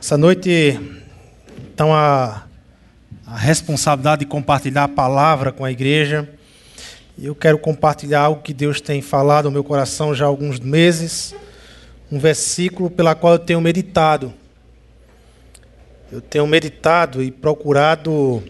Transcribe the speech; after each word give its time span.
Essa 0.00 0.16
noite, 0.16 0.78
então, 1.74 1.92
a, 1.92 2.44
a 3.26 3.36
responsabilidade 3.36 4.20
de 4.20 4.26
compartilhar 4.26 4.84
a 4.84 4.88
palavra 4.88 5.50
com 5.50 5.64
a 5.64 5.72
igreja. 5.72 6.28
Eu 7.20 7.34
quero 7.34 7.58
compartilhar 7.58 8.20
algo 8.20 8.40
que 8.40 8.54
Deus 8.54 8.80
tem 8.80 9.02
falado 9.02 9.46
no 9.46 9.50
meu 9.50 9.64
coração 9.64 10.14
já 10.14 10.24
há 10.24 10.28
alguns 10.28 10.60
meses. 10.60 11.34
Um 12.12 12.18
versículo 12.20 12.88
pela 12.88 13.16
qual 13.16 13.32
eu 13.32 13.38
tenho 13.40 13.60
meditado. 13.60 14.32
Eu 16.12 16.20
tenho 16.20 16.46
meditado 16.46 17.20
e 17.20 17.32
procurado 17.32 18.40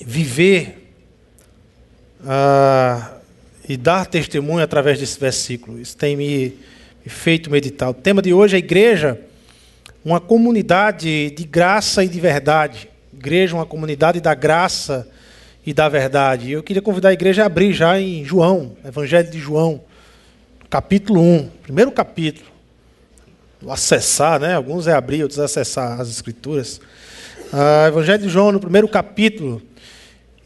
viver 0.00 0.94
uh, 2.20 3.18
e 3.68 3.76
dar 3.76 4.06
testemunho 4.06 4.62
através 4.62 5.00
desse 5.00 5.18
versículo. 5.18 5.80
Isso 5.80 5.96
tem 5.96 6.16
me, 6.16 6.56
me 7.04 7.10
feito 7.10 7.50
meditar. 7.50 7.90
O 7.90 7.94
tema 7.94 8.22
de 8.22 8.32
hoje 8.32 8.54
é 8.54 8.56
a 8.56 8.60
igreja 8.60 9.27
uma 10.04 10.20
comunidade 10.20 11.30
de 11.30 11.44
graça 11.44 12.04
e 12.04 12.08
de 12.08 12.20
verdade. 12.20 12.88
Igreja, 13.12 13.56
uma 13.56 13.66
comunidade 13.66 14.20
da 14.20 14.34
graça 14.34 15.08
e 15.66 15.74
da 15.74 15.88
verdade. 15.88 16.52
Eu 16.52 16.62
queria 16.62 16.80
convidar 16.80 17.10
a 17.10 17.12
igreja 17.12 17.42
a 17.42 17.46
abrir 17.46 17.72
já 17.72 18.00
em 18.00 18.24
João, 18.24 18.76
Evangelho 18.84 19.30
de 19.30 19.38
João, 19.38 19.82
capítulo 20.70 21.20
1, 21.20 21.50
primeiro 21.62 21.90
capítulo. 21.90 22.46
Acessar, 23.68 24.38
né? 24.38 24.54
Alguns 24.54 24.86
é 24.86 24.92
abrir, 24.92 25.22
outros 25.22 25.38
é 25.40 25.44
acessar 25.44 26.00
as 26.00 26.08
Escrituras. 26.08 26.80
Ah, 27.52 27.88
Evangelho 27.88 28.22
de 28.22 28.28
João, 28.28 28.52
no 28.52 28.60
primeiro 28.60 28.88
capítulo. 28.88 29.60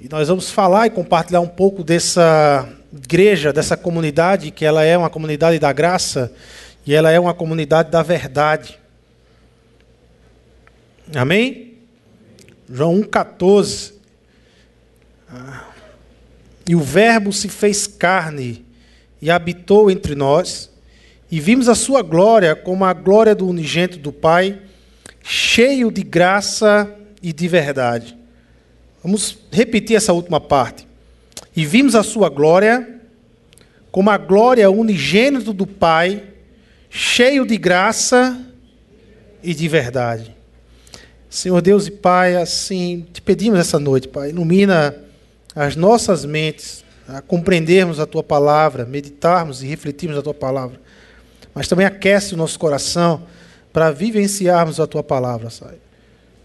E 0.00 0.08
nós 0.08 0.28
vamos 0.28 0.50
falar 0.50 0.86
e 0.86 0.90
compartilhar 0.90 1.40
um 1.40 1.46
pouco 1.46 1.84
dessa 1.84 2.68
igreja, 2.92 3.52
dessa 3.52 3.76
comunidade, 3.76 4.50
que 4.50 4.64
ela 4.64 4.82
é 4.82 4.96
uma 4.96 5.10
comunidade 5.10 5.58
da 5.58 5.72
graça 5.72 6.32
e 6.86 6.94
ela 6.94 7.10
é 7.10 7.20
uma 7.20 7.34
comunidade 7.34 7.90
da 7.90 8.02
verdade. 8.02 8.81
Amém? 11.14 11.74
João 12.68 13.00
1,14. 13.02 13.92
Ah. 15.28 15.68
E 16.68 16.74
o 16.74 16.80
Verbo 16.80 17.32
se 17.32 17.48
fez 17.48 17.86
carne 17.86 18.64
e 19.20 19.30
habitou 19.30 19.90
entre 19.90 20.14
nós, 20.14 20.70
e 21.30 21.40
vimos 21.40 21.68
a 21.68 21.74
sua 21.74 22.02
glória 22.02 22.54
como 22.54 22.84
a 22.84 22.92
glória 22.92 23.34
do 23.34 23.46
unigento 23.46 23.98
do 23.98 24.12
Pai, 24.12 24.60
cheio 25.22 25.90
de 25.90 26.02
graça 26.02 26.92
e 27.22 27.32
de 27.32 27.48
verdade. 27.48 28.16
Vamos 29.02 29.38
repetir 29.50 29.96
essa 29.96 30.12
última 30.12 30.40
parte. 30.40 30.86
E 31.54 31.64
vimos 31.64 31.94
a 31.94 32.02
sua 32.02 32.28
glória 32.28 33.00
como 33.90 34.10
a 34.10 34.16
glória 34.16 34.70
unigênito 34.70 35.52
do 35.52 35.66
Pai, 35.66 36.22
cheio 36.88 37.46
de 37.46 37.56
graça 37.56 38.40
e 39.42 39.54
de 39.54 39.68
verdade. 39.68 40.41
Senhor 41.32 41.62
Deus 41.62 41.86
e 41.86 41.90
Pai, 41.90 42.36
assim, 42.36 43.06
te 43.10 43.22
pedimos 43.22 43.58
essa 43.58 43.78
noite, 43.78 44.06
Pai, 44.06 44.28
ilumina 44.28 44.94
as 45.56 45.74
nossas 45.74 46.26
mentes 46.26 46.84
a 47.08 47.22
compreendermos 47.22 47.98
a 47.98 48.04
tua 48.04 48.22
palavra, 48.22 48.84
meditarmos 48.84 49.62
e 49.62 49.66
refletirmos 49.66 50.18
a 50.18 50.22
tua 50.22 50.34
palavra. 50.34 50.78
Mas 51.54 51.66
também 51.66 51.86
aquece 51.86 52.34
o 52.34 52.36
nosso 52.36 52.58
coração 52.58 53.22
para 53.72 53.90
vivenciarmos 53.90 54.78
a 54.78 54.86
tua 54.86 55.02
palavra, 55.02 55.48
Pai. 55.58 55.76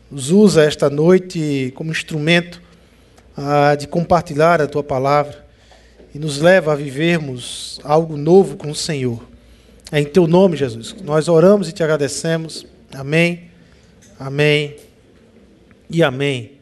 Nos 0.09 0.31
usa 0.31 0.63
esta 0.63 0.89
noite 0.89 1.73
como 1.75 1.91
instrumento 1.91 2.61
ah, 3.35 3.75
de 3.75 3.87
compartilhar 3.87 4.61
a 4.61 4.67
tua 4.67 4.83
palavra 4.83 5.45
e 6.15 6.17
nos 6.17 6.39
leva 6.39 6.71
a 6.71 6.75
vivermos 6.77 7.81
algo 7.83 8.15
novo 8.15 8.55
com 8.55 8.71
o 8.71 8.75
Senhor. 8.75 9.21
É 9.91 9.99
em 9.99 10.05
teu 10.05 10.27
nome, 10.27 10.55
Jesus. 10.55 10.95
Nós 11.03 11.27
oramos 11.27 11.67
e 11.67 11.73
te 11.73 11.83
agradecemos. 11.83 12.65
Amém. 12.93 13.46
Amém 14.19 14.75
e 15.87 16.01
amém. 16.01 16.53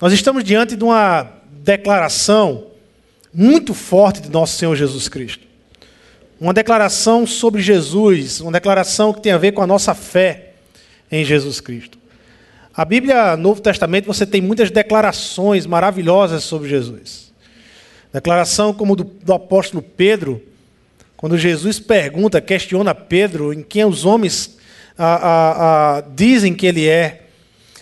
Nós 0.00 0.12
estamos 0.12 0.44
diante 0.44 0.76
de 0.76 0.84
uma 0.84 1.32
declaração 1.50 2.68
muito 3.34 3.74
forte 3.74 4.20
de 4.20 4.30
nosso 4.30 4.56
Senhor 4.56 4.76
Jesus 4.76 5.08
Cristo. 5.08 5.44
Uma 6.40 6.54
declaração 6.54 7.26
sobre 7.26 7.60
Jesus, 7.60 8.40
uma 8.40 8.52
declaração 8.52 9.12
que 9.12 9.20
tem 9.20 9.32
a 9.32 9.38
ver 9.38 9.50
com 9.50 9.62
a 9.62 9.66
nossa 9.66 9.94
fé 9.94 10.52
em 11.10 11.24
Jesus 11.24 11.60
Cristo. 11.60 11.98
A 12.72 12.84
Bíblia, 12.84 13.36
Novo 13.36 13.60
Testamento, 13.60 14.06
você 14.06 14.24
tem 14.24 14.40
muitas 14.40 14.70
declarações 14.70 15.66
maravilhosas 15.66 16.44
sobre 16.44 16.68
Jesus. 16.68 17.32
Declaração 18.12 18.72
como 18.72 18.94
do, 18.94 19.02
do 19.02 19.34
apóstolo 19.34 19.82
Pedro, 19.82 20.40
quando 21.16 21.36
Jesus 21.36 21.80
pergunta, 21.80 22.40
questiona 22.40 22.94
Pedro 22.94 23.52
em 23.52 23.62
quem 23.62 23.84
os 23.84 24.04
homens 24.04 24.56
dizem 26.14 26.54
que 26.54 26.66
ele 26.66 26.88
é. 26.88 27.22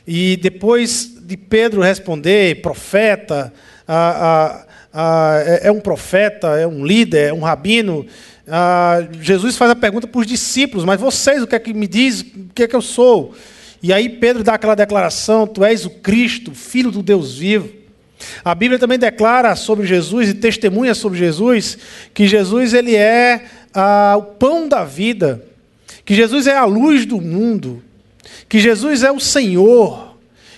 E 0.06 0.36
depois 0.36 1.14
de 1.22 1.36
Pedro 1.36 1.80
responder, 1.80 2.60
profeta, 2.60 3.52
é, 4.92 5.69
é 5.69 5.72
um 5.72 5.80
profeta, 5.80 6.58
é 6.58 6.66
um 6.66 6.84
líder, 6.84 7.28
é 7.28 7.32
um 7.32 7.41
rabino, 7.41 8.06
Jesus 9.20 9.56
faz 9.56 9.70
a 9.70 9.76
pergunta 9.76 10.06
para 10.06 10.20
os 10.20 10.26
discípulos: 10.26 10.84
Mas 10.84 11.00
vocês, 11.00 11.42
o 11.42 11.47
que 11.47 11.54
é 11.54 11.58
que 11.58 11.72
me 11.72 11.86
diz? 11.86 12.20
O 12.20 12.50
que 12.54 12.64
é 12.64 12.69
que 12.69 12.76
eu 12.76 12.82
sou? 12.82 13.34
E 13.82 13.92
aí 13.92 14.08
Pedro 14.08 14.42
dá 14.42 14.54
aquela 14.54 14.75
declaração: 14.75 15.46
Tu 15.46 15.64
és 15.64 15.86
o 15.86 15.91
Cristo, 15.91 16.54
filho 16.54 16.91
do 16.91 17.02
Deus 17.02 17.38
vivo. 17.38 17.70
A 18.44 18.54
Bíblia 18.54 18.78
também 18.78 18.98
declara 18.98 19.54
sobre 19.56 19.86
Jesus 19.86 20.31
e 20.31 20.34
testemunha 20.34 20.94
sobre 20.94 21.19
Jesus 21.19 21.76
que 22.14 22.26
Jesus 22.26 22.72
ele 22.72 22.94
é 22.94 23.44
ah, 23.72 24.14
o 24.16 24.22
pão 24.22 24.69
da 24.69 24.84
vida 24.84 25.44
que 26.04 26.15
Jesus 26.15 26.47
é 26.47 26.56
a 26.56 26.65
luz 26.65 27.06
do 27.06 27.20
mundo, 27.20 27.82
que 28.48 28.59
Jesus 28.59 29.03
é 29.03 29.10
o 29.10 29.19
Senhor, 29.19 30.16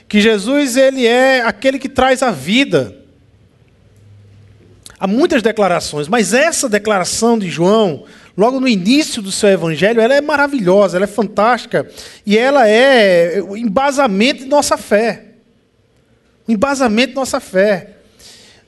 que 0.09 0.21
Jesus 0.21 0.77
ele 0.77 1.07
é 1.07 1.43
aquele 1.43 1.79
que 1.79 1.89
traz 1.89 2.23
a 2.23 2.31
vida. 2.31 2.97
Há 4.99 5.07
muitas 5.07 5.43
declarações, 5.43 6.09
mas 6.09 6.33
essa 6.33 6.69
declaração 6.69 7.39
de 7.39 7.51
João, 7.51 8.05
logo 8.37 8.59
no 8.59 8.67
início 8.67 9.21
do 9.21 9.31
seu 9.31 9.51
evangelho, 9.51 10.01
ela 10.01 10.15
é 10.15 10.21
maravilhosa, 10.21 10.97
ela 10.97 11.05
é 11.05 11.09
fantástica 11.09 11.89
e 12.25 12.37
ela 12.37 12.67
é 12.67 13.41
o 13.47 13.57
embasamento 13.57 14.45
de 14.45 14.49
nossa 14.49 14.77
fé. 14.77 15.25
O 16.49 16.53
embasamento 16.53 17.11
de 17.11 17.17
nossa 17.17 17.41
fé. 17.41 17.91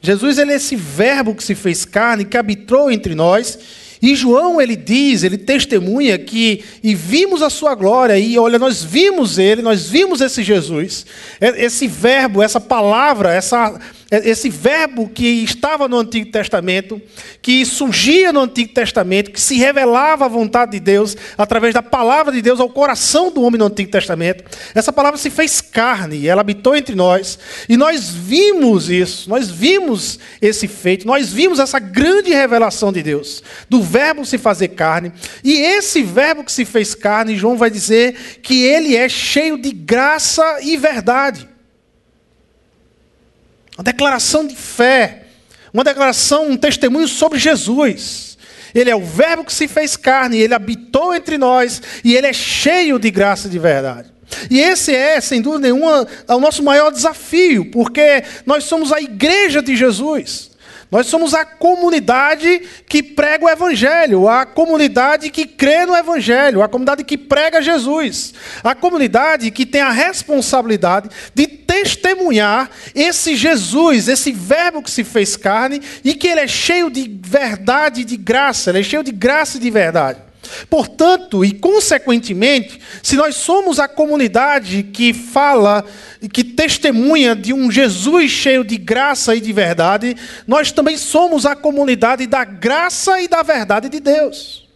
Jesus 0.01 0.39
ele 0.39 0.53
é 0.53 0.57
esse 0.57 0.77
verbo 0.77 1.35
que 1.35 1.43
se 1.43 1.55
fez 1.55 1.85
carne, 1.85 2.25
que 2.25 2.37
habitou 2.37 2.91
entre 2.91 3.15
nós 3.15 3.59
e 4.01 4.15
João, 4.15 4.61
ele 4.61 4.77
diz, 4.77 5.23
ele 5.23 5.37
testemunha 5.37 6.19
que, 6.19 6.63
e 6.83 6.95
vimos 6.95 7.43
a 7.43 7.51
sua 7.51 7.75
glória, 7.75 8.19
e 8.19 8.39
olha, 8.39 8.59
nós 8.59 8.83
vimos 8.83 9.39
ele, 9.39 9.61
nós 9.61 9.89
vimos 9.89 10.21
esse 10.21 10.43
Jesus, 10.43 11.05
esse 11.41 11.89
verbo, 11.89 12.43
essa 12.43 12.61
palavra, 12.61 13.33
essa, 13.33 13.79
esse 14.11 14.49
verbo 14.49 15.09
que 15.09 15.27
estava 15.45 15.87
no 15.87 15.99
Antigo 15.99 16.31
Testamento, 16.33 17.01
que 17.43 17.65
surgia 17.67 18.33
no 18.33 18.41
Antigo 18.41 18.73
Testamento, 18.73 19.31
que 19.31 19.41
se 19.41 19.57
revelava 19.57 20.25
a 20.25 20.29
vontade 20.29 20.73
de 20.73 20.81
Deus 20.81 21.15
através 21.37 21.75
da 21.75 21.83
palavra 21.83 22.33
de 22.33 22.41
Deus 22.41 22.59
ao 22.59 22.71
coração 22.71 23.31
do 23.31 23.43
homem 23.43 23.59
no 23.59 23.67
Antigo 23.67 23.91
Testamento. 23.91 24.45
Essa 24.75 24.93
palavra 24.93 25.19
se 25.19 25.29
fez 25.29 25.61
carne, 25.61 26.27
ela 26.27 26.41
habitou 26.41 26.75
entre 26.75 26.95
nós, 26.95 27.39
e 27.69 27.77
nós 27.77 28.09
vimos 28.09 28.89
isso, 28.89 29.29
nós 29.29 29.51
vimos 29.51 30.19
esse 30.41 30.67
feito, 30.67 31.07
nós 31.07 31.31
vimos 31.31 31.59
essa 31.59 31.79
grande 31.79 32.31
revelação 32.31 32.91
de 32.91 33.03
Deus, 33.03 33.43
do 33.69 33.83
verbo 33.83 34.25
se 34.25 34.39
fazer 34.39 34.69
carne, 34.69 35.13
e 35.45 35.53
esse 35.59 36.03
verbo 36.03 36.45
que 36.45 36.53
se 36.53 36.65
fez 36.65 36.95
carne, 36.95 37.37
João 37.37 37.59
vai 37.59 37.71
dizer 37.71 38.41
que 38.43 38.63
ele 38.65 38.97
é 38.97 39.09
cheio 39.09 39.59
de 39.59 39.71
graça 39.71 40.61
e 40.63 40.79
verdade. 40.79 41.58
Uma 43.79 43.85
declaração 43.85 44.45
de 44.45 44.57
fé, 44.57 45.23
uma 45.73 45.85
declaração, 45.85 46.51
um 46.51 46.57
testemunho 46.57 47.07
sobre 47.07 47.39
Jesus. 47.39 48.37
Ele 48.75 48.91
é 48.91 48.97
o 48.97 49.05
Verbo 49.05 49.45
que 49.45 49.53
se 49.53 49.69
fez 49.69 49.97
carne, 49.97 50.37
ele 50.37 50.53
habitou 50.53 51.15
entre 51.15 51.39
nós 51.39 51.81
e 52.03 52.17
ele 52.17 52.27
é 52.27 52.33
cheio 52.33 52.99
de 52.99 53.09
graça 53.09 53.47
e 53.47 53.51
de 53.51 53.59
verdade. 53.59 54.11
E 54.51 54.59
esse 54.61 54.93
é, 54.93 55.21
sem 55.21 55.41
dúvida 55.41 55.63
nenhuma, 55.63 56.09
o 56.27 56.41
nosso 56.41 56.61
maior 56.61 56.91
desafio, 56.91 57.71
porque 57.71 58.25
nós 58.45 58.65
somos 58.65 58.93
a 58.93 59.01
igreja 59.01 59.63
de 59.63 59.77
Jesus. 59.77 60.48
Nós 60.91 61.07
somos 61.07 61.35
a 61.35 61.45
comunidade 61.45 62.63
que 62.89 63.03
prega 63.03 63.45
o 63.45 63.49
Evangelho, 63.49 64.27
a 64.27 64.47
comunidade 64.47 65.29
que 65.31 65.47
crê 65.47 65.85
no 65.85 65.95
Evangelho, 65.95 66.63
a 66.63 66.69
comunidade 66.69 67.05
que 67.05 67.19
prega 67.19 67.61
Jesus, 67.61 68.33
a 68.65 68.75
comunidade 68.75 69.51
que 69.51 69.67
tem 69.67 69.83
a 69.83 69.91
responsabilidade 69.91 71.11
de 71.35 71.47
testemunhar 71.47 72.71
esse 72.95 73.37
Jesus, 73.37 74.09
esse 74.09 74.33
Verbo 74.33 74.83
que 74.83 74.91
se 74.91 75.05
fez 75.05 75.37
carne 75.37 75.83
e 76.03 76.15
que 76.15 76.27
ele 76.27 76.41
é 76.41 76.49
cheio 76.49 76.91
de 76.91 77.21
verdade 77.23 78.01
e 78.01 78.05
de 78.05 78.17
graça, 78.17 78.71
ele 78.71 78.81
é 78.81 78.83
cheio 78.83 79.05
de 79.05 79.13
graça 79.13 79.59
e 79.59 79.61
de 79.61 79.71
verdade. 79.71 80.28
Portanto, 80.69 81.45
e 81.45 81.53
consequentemente, 81.53 82.81
se 83.03 83.17
nós 83.17 83.37
somos 83.37 83.79
a 83.79 83.89
comunidade 83.89 84.83
que 84.83 85.13
fala 85.13 85.85
e 86.21 86.29
que 86.29 86.43
testemunha 86.43 87.35
de 87.35 87.53
um 87.53 87.71
Jesus 87.71 88.31
cheio 88.31 88.65
de 88.65 88.77
graça 88.77 89.35
e 89.35 89.41
de 89.41 89.53
verdade, 89.53 90.17
nós 90.47 90.73
também 90.73 90.97
somos 90.97 91.47
a 91.47 91.55
comunidade 91.55 92.27
da 92.27 92.45
graça 92.45 93.21
e 93.21 93.29
da 93.29 93.43
verdade 93.43 93.89
de 93.89 94.01
Deus. 94.01 94.69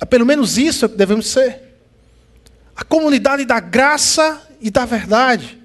É 0.00 0.04
pelo 0.04 0.26
menos 0.26 0.58
isso 0.58 0.88
que 0.88 0.96
devemos 0.96 1.28
ser. 1.28 1.60
A 2.74 2.84
comunidade 2.84 3.44
da 3.44 3.60
graça 3.60 4.42
e 4.60 4.70
da 4.70 4.84
verdade. 4.84 5.58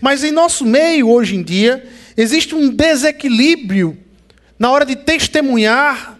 Mas 0.00 0.24
em 0.24 0.32
nosso 0.32 0.64
meio, 0.64 1.08
hoje 1.08 1.36
em 1.36 1.42
dia, 1.42 1.86
existe 2.16 2.54
um 2.54 2.68
desequilíbrio 2.68 3.96
na 4.58 4.70
hora 4.70 4.84
de 4.84 4.96
testemunhar, 4.96 6.17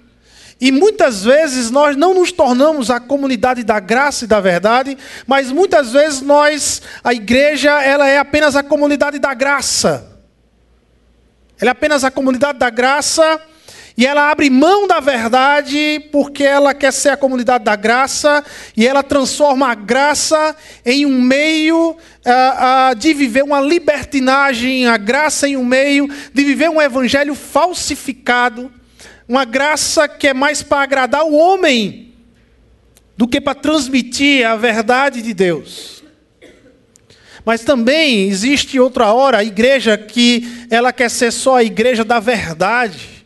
e 0.60 0.72
muitas 0.72 1.22
vezes 1.22 1.70
nós 1.70 1.96
não 1.96 2.14
nos 2.14 2.32
tornamos 2.32 2.90
a 2.90 2.98
comunidade 2.98 3.62
da 3.62 3.78
graça 3.78 4.24
e 4.24 4.28
da 4.28 4.40
verdade, 4.40 4.98
mas 5.26 5.52
muitas 5.52 5.92
vezes 5.92 6.20
nós, 6.20 6.82
a 7.02 7.14
igreja, 7.14 7.80
ela 7.80 8.08
é 8.08 8.18
apenas 8.18 8.56
a 8.56 8.62
comunidade 8.62 9.20
da 9.20 9.32
graça. 9.34 10.04
Ela 11.60 11.70
é 11.70 11.72
apenas 11.72 12.02
a 12.02 12.10
comunidade 12.10 12.58
da 12.58 12.70
graça 12.70 13.40
e 13.96 14.06
ela 14.06 14.30
abre 14.30 14.48
mão 14.48 14.86
da 14.86 15.00
verdade 15.00 16.08
porque 16.12 16.44
ela 16.44 16.72
quer 16.72 16.92
ser 16.92 17.10
a 17.10 17.16
comunidade 17.16 17.64
da 17.64 17.74
graça 17.74 18.44
e 18.76 18.86
ela 18.86 19.02
transforma 19.02 19.68
a 19.68 19.74
graça 19.74 20.54
em 20.86 21.04
um 21.04 21.20
meio 21.20 21.90
uh, 21.90 21.94
uh, 21.94 22.94
de 22.94 23.12
viver 23.12 23.42
uma 23.42 23.60
libertinagem, 23.60 24.86
a 24.86 24.96
graça 24.96 25.48
em 25.48 25.56
um 25.56 25.64
meio 25.64 26.08
de 26.32 26.44
viver 26.44 26.68
um 26.68 26.80
evangelho 26.80 27.34
falsificado, 27.34 28.72
uma 29.28 29.44
graça 29.44 30.08
que 30.08 30.28
é 30.28 30.34
mais 30.34 30.62
para 30.62 30.82
agradar 30.82 31.24
o 31.24 31.34
homem 31.34 32.14
do 33.16 33.28
que 33.28 33.40
para 33.40 33.54
transmitir 33.54 34.46
a 34.46 34.56
verdade 34.56 35.20
de 35.20 35.34
Deus. 35.34 36.02
Mas 37.44 37.62
também 37.62 38.28
existe 38.28 38.80
outra 38.80 39.12
hora 39.12 39.38
a 39.38 39.44
igreja 39.44 39.98
que 39.98 40.66
ela 40.70 40.92
quer 40.92 41.10
ser 41.10 41.30
só 41.32 41.56
a 41.56 41.64
igreja 41.64 42.04
da 42.04 42.20
verdade. 42.20 43.17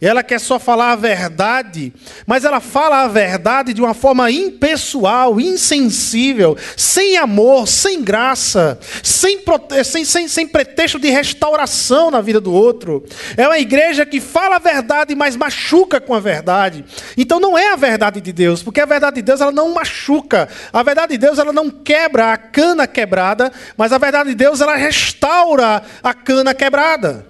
Ela 0.00 0.22
quer 0.22 0.40
só 0.40 0.58
falar 0.58 0.92
a 0.92 0.96
verdade, 0.96 1.92
mas 2.26 2.44
ela 2.44 2.58
fala 2.58 3.02
a 3.02 3.08
verdade 3.08 3.74
de 3.74 3.82
uma 3.82 3.92
forma 3.92 4.30
impessoal, 4.30 5.38
insensível, 5.38 6.56
sem 6.74 7.18
amor, 7.18 7.68
sem 7.68 8.02
graça, 8.02 8.78
sem, 9.02 9.38
sem, 9.84 10.04
sem, 10.06 10.26
sem 10.26 10.48
pretexto 10.48 10.98
de 10.98 11.10
restauração 11.10 12.10
na 12.10 12.22
vida 12.22 12.40
do 12.40 12.50
outro. 12.50 13.04
É 13.36 13.46
uma 13.46 13.58
igreja 13.58 14.06
que 14.06 14.22
fala 14.22 14.56
a 14.56 14.58
verdade, 14.58 15.14
mas 15.14 15.36
machuca 15.36 16.00
com 16.00 16.14
a 16.14 16.20
verdade. 16.20 16.82
Então 17.14 17.38
não 17.38 17.58
é 17.58 17.70
a 17.70 17.76
verdade 17.76 18.22
de 18.22 18.32
Deus, 18.32 18.62
porque 18.62 18.80
a 18.80 18.86
verdade 18.86 19.16
de 19.16 19.22
Deus 19.22 19.42
ela 19.42 19.52
não 19.52 19.74
machuca. 19.74 20.48
A 20.72 20.82
verdade 20.82 21.12
de 21.12 21.18
Deus 21.18 21.38
ela 21.38 21.52
não 21.52 21.68
quebra 21.68 22.32
a 22.32 22.38
cana 22.38 22.86
quebrada, 22.86 23.52
mas 23.76 23.92
a 23.92 23.98
verdade 23.98 24.30
de 24.30 24.34
Deus 24.34 24.62
ela 24.62 24.76
restaura 24.76 25.82
a 26.02 26.14
cana 26.14 26.54
quebrada. 26.54 27.29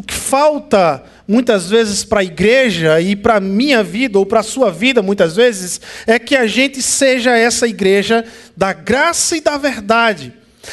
O 0.00 0.02
que 0.02 0.14
falta 0.14 1.02
muitas 1.28 1.68
vezes 1.68 2.04
para 2.04 2.20
a 2.20 2.24
igreja 2.24 3.02
e 3.02 3.14
para 3.14 3.36
a 3.36 3.40
minha 3.40 3.82
vida 3.82 4.18
ou 4.18 4.24
para 4.24 4.40
a 4.40 4.42
sua 4.42 4.70
vida 4.70 5.02
muitas 5.02 5.36
vezes 5.36 5.78
é 6.06 6.18
que 6.18 6.34
a 6.34 6.46
gente 6.46 6.80
seja 6.80 7.36
essa 7.36 7.68
igreja 7.68 8.24
da 8.56 8.72
graça 8.72 9.36
e 9.36 9.42
da 9.42 9.58
verdade. 9.58 10.32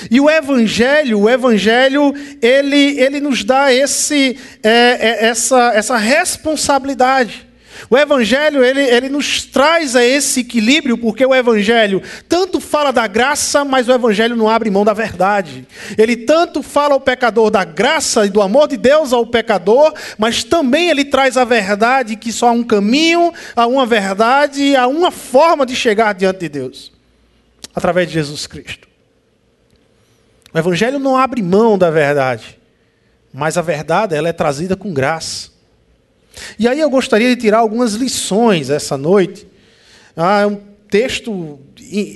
E 0.10 0.22
o 0.22 0.30
evangelho, 0.30 1.20
o 1.20 1.30
evangelho, 1.30 2.14
ele, 2.42 2.98
ele 3.02 3.20
nos 3.20 3.44
dá 3.44 3.74
esse, 3.74 4.38
é, 4.64 4.70
é, 4.70 5.26
essa, 5.26 5.74
essa 5.76 5.98
responsabilidade. 5.98 7.46
O 7.90 7.98
Evangelho, 7.98 8.64
ele, 8.64 8.82
ele 8.82 9.10
nos 9.10 9.44
traz 9.46 9.96
a 9.96 10.04
esse 10.04 10.42
equilíbrio, 10.42 10.98
porque 10.98 11.26
o 11.26 11.34
Evangelho 11.34 12.02
tanto 12.28 12.60
fala 12.60 12.92
da 12.92 13.08
graça, 13.08 13.64
mas 13.64 13.88
o 13.88 13.94
Evangelho 13.94 14.36
não 14.36 14.50
abre 14.50 14.70
mão 14.70 14.84
da 14.84 14.94
verdade. 14.94 15.68
Ele 15.98 16.16
tanto 16.16 16.62
fala 16.62 16.94
ao 16.94 17.00
pecador 17.00 17.50
da 17.50 17.64
graça 17.64 18.26
e 18.26 18.30
do 18.30 18.42
amor 18.42 18.68
de 18.68 18.78
Deus 18.78 19.14
ao 19.14 19.26
pecador, 19.26 19.94
mas 20.18 20.44
também 20.44 20.90
ele 20.90 21.06
traz 21.06 21.38
a 21.38 21.46
verdade 21.46 22.16
que 22.16 22.32
só 22.32 22.50
há 22.50 22.52
um 22.52 22.64
caminho, 22.64 23.34
há 23.56 23.68
uma 23.68 23.86
verdade, 23.86 24.76
há 24.76 24.88
uma 24.88 25.12
forma 25.12 25.66
de 25.66 25.76
chegar 25.76 26.14
diante 26.14 26.40
de 26.40 26.50
Deus 26.50 26.92
através 27.76 28.08
de 28.08 28.16
Jesus 28.16 28.48
Cristo. 28.48 28.88
O 30.54 30.58
Evangelho 30.58 30.98
não 30.98 31.16
abre 31.16 31.44
mão 31.44 31.78
da 31.78 31.92
verdade, 31.92 32.58
mas 33.32 33.58
a 33.58 33.62
verdade 33.62 34.16
ela 34.16 34.30
é 34.30 34.34
trazida 34.34 34.76
com 34.76 34.92
graça. 34.92 35.52
E 36.58 36.68
aí 36.68 36.80
eu 36.80 36.90
gostaria 36.90 37.30
de 37.36 37.42
tirar 37.42 37.60
algumas 37.60 37.94
lições 37.94 38.70
essa 38.70 38.98
noite. 38.98 39.48
Ah, 40.16 40.42
é 40.42 40.48
um 40.48 40.60
texto 40.90 41.60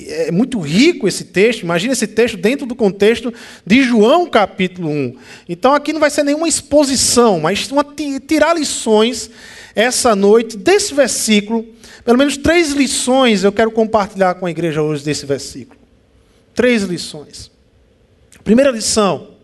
é 0.08 0.32
muito 0.32 0.60
rico 0.60 1.08
esse 1.08 1.26
texto. 1.26 1.62
Imagina 1.62 1.94
esse 1.94 2.08
texto 2.08 2.38
dentro 2.38 2.66
do 2.66 2.76
contexto 2.76 3.34
de 3.66 3.84
João 3.84 4.30
capítulo 4.30 4.90
1. 4.90 5.16
Então 5.48 5.74
aqui 5.74 5.94
não 5.94 6.00
vai 6.00 6.10
ser 6.10 6.24
nenhuma 6.24 6.48
exposição, 6.48 7.40
mas 7.40 7.70
uma, 7.72 7.86
tirar 8.28 8.58
lições 8.58 9.30
essa 9.76 10.16
noite 10.16 10.58
desse 10.58 10.94
versículo. 10.94 11.66
Pelo 12.04 12.18
menos 12.18 12.38
três 12.38 12.72
lições 12.72 13.44
eu 13.44 13.52
quero 13.52 13.72
compartilhar 13.72 14.36
com 14.36 14.46
a 14.46 14.52
igreja 14.52 14.82
hoje 14.82 15.04
desse 15.04 15.26
versículo. 15.26 15.80
Três 16.54 16.84
lições. 16.84 17.52
Primeira 18.44 18.72
lição: 18.72 19.36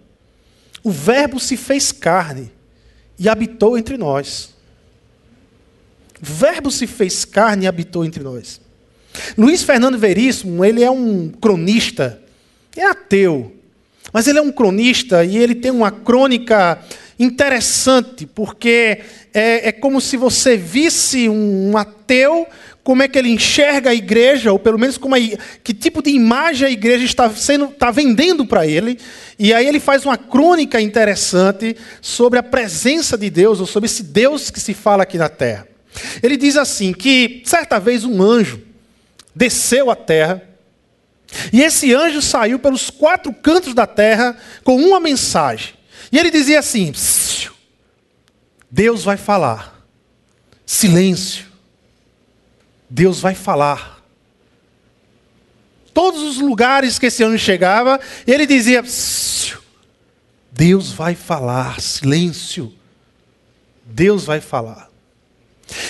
o 0.84 0.92
Verbo 0.92 1.40
se 1.40 1.56
fez 1.56 1.92
carne 1.92 2.52
e 3.18 3.30
habitou 3.30 3.78
entre 3.78 3.98
nós. 3.98 4.57
Verbo 6.22 6.72
se 6.72 6.88
fez 6.88 7.26
carne 7.26 7.66
e 7.66 7.68
habitou 7.68 8.04
entre 8.06 8.24
nós. 8.24 8.60
Luiz 9.38 9.64
Fernando 9.64 9.98
Veríssimo, 9.98 10.64
ele 10.64 10.84
é 10.84 10.92
um 10.92 11.30
cronista, 11.30 12.22
é 12.76 12.84
ateu, 12.84 13.54
mas 14.14 14.28
ele 14.28 14.40
é 14.40 14.42
um 14.42 14.52
cronista 14.52 15.24
e 15.24 15.38
ele 15.38 15.56
tem 15.56 15.72
uma 15.72 15.92
crônica 15.92 16.80
interessante, 17.20 18.28
porque 18.28 19.00
é, 19.34 19.70
é 19.70 19.72
como 19.72 20.00
se 20.00 20.18
você 20.18 20.56
visse 20.56 21.28
um 21.28 21.76
ateu, 21.76 22.48
como 22.84 23.04
é 23.04 23.08
que 23.08 23.18
ele 23.18 23.30
enxerga 23.30 23.90
a 23.90 23.96
igreja, 23.96 24.52
ou 24.52 24.60
pelo 24.60 24.78
menos 24.78 24.98
como 24.98 25.16
que 25.64 25.74
tipo 25.74 26.02
de 26.02 26.12
imagem 26.12 26.68
a 26.68 26.72
igreja 26.72 27.04
está, 27.04 27.30
sendo, 27.32 27.66
está 27.66 27.92
vendendo 27.92 28.46
para 28.46 28.66
ele, 28.66 29.00
e 29.38 29.54
aí 29.54 29.68
ele 29.68 29.80
faz 29.80 30.06
uma 30.06 30.18
crônica 30.18 30.80
interessante 30.80 31.76
sobre 32.02 32.40
a 32.40 32.44
presença 32.44 33.18
de 33.18 33.30
Deus, 33.30 33.60
ou 33.60 33.66
sobre 33.66 33.88
esse 33.88 34.04
Deus 34.04 34.50
que 34.50 34.60
se 34.60 34.74
fala 34.74 35.04
aqui 35.04 35.18
na 35.18 35.28
terra. 35.28 35.68
Ele 36.22 36.38
diz 36.38 36.58
assim: 36.58 36.94
que 36.94 37.42
certa 37.46 37.80
vez 37.80 38.04
um 38.04 38.22
anjo 38.22 38.62
desceu 39.36 39.90
à 39.90 39.96
terra, 39.96 40.44
e 41.52 41.62
esse 41.62 41.94
anjo 41.94 42.22
saiu 42.22 42.60
pelos 42.60 42.90
quatro 42.90 43.34
cantos 43.34 43.74
da 43.74 43.86
terra 43.86 44.38
com 44.64 44.76
uma 44.78 45.00
mensagem. 45.00 45.74
E 46.12 46.18
ele 46.18 46.32
dizia 46.32 46.60
assim: 46.60 46.94
Deus 48.70 49.04
vai 49.04 49.18
falar. 49.18 49.86
Silêncio. 50.66 51.46
Deus 52.90 53.20
vai 53.20 53.36
falar. 53.36 54.04
Todos 55.94 56.22
os 56.22 56.38
lugares 56.38 57.00
que 57.00 57.08
esse 57.08 57.24
anjo 57.24 57.38
chegava, 57.38 58.00
ele 58.26 58.46
dizia: 58.46 58.84
Deus 60.52 60.92
vai 60.92 61.16
falar. 61.16 61.82
Silêncio. 61.82 62.74
Deus 63.86 64.26
vai 64.26 64.40
falar. 64.42 64.87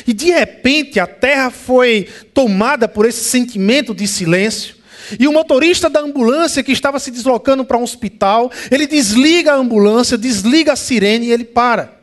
E 0.06 0.14
de 0.14 0.32
repente 0.32 1.00
a 1.00 1.08
terra 1.08 1.50
foi 1.50 2.10
tomada 2.34 2.88
por 2.88 3.06
esse 3.06 3.24
sentimento 3.24 3.94
de 3.94 4.08
silêncio. 4.08 4.76
E 5.20 5.28
o 5.28 5.32
motorista 5.32 5.90
da 5.90 6.02
ambulância 6.02 6.64
que 6.64 6.72
estava 6.72 7.00
se 7.00 7.12
deslocando 7.12 7.64
para 7.64 7.78
um 7.78 7.84
hospital, 7.84 8.52
ele 8.70 8.86
desliga 8.86 9.54
a 9.54 9.56
ambulância, 9.56 10.18
desliga 10.18 10.74
a 10.74 10.76
sirene 10.76 11.28
e 11.28 11.32
ele 11.32 11.46
para. 11.46 11.98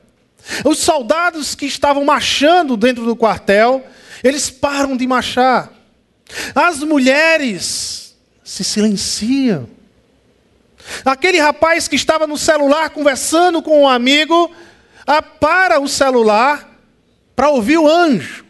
Os 0.65 0.79
soldados 0.79 1.55
que 1.55 1.67
estavam 1.67 2.05
marchando 2.05 2.77
dentro 2.77 3.05
do 3.05 3.17
quartel, 3.17 3.85
eles 4.23 4.51
param 4.51 4.97
de 4.97 5.07
marchar. 5.07 5.73
As 6.55 6.81
mulheres 6.81 8.15
se 8.43 8.65
silenciam. 8.65 9.69
Aquele 11.05 11.39
rapaz 11.39 11.89
que 11.89 11.97
estava 11.97 12.27
no 12.27 12.37
celular 12.37 12.91
conversando 12.91 13.63
com 13.63 13.83
um 13.83 13.89
amigo, 13.89 14.51
para 15.41 15.81
o 15.81 15.89
celular 15.89 16.74
para 17.35 17.51
ouvir 17.51 17.79
o 17.79 17.89
anjo. 17.89 18.45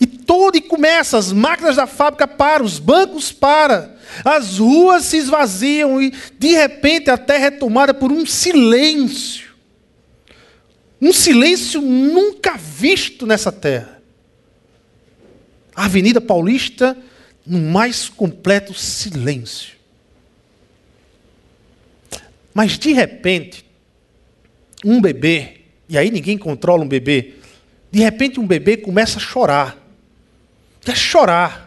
E 0.00 0.06
todo 0.06 0.56
e 0.56 0.60
começa, 0.60 1.16
as 1.16 1.32
máquinas 1.32 1.76
da 1.76 1.86
fábrica 1.86 2.26
param, 2.26 2.64
os 2.64 2.78
bancos 2.78 3.32
param, 3.32 3.92
as 4.24 4.58
ruas 4.58 5.04
se 5.04 5.16
esvaziam 5.16 6.00
e 6.02 6.12
de 6.38 6.48
repente 6.48 7.10
a 7.10 7.16
terra 7.16 7.46
é 7.46 7.50
tomada 7.50 7.94
por 7.94 8.12
um 8.12 8.26
silêncio. 8.26 9.54
Um 11.00 11.12
silêncio 11.12 11.80
nunca 11.80 12.56
visto 12.56 13.26
nessa 13.26 13.52
terra. 13.52 14.00
A 15.74 15.86
Avenida 15.86 16.20
Paulista 16.20 16.96
no 17.46 17.58
mais 17.58 18.08
completo 18.08 18.72
silêncio. 18.72 19.74
Mas 22.54 22.78
de 22.78 22.92
repente, 22.92 23.64
um 24.84 25.00
bebê 25.00 25.63
e 25.88 25.98
aí 25.98 26.10
ninguém 26.10 26.38
controla 26.38 26.82
um 26.82 26.88
bebê. 26.88 27.34
De 27.90 28.00
repente 28.00 28.40
um 28.40 28.46
bebê 28.46 28.76
começa 28.76 29.18
a 29.18 29.20
chorar. 29.20 29.76
Quer 30.80 30.96
chorar. 30.96 31.63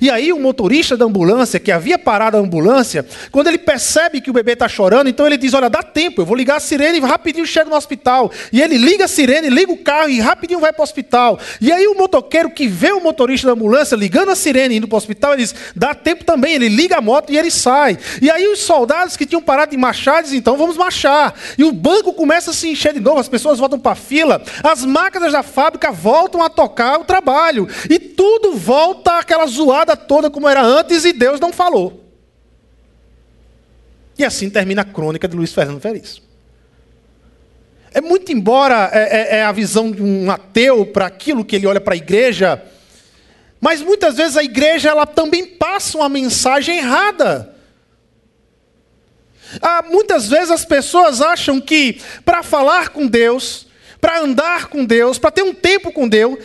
E 0.00 0.10
aí 0.10 0.32
o 0.32 0.38
motorista 0.38 0.96
da 0.96 1.04
ambulância, 1.04 1.60
que 1.60 1.72
havia 1.72 1.98
parado 1.98 2.36
a 2.36 2.40
ambulância, 2.40 3.04
quando 3.30 3.48
ele 3.48 3.58
percebe 3.58 4.20
que 4.20 4.30
o 4.30 4.32
bebê 4.32 4.52
está 4.52 4.68
chorando, 4.68 5.08
então 5.08 5.26
ele 5.26 5.36
diz: 5.36 5.54
Olha, 5.54 5.68
dá 5.68 5.82
tempo, 5.82 6.20
eu 6.20 6.26
vou 6.26 6.36
ligar 6.36 6.56
a 6.56 6.60
sirene 6.60 6.98
e 6.98 7.00
rapidinho 7.00 7.46
chego 7.46 7.70
no 7.70 7.76
hospital. 7.76 8.30
E 8.52 8.60
ele 8.60 8.76
liga 8.76 9.04
a 9.04 9.08
sirene, 9.08 9.48
liga 9.48 9.72
o 9.72 9.76
carro 9.76 10.08
e 10.08 10.20
rapidinho 10.20 10.60
vai 10.60 10.72
para 10.72 10.80
o 10.80 10.84
hospital. 10.84 11.38
E 11.60 11.72
aí 11.72 11.86
o 11.86 11.94
motoqueiro 11.94 12.50
que 12.50 12.66
vê 12.66 12.92
o 12.92 13.00
motorista 13.00 13.46
da 13.46 13.52
ambulância 13.52 13.96
ligando 13.96 14.30
a 14.30 14.34
sirene 14.34 14.74
e 14.74 14.78
indo 14.78 14.88
para 14.88 14.96
o 14.96 14.98
hospital, 14.98 15.32
ele 15.32 15.42
diz: 15.42 15.54
Dá 15.74 15.94
tempo 15.94 16.24
também. 16.24 16.54
Ele 16.54 16.68
liga 16.68 16.98
a 16.98 17.00
moto 17.00 17.32
e 17.32 17.38
ele 17.38 17.50
sai. 17.50 17.98
E 18.20 18.30
aí 18.30 18.46
os 18.48 18.60
soldados 18.60 19.16
que 19.16 19.26
tinham 19.26 19.42
parado 19.42 19.70
de 19.70 19.76
marchar 19.76 20.22
dizem: 20.22 20.38
Então 20.38 20.56
vamos 20.56 20.76
marchar. 20.76 21.34
E 21.58 21.64
o 21.64 21.72
banco 21.72 22.12
começa 22.12 22.50
a 22.50 22.54
se 22.54 22.68
encher 22.68 22.92
de 22.92 23.00
novo, 23.00 23.18
as 23.18 23.28
pessoas 23.28 23.58
voltam 23.58 23.78
para 23.78 23.92
a 23.92 23.96
fila, 23.96 24.42
as 24.62 24.84
máquinas 24.84 25.32
da 25.32 25.42
fábrica 25.42 25.90
voltam 25.92 26.42
a 26.42 26.48
tocar 26.48 27.00
o 27.00 27.04
trabalho. 27.04 27.68
E 27.88 27.98
tudo 27.98 28.54
volta 28.54 29.18
àquela 29.18 29.46
zoada 29.46 29.73
toda 30.06 30.30
como 30.30 30.48
era 30.48 30.62
antes 30.62 31.04
e 31.04 31.12
Deus 31.12 31.40
não 31.40 31.52
falou. 31.52 32.04
E 34.18 34.24
assim 34.24 34.48
termina 34.48 34.82
a 34.82 34.84
crônica 34.84 35.26
de 35.26 35.36
Luiz 35.36 35.52
Fernando 35.52 35.80
Veríssimo. 35.80 36.26
É 37.92 38.00
muito 38.00 38.32
embora 38.32 38.90
é, 38.92 39.36
é, 39.36 39.36
é 39.38 39.44
a 39.44 39.52
visão 39.52 39.90
de 39.90 40.02
um 40.02 40.30
ateu 40.30 40.86
para 40.86 41.06
aquilo 41.06 41.44
que 41.44 41.56
ele 41.56 41.66
olha 41.66 41.80
para 41.80 41.94
a 41.94 41.96
igreja, 41.96 42.62
mas 43.60 43.80
muitas 43.80 44.16
vezes 44.16 44.36
a 44.36 44.42
igreja 44.42 44.90
ela 44.90 45.06
também 45.06 45.46
passa 45.46 45.98
uma 45.98 46.08
mensagem 46.08 46.78
errada. 46.78 47.54
Ah, 49.62 49.84
muitas 49.88 50.28
vezes 50.28 50.50
as 50.50 50.64
pessoas 50.64 51.20
acham 51.20 51.60
que 51.60 52.00
para 52.24 52.42
falar 52.42 52.88
com 52.88 53.06
Deus, 53.06 53.66
para 54.00 54.20
andar 54.20 54.66
com 54.66 54.84
Deus, 54.84 55.18
para 55.18 55.30
ter 55.30 55.42
um 55.42 55.54
tempo 55.54 55.92
com 55.92 56.08
Deus, 56.08 56.38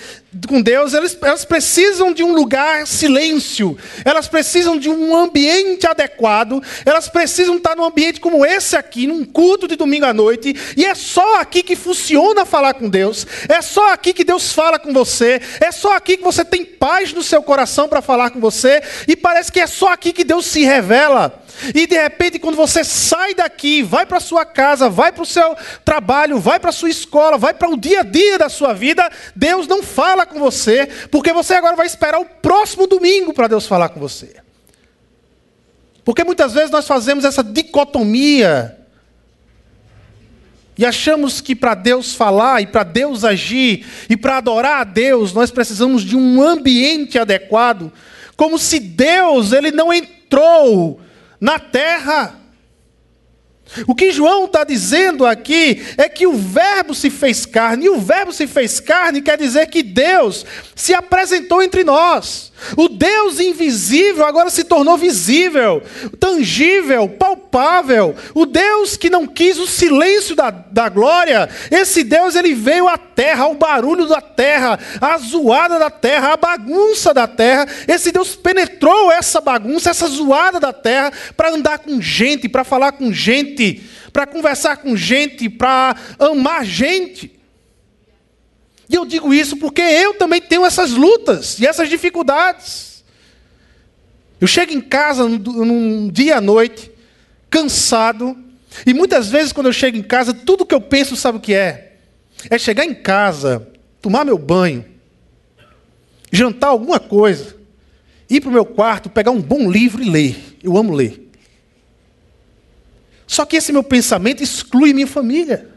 com 0.48 0.62
Deus 0.62 0.94
elas, 0.94 1.18
elas 1.22 1.44
precisam 1.44 2.14
de 2.14 2.24
um 2.24 2.34
lugar 2.34 2.86
silêncio, 2.86 3.78
elas 4.06 4.28
precisam 4.28 4.78
de 4.78 4.90
um 4.90 5.16
ambiente 5.16 5.88
adequado, 5.88 6.62
elas 6.86 7.10
precisam 7.10 7.58
estar 7.58 7.76
num 7.76 7.84
ambiente 7.84 8.20
como 8.20 8.46
esse 8.46 8.76
aqui, 8.76 9.08
num 9.08 9.26
culto 9.26 9.68
de 9.68 9.76
domingo 9.76 10.06
à 10.06 10.14
noite, 10.14 10.56
e 10.78 10.86
é 10.86 10.94
só 10.94 11.40
aqui 11.40 11.64
que 11.64 11.76
funciona 11.76 12.46
falar 12.46 12.76
com 12.76 12.88
Deus, 12.88 13.26
é 13.48 13.62
só 13.62 13.92
aqui 13.92 14.14
que 14.14 14.24
Deus 14.24 14.54
fala 14.54 14.78
com 14.78 14.94
você, 14.94 15.42
é 15.60 15.72
só 15.72 15.96
aqui 15.96 16.18
que 16.18 16.24
você 16.24 16.46
tem 16.46 16.64
paz 16.64 17.12
no 17.12 17.24
seu 17.24 17.42
coração 17.42 17.88
para 17.90 18.02
falar 18.02 18.30
com 18.30 18.40
você, 18.40 18.84
e 19.08 19.16
parece 19.16 19.52
que 19.52 19.60
é 19.60 19.68
só 19.68 19.92
aqui 19.92 20.14
que 20.14 20.24
Deus 20.24 20.46
se 20.46 20.64
revela. 20.64 21.44
E 21.76 21.86
de 21.86 21.98
repente, 21.98 22.40
quando 22.40 22.56
você 22.56 22.84
sai 22.84 23.34
daqui, 23.34 23.84
vai 23.84 24.06
para 24.06 24.20
sua 24.20 24.46
casa, 24.46 24.90
vai 24.90 25.12
para 25.12 25.24
o 25.24 25.26
seu 25.26 25.56
trabalho, 25.84 26.40
vai 26.40 26.60
para 26.60 26.72
sua 26.72 26.90
escola, 26.90 27.38
vai 27.38 27.54
para 27.54 27.70
o 27.70 27.78
dia 27.78 28.00
a 28.00 28.04
dia 28.04 28.38
da 28.38 28.48
sua 28.48 28.74
vida, 28.74 29.10
Deus 29.36 29.68
não 29.68 29.84
fala 29.84 30.19
com 30.26 30.40
você, 30.40 30.88
porque 31.10 31.34
você 31.34 31.54
agora 31.54 31.76
vai 31.76 31.86
esperar 31.86 32.20
o 32.20 32.26
próximo 32.26 32.88
domingo 32.88 33.34
para 33.34 33.48
Deus 33.48 33.68
falar 33.68 33.90
com 33.90 34.00
você. 34.00 34.36
Porque 36.04 36.24
muitas 36.24 36.54
vezes 36.54 36.72
nós 36.72 36.88
fazemos 36.88 37.24
essa 37.26 37.44
dicotomia 37.44 38.80
e 40.80 40.86
achamos 40.86 41.42
que 41.42 41.54
para 41.54 41.76
Deus 41.76 42.16
falar 42.16 42.62
e 42.62 42.66
para 42.66 42.84
Deus 42.84 43.26
agir 43.26 43.86
e 44.10 44.16
para 44.16 44.38
adorar 44.38 44.80
a 44.80 44.84
Deus, 44.86 45.34
nós 45.34 45.52
precisamos 45.52 46.04
de 46.04 46.16
um 46.16 46.42
ambiente 46.42 47.20
adequado, 47.20 47.92
como 48.38 48.58
se 48.58 48.80
Deus 48.80 49.52
ele 49.52 49.72
não 49.72 49.92
entrou 49.92 51.02
na 51.38 51.60
terra. 51.60 52.39
O 53.88 53.94
que 53.94 54.12
João 54.12 54.46
está 54.46 54.64
dizendo 54.64 55.26
aqui 55.26 55.86
é 55.98 56.10
que 56.10 56.26
o 56.26 56.34
Verbo 56.34 56.94
se 56.96 57.10
fez 57.10 57.46
carne, 57.46 57.86
e 57.86 57.90
o 57.90 58.00
Verbo 58.00 58.32
se 58.32 58.48
fez 58.48 58.80
carne 58.80 59.22
quer 59.22 59.38
dizer 59.38 59.68
que 59.68 59.84
Deus 59.84 60.46
se 60.76 60.94
apresentou 60.94 61.62
entre 61.62 61.84
nós. 61.84 62.50
O 62.76 62.90
Deus 62.90 63.40
invisível 63.40 64.26
agora 64.26 64.50
se 64.50 64.64
tornou 64.64 64.98
visível, 64.98 65.82
tangível, 66.20 67.08
palpável. 67.08 68.16
O 68.34 68.46
Deus 68.46 68.98
que 68.98 69.10
não 69.10 69.26
quis 69.26 69.58
o 69.58 69.68
silêncio 69.68 70.36
da, 70.36 70.50
da 70.50 70.90
glória, 70.90 71.50
esse 71.72 72.04
Deus 72.04 72.36
ele 72.36 72.54
veio 72.54 72.88
à 72.88 72.98
terra, 72.98 73.46
ao 73.46 73.56
barulho 73.56 74.08
da 74.08 74.22
terra, 74.22 74.80
à 75.00 75.18
zoada 75.18 75.80
da 75.80 75.90
terra, 75.90 76.34
à 76.34 76.38
bagunça 76.38 77.14
da 77.14 77.28
terra. 77.28 77.68
Esse 77.88 78.12
Deus 78.12 78.36
penetrou 78.36 79.12
essa 79.12 79.40
bagunça, 79.40 79.90
essa 79.90 80.08
zoada 80.08 80.60
da 80.60 80.74
terra, 80.74 81.12
para 81.36 81.52
andar 81.52 81.80
com 81.80 82.02
gente, 82.02 82.50
para 82.50 82.64
falar 82.64 82.92
com 82.92 83.12
gente, 83.12 83.59
para 84.12 84.26
conversar 84.26 84.78
com 84.78 84.96
gente, 84.96 85.50
para 85.50 85.96
amar 86.18 86.66
gente. 86.66 87.40
E 88.90 88.96
eu 88.96 89.06
digo 89.06 89.34
isso 89.34 89.58
porque 89.58 89.82
eu 89.82 90.16
também 90.16 90.42
tenho 90.42 90.66
essas 90.66 90.92
lutas 90.92 91.60
e 91.60 91.68
essas 91.68 91.88
dificuldades. 91.90 93.04
Eu 94.42 94.48
chego 94.48 94.74
em 94.74 94.82
casa 94.82 95.28
num 95.28 96.10
dia 96.10 96.38
à 96.38 96.42
noite, 96.42 96.92
cansado, 97.50 98.38
e 98.86 98.94
muitas 98.94 99.30
vezes 99.30 99.52
quando 99.52 99.68
eu 99.68 99.74
chego 99.74 99.98
em 99.98 100.04
casa, 100.04 100.34
tudo 100.34 100.66
que 100.66 100.74
eu 100.74 100.82
penso, 100.82 101.16
sabe 101.16 101.38
o 101.38 101.42
que 101.42 101.54
é? 101.54 101.98
É 102.50 102.58
chegar 102.58 102.86
em 102.86 102.94
casa, 102.94 103.68
tomar 104.02 104.24
meu 104.24 104.38
banho, 104.38 104.86
jantar 106.32 106.70
alguma 106.70 107.00
coisa, 107.00 107.58
ir 108.30 108.40
para 108.42 108.50
o 108.50 108.54
meu 108.54 108.66
quarto, 108.66 109.10
pegar 109.10 109.32
um 109.32 109.42
bom 109.42 109.70
livro 109.70 110.02
e 110.02 110.10
ler. 110.10 110.58
Eu 110.64 110.78
amo 110.78 110.94
ler. 110.94 111.29
Só 113.30 113.46
que 113.46 113.58
esse 113.58 113.72
meu 113.72 113.84
pensamento 113.84 114.42
exclui 114.42 114.92
minha 114.92 115.06
família. 115.06 115.70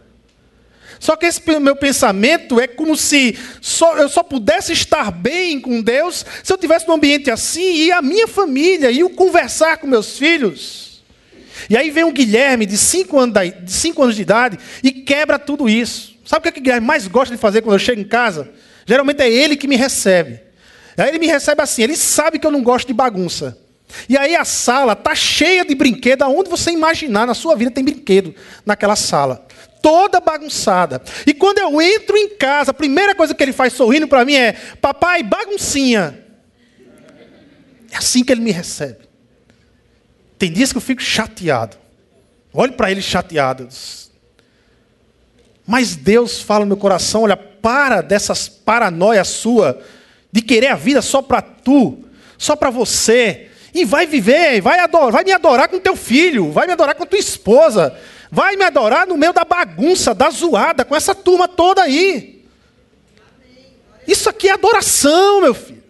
Só 0.99 1.14
que 1.16 1.26
esse 1.26 1.42
meu 1.61 1.76
pensamento 1.76 2.59
é 2.59 2.66
como 2.66 2.97
se 2.97 3.38
só, 3.61 3.99
eu 3.99 4.09
só 4.09 4.23
pudesse 4.23 4.73
estar 4.73 5.11
bem 5.11 5.61
com 5.61 5.82
Deus 5.82 6.25
se 6.42 6.50
eu 6.50 6.56
tivesse 6.56 6.88
num 6.88 6.94
ambiente 6.94 7.30
assim 7.30 7.75
e 7.75 7.92
a 7.92 8.00
minha 8.00 8.26
família, 8.26 8.90
e 8.90 9.04
o 9.04 9.11
conversar 9.11 9.76
com 9.76 9.87
meus 9.87 10.16
filhos. 10.16 11.02
E 11.68 11.76
aí 11.76 11.90
vem 11.90 12.04
o 12.04 12.11
Guilherme, 12.11 12.64
de 12.64 12.78
5 12.78 13.18
anos, 13.18 13.37
anos 13.99 14.16
de 14.16 14.23
idade, 14.23 14.59
e 14.82 14.90
quebra 14.90 15.38
tudo 15.38 15.68
isso. 15.68 16.14
Sabe 16.25 16.38
o 16.38 16.42
que, 16.44 16.49
é 16.49 16.52
que 16.52 16.61
o 16.61 16.62
Guilherme 16.62 16.87
mais 16.87 17.06
gosta 17.06 17.35
de 17.35 17.40
fazer 17.40 17.61
quando 17.61 17.75
eu 17.75 17.78
chego 17.78 18.00
em 18.00 18.09
casa? 18.09 18.50
Geralmente 18.87 19.21
é 19.21 19.30
ele 19.30 19.59
que 19.59 19.68
me 19.68 19.76
recebe. 19.76 20.40
Aí 20.97 21.11
ele 21.11 21.18
me 21.18 21.26
recebe 21.26 21.61
assim, 21.61 21.82
ele 21.82 21.97
sabe 21.97 22.38
que 22.38 22.47
eu 22.47 22.50
não 22.50 22.62
gosto 22.62 22.87
de 22.87 22.94
bagunça. 22.94 23.59
E 24.09 24.17
aí 24.17 24.35
a 24.35 24.45
sala 24.45 24.93
está 24.93 25.15
cheia 25.15 25.65
de 25.65 25.75
brinquedo, 25.75 26.23
aonde 26.23 26.51
você 26.51 26.71
imaginar 26.71 27.27
na 27.27 27.35
sua 27.35 27.57
vida 27.57 27.71
tem 27.71 27.85
brinquedo 27.85 28.35
naquela 28.65 28.97
sala 28.97 29.47
toda 29.83 30.21
bagunçada. 30.21 31.03
E 31.27 31.35
quando 31.35 31.59
eu 31.59 31.83
entro 31.83 32.17
em 32.17 32.29
casa, 32.37 32.71
a 32.71 32.75
primeira 32.75 33.15
coisa 33.17 33.35
que 33.35 33.43
ele 33.43 33.53
faz 33.53 33.73
sorrindo 33.73 34.07
para 34.07 34.25
mim 34.25 34.37
é: 34.37 34.53
Papai, 34.81 35.25
baguncinha. 35.25 36.21
É 37.91 37.97
assim 37.97 38.25
que 38.25 38.33
ele 38.33 38.41
me 38.41 38.53
recebe. 38.53 39.01
Tem 40.39 40.51
dias 40.51 40.73
que 40.73 40.79
eu 40.79 40.83
fico 40.83 41.03
chateado. 41.03 41.77
Olho 42.53 42.73
para 42.73 42.91
ele 42.91 43.03
chateado. 43.03 43.69
Mas 45.67 45.97
Deus 45.97 46.41
fala 46.41 46.65
no 46.65 46.69
meu 46.69 46.77
coração: 46.77 47.23
olha, 47.23 47.37
para 47.37 48.01
dessas 48.01 48.49
paranoias 48.49 49.29
sua 49.29 49.83
de 50.31 50.41
querer 50.41 50.69
a 50.69 50.77
vida 50.77 51.03
só 51.03 51.21
para 51.21 51.43
tu, 51.43 52.05
só 52.39 52.57
para 52.57 52.71
você. 52.71 53.51
E 53.75 53.85
vai 53.85 54.07
viver, 54.07 54.61
vai, 54.61 54.79
adorar, 54.79 55.11
vai 55.11 55.25
me 55.25 55.33
adorar 55.33 55.69
com 55.69 55.79
teu 55.79 55.97
filho, 55.97 56.50
vai 56.50 56.67
me 56.67 56.73
adorar 56.73 56.95
com 56.95 57.07
tua 57.07 57.19
esposa, 57.19 57.97
vai 58.31 58.57
me 58.57 58.64
adorar 58.64 59.07
no 59.07 59.17
meio 59.17 59.33
da 59.33 59.45
bagunça, 59.45 60.14
da 60.14 60.31
zoada, 60.31 60.85
com 60.85 60.95
essa 60.95 61.14
turma 61.14 61.49
toda 61.49 61.83
aí. 61.83 62.45
Isso 64.07 64.29
aqui 64.29 64.49
é 64.49 64.52
adoração, 64.52 65.41
meu 65.41 65.55
filho. 65.55 65.82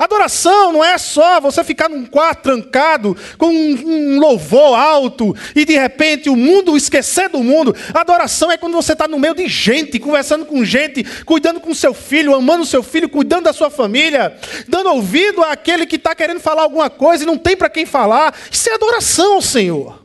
Adoração 0.00 0.72
não 0.72 0.82
é 0.82 0.96
só 0.96 1.38
você 1.42 1.62
ficar 1.62 1.90
num 1.90 2.06
quarto 2.06 2.44
trancado 2.44 3.14
com 3.36 3.48
um, 3.48 4.18
louvor 4.18 4.74
alto 4.74 5.36
e 5.54 5.62
de 5.66 5.74
repente 5.74 6.30
o 6.30 6.34
mundo 6.34 6.74
esquecer 6.74 7.28
do 7.28 7.44
mundo. 7.44 7.76
Adoração 7.92 8.50
é 8.50 8.56
quando 8.56 8.72
você 8.72 8.94
está 8.94 9.06
no 9.06 9.18
meio 9.18 9.34
de 9.34 9.46
gente, 9.46 9.98
conversando 9.98 10.46
com 10.46 10.64
gente, 10.64 11.04
cuidando 11.26 11.60
com 11.60 11.74
seu 11.74 11.92
filho, 11.92 12.34
amando 12.34 12.64
seu 12.64 12.82
filho, 12.82 13.10
cuidando 13.10 13.44
da 13.44 13.52
sua 13.52 13.68
família, 13.68 14.34
dando 14.66 14.88
ouvido 14.88 15.42
àquele 15.42 15.84
que 15.84 15.96
está 15.96 16.14
querendo 16.14 16.40
falar 16.40 16.62
alguma 16.62 16.88
coisa 16.88 17.24
e 17.24 17.26
não 17.26 17.36
tem 17.36 17.54
para 17.54 17.68
quem 17.68 17.84
falar. 17.84 18.34
Isso 18.50 18.70
é 18.70 18.74
adoração 18.74 19.42
Senhor. 19.42 20.02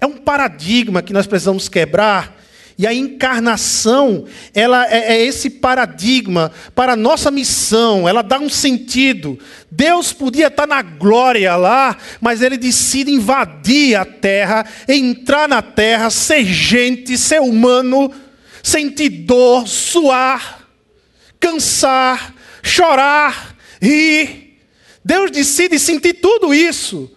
É 0.00 0.06
um 0.06 0.16
paradigma 0.18 1.02
que 1.02 1.12
nós 1.12 1.26
precisamos 1.26 1.68
quebrar. 1.68 2.37
E 2.78 2.86
a 2.86 2.94
encarnação, 2.94 4.24
ela 4.54 4.86
é, 4.86 5.16
é, 5.16 5.26
esse 5.26 5.50
paradigma 5.50 6.52
para 6.76 6.92
a 6.92 6.96
nossa 6.96 7.28
missão, 7.28 8.08
ela 8.08 8.22
dá 8.22 8.38
um 8.38 8.48
sentido. 8.48 9.36
Deus 9.68 10.12
podia 10.12 10.46
estar 10.46 10.64
na 10.64 10.80
glória 10.80 11.56
lá, 11.56 11.96
mas 12.20 12.40
ele 12.40 12.56
decide 12.56 13.10
invadir 13.10 13.96
a 13.96 14.04
terra, 14.04 14.64
entrar 14.86 15.48
na 15.48 15.60
terra, 15.60 16.08
ser 16.08 16.44
gente, 16.44 17.18
ser 17.18 17.40
humano, 17.40 18.12
sentir 18.62 19.08
dor, 19.08 19.66
suar, 19.66 20.68
cansar, 21.40 22.32
chorar, 22.62 23.56
rir. 23.82 24.56
Deus 25.04 25.32
decide 25.32 25.80
sentir 25.80 26.14
tudo 26.14 26.54
isso 26.54 27.10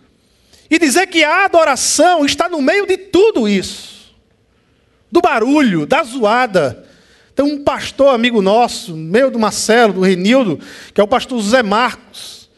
e 0.72 0.80
dizer 0.80 1.06
que 1.06 1.24
a 1.24 1.46
adoração 1.46 2.25
está 2.25 2.50
no 2.50 2.63
meio 2.63 2.88
de 2.88 2.98
tudo 2.98 3.48
isso 3.48 4.00
do 5.12 5.22
barulho, 5.22 5.86
da 5.86 6.03
zoada, 6.03 6.86
Tem 7.36 7.46
um 7.46 7.63
pastor 7.63 8.13
amigo 8.13 8.41
nosso, 8.41 8.96
meio 8.96 9.32
do 9.32 9.39
Marcelo, 9.39 9.94
do 9.94 10.01
Renildo, 10.01 10.60
que 10.94 11.01
é 11.01 11.03
o 11.03 11.08
pastor 11.08 11.39
José 11.41 11.63
Marcos. 11.63 12.50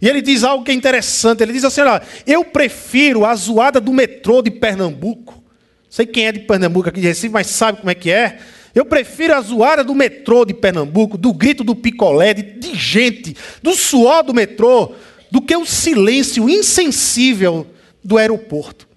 E 0.00 0.08
ele 0.08 0.20
diz 0.20 0.42
algo 0.42 0.64
que 0.64 0.70
é 0.70 0.74
interessante. 0.74 1.42
Ele 1.42 1.52
diz 1.52 1.64
assim: 1.64 1.80
olha, 1.80 2.02
eu 2.26 2.44
prefiro 2.44 3.24
a 3.24 3.34
zoada 3.34 3.80
do 3.80 3.92
metrô 3.92 4.42
de 4.42 4.50
Pernambuco. 4.50 5.42
Sei 5.88 6.06
quem 6.06 6.26
é 6.26 6.32
de 6.32 6.40
Pernambuco 6.40 6.88
aqui 6.88 7.00
de 7.00 7.06
Recife, 7.06 7.32
mas 7.32 7.46
sabe 7.48 7.78
como 7.78 7.90
é 7.90 7.94
que 7.94 8.10
é. 8.10 8.38
Eu 8.74 8.86
prefiro 8.86 9.34
a 9.34 9.40
zoada 9.40 9.84
do 9.84 9.94
metrô 9.94 10.44
de 10.44 10.54
Pernambuco, 10.54 11.18
do 11.18 11.32
grito 11.32 11.62
do 11.62 11.76
picolé, 11.76 12.32
de, 12.32 12.42
de 12.42 12.74
gente, 12.74 13.36
do 13.62 13.74
suor 13.74 14.22
do 14.22 14.32
metrô, 14.32 14.92
do 15.30 15.40
que 15.40 15.54
o 15.54 15.66
silêncio 15.66 16.48
insensível 16.48 17.66
do 18.02 18.16
aeroporto. 18.16 18.88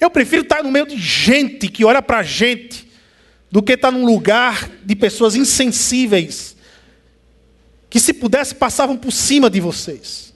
Eu 0.00 0.10
prefiro 0.10 0.42
estar 0.42 0.62
no 0.62 0.72
meio 0.72 0.86
de 0.86 0.96
gente 0.96 1.68
que 1.68 1.84
olha 1.84 2.00
para 2.00 2.18
a 2.18 2.22
gente 2.22 2.88
do 3.50 3.62
que 3.62 3.72
estar 3.72 3.90
num 3.90 4.06
lugar 4.06 4.70
de 4.84 4.96
pessoas 4.96 5.34
insensíveis 5.34 6.56
que, 7.90 8.00
se 8.00 8.14
pudesse, 8.14 8.54
passavam 8.54 8.96
por 8.96 9.12
cima 9.12 9.50
de 9.50 9.60
vocês. 9.60 10.32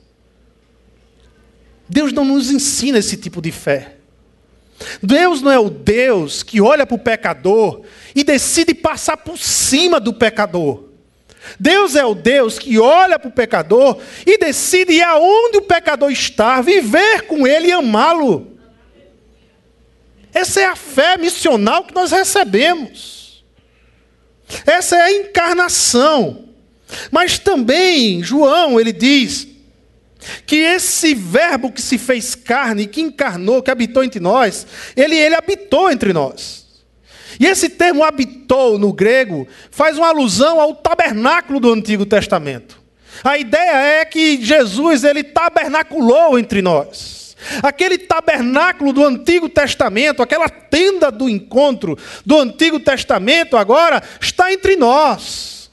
Deus 1.89 2.13
não 2.13 2.25
nos 2.25 2.51
ensina 2.51 2.99
esse 2.99 3.17
tipo 3.17 3.41
de 3.41 3.53
fé. 3.53 3.97
Deus 5.03 5.41
não 5.41 5.51
é 5.51 5.59
o 5.59 5.71
Deus 5.71 6.43
que 6.43 6.61
olha 6.61 6.85
para 6.85 6.97
o 6.97 6.99
pecador 6.99 7.83
e 8.15 8.25
decide 8.25 8.75
passar 8.75 9.17
por 9.17 9.39
cima 9.39 10.01
do 10.01 10.13
pecador. 10.13 10.85
Deus 11.61 11.95
é 11.95 12.05
o 12.05 12.15
Deus 12.15 12.59
que 12.59 12.79
olha 12.79 13.19
para 13.19 13.29
o 13.29 13.33
pecador 13.33 14.01
e 14.27 14.37
decide 14.39 14.95
ir 14.95 15.03
aonde 15.03 15.59
o 15.59 15.63
pecador 15.63 16.11
está, 16.11 16.61
viver 16.61 17.23
com 17.23 17.47
ele 17.47 17.69
e 17.69 17.73
amá-lo. 17.73 18.54
Essa 20.35 20.61
é 20.61 20.65
a 20.67 20.77
fé 20.77 21.17
missional 21.17 21.85
que 21.85 21.95
nós 21.95 22.11
recebemos. 22.11 23.45
Essa 24.67 24.97
é 24.97 25.01
a 25.03 25.13
encarnação. 25.13 26.49
Mas 27.11 27.39
também, 27.39 28.23
João, 28.23 28.79
ele 28.79 28.93
diz 28.93 29.49
que 30.47 30.57
esse 30.57 31.15
verbo 31.15 31.71
que 31.71 31.81
se 31.81 31.99
fez 31.99 32.35
carne, 32.35 32.87
que 32.87 33.01
encarnou, 33.01 33.63
que 33.63 33.71
habitou 33.71 34.03
entre 34.03 34.21
nós, 34.21 34.67
ele, 34.97 35.17
ele 35.17 35.35
habitou 35.35 35.91
entre 35.91 36.13
nós. 36.13 36.65
E 37.39 37.47
esse 37.47 37.69
termo 37.69 38.05
habitou 38.05 38.79
no 38.79 38.93
grego 38.93 39.47
faz 39.71 39.99
uma 39.99 40.09
alusão 40.09 40.61
ao 40.61 40.75
tabernáculo 40.75 41.61
do 41.61 41.73
Antigo 41.73 42.07
Testamento. 42.07 42.83
A 43.23 43.39
ideia 43.39 44.01
é 44.01 44.05
que 44.05 44.43
Jesus 44.43 45.05
ele 45.05 45.23
tabernaculou 45.23 46.39
entre 46.39 46.63
nós. 46.63 47.24
Aquele 47.63 47.99
tabernáculo 47.99 48.93
do 48.93 49.05
Antigo 49.05 49.49
Testamento, 49.49 50.23
aquela 50.23 50.49
tenda 50.49 51.11
do 51.11 51.29
encontro 51.29 51.99
do 52.25 52.39
Antigo 52.39 52.81
Testamento, 52.81 53.57
agora 53.57 54.03
está 54.21 54.53
entre 54.53 54.77
nós. 54.77 55.71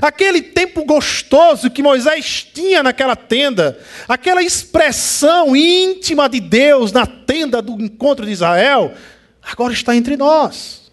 Aquele 0.00 0.40
tempo 0.40 0.84
gostoso 0.84 1.70
que 1.70 1.82
Moisés 1.82 2.46
tinha 2.54 2.82
naquela 2.82 3.14
tenda, 3.14 3.78
aquela 4.08 4.42
expressão 4.42 5.54
íntima 5.54 6.28
de 6.28 6.40
Deus 6.40 6.90
na 6.90 7.06
tenda 7.06 7.60
do 7.60 7.72
encontro 7.80 8.24
de 8.24 8.32
Israel, 8.32 8.94
agora 9.42 9.72
está 9.72 9.94
entre 9.94 10.16
nós. 10.16 10.90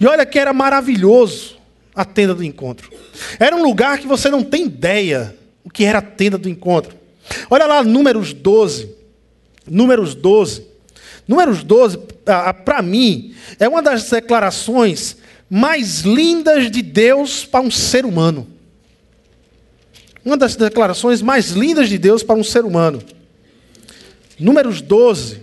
E 0.00 0.06
olha 0.06 0.24
que 0.24 0.38
era 0.38 0.52
maravilhoso 0.52 1.58
a 1.94 2.04
tenda 2.04 2.34
do 2.34 2.42
encontro. 2.42 2.90
Era 3.38 3.54
um 3.54 3.62
lugar 3.62 3.98
que 3.98 4.06
você 4.06 4.30
não 4.30 4.42
tem 4.42 4.64
ideia 4.64 5.36
o 5.62 5.70
que 5.70 5.84
era 5.84 5.98
a 5.98 6.02
tenda 6.02 6.38
do 6.38 6.48
encontro. 6.48 7.03
Olha 7.50 7.66
lá, 7.66 7.82
Números 7.82 8.32
12. 8.32 8.90
Números 9.68 10.14
12. 10.14 10.66
Números 11.26 11.62
12, 11.64 11.98
para 12.64 12.82
mim, 12.82 13.34
é 13.58 13.68
uma 13.68 13.80
das 13.80 14.10
declarações 14.10 15.16
mais 15.48 16.00
lindas 16.00 16.70
de 16.70 16.82
Deus 16.82 17.44
para 17.44 17.60
um 17.60 17.70
ser 17.70 18.04
humano. 18.04 18.46
Uma 20.24 20.36
das 20.36 20.56
declarações 20.56 21.22
mais 21.22 21.50
lindas 21.50 21.88
de 21.88 21.98
Deus 21.98 22.22
para 22.22 22.34
um 22.34 22.44
ser 22.44 22.64
humano. 22.64 23.02
Números 24.38 24.80
12, 24.80 25.40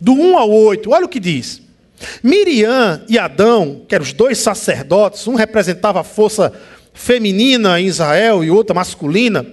do 0.00 0.12
1 0.12 0.36
ao 0.36 0.50
8, 0.50 0.90
olha 0.90 1.06
o 1.06 1.08
que 1.08 1.20
diz. 1.20 1.62
Miriam 2.22 3.04
e 3.08 3.18
Adão, 3.18 3.82
que 3.86 3.94
eram 3.94 4.04
os 4.04 4.12
dois 4.12 4.38
sacerdotes, 4.38 5.26
um 5.28 5.34
representava 5.34 6.00
a 6.00 6.04
força 6.04 6.52
feminina 6.92 7.80
em 7.80 7.86
Israel 7.86 8.42
e 8.42 8.50
outra 8.50 8.74
masculina, 8.74 9.46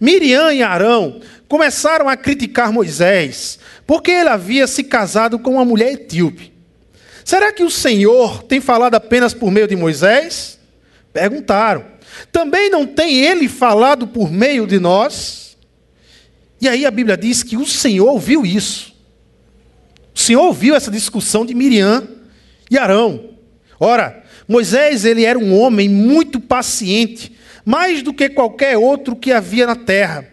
Miriam 0.00 0.52
e 0.52 0.62
Arão 0.62 1.20
começaram 1.48 2.08
a 2.08 2.16
criticar 2.16 2.72
Moisés, 2.72 3.58
porque 3.86 4.10
ele 4.10 4.28
havia 4.28 4.66
se 4.66 4.84
casado 4.84 5.38
com 5.38 5.52
uma 5.52 5.64
mulher 5.64 5.92
etíope. 5.92 6.52
Será 7.24 7.52
que 7.52 7.62
o 7.62 7.70
Senhor 7.70 8.42
tem 8.44 8.60
falado 8.60 8.94
apenas 8.94 9.34
por 9.34 9.50
meio 9.50 9.66
de 9.66 9.74
Moisés? 9.74 10.58
Perguntaram. 11.12 11.84
Também 12.30 12.70
não 12.70 12.86
tem 12.86 13.20
ele 13.20 13.48
falado 13.48 14.06
por 14.06 14.30
meio 14.30 14.66
de 14.66 14.78
nós? 14.78 15.56
E 16.60 16.68
aí 16.68 16.86
a 16.86 16.90
Bíblia 16.90 17.16
diz 17.16 17.42
que 17.42 17.56
o 17.56 17.66
Senhor 17.66 18.08
ouviu 18.08 18.46
isso. 18.46 18.94
O 20.14 20.18
Senhor 20.18 20.42
ouviu 20.42 20.74
essa 20.74 20.90
discussão 20.90 21.44
de 21.44 21.54
Miriam 21.54 22.06
e 22.70 22.78
Arão. 22.78 23.30
Ora, 23.78 24.24
Moisés 24.48 25.04
ele 25.04 25.24
era 25.24 25.38
um 25.38 25.58
homem 25.58 25.88
muito 25.88 26.40
paciente 26.40 27.35
mais 27.66 28.00
do 28.00 28.14
que 28.14 28.28
qualquer 28.28 28.78
outro 28.78 29.16
que 29.16 29.32
havia 29.32 29.66
na 29.66 29.74
terra. 29.74 30.24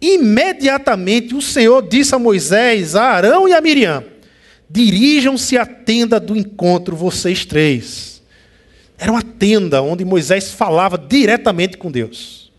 Imediatamente 0.00 1.34
o 1.34 1.42
Senhor 1.42 1.82
disse 1.82 2.14
a 2.14 2.20
Moisés, 2.20 2.94
a 2.94 3.02
Arão 3.02 3.48
e 3.48 3.52
a 3.52 3.60
Miriam: 3.60 4.04
Dirijam-se 4.70 5.58
à 5.58 5.66
tenda 5.66 6.20
do 6.20 6.36
encontro, 6.36 6.94
vocês 6.94 7.44
três. 7.44 8.22
Era 8.96 9.10
uma 9.10 9.22
tenda 9.22 9.82
onde 9.82 10.04
Moisés 10.04 10.52
falava 10.52 10.96
diretamente 10.96 11.76
com 11.76 11.90
Deus. 11.90 12.52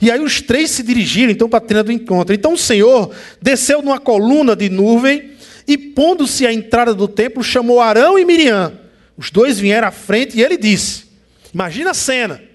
E 0.00 0.10
aí 0.10 0.20
os 0.20 0.40
três 0.40 0.70
se 0.70 0.82
dirigiram 0.82 1.30
então 1.30 1.48
para 1.48 1.58
a 1.58 1.66
tenda 1.66 1.84
do 1.84 1.92
encontro. 1.92 2.34
Então 2.34 2.54
o 2.54 2.58
Senhor 2.58 3.14
desceu 3.40 3.82
numa 3.82 4.00
coluna 4.00 4.56
de 4.56 4.70
nuvem 4.70 5.32
e, 5.68 5.76
pondo-se 5.76 6.46
à 6.46 6.52
entrada 6.52 6.94
do 6.94 7.06
templo, 7.06 7.42
chamou 7.42 7.80
Arão 7.80 8.18
e 8.18 8.24
Miriam. 8.24 8.72
Os 9.14 9.30
dois 9.30 9.58
vieram 9.58 9.88
à 9.88 9.90
frente 9.90 10.38
e 10.38 10.42
ele 10.42 10.56
disse: 10.56 11.04
Imagina 11.52 11.90
a 11.90 11.94
cena. 11.94 12.51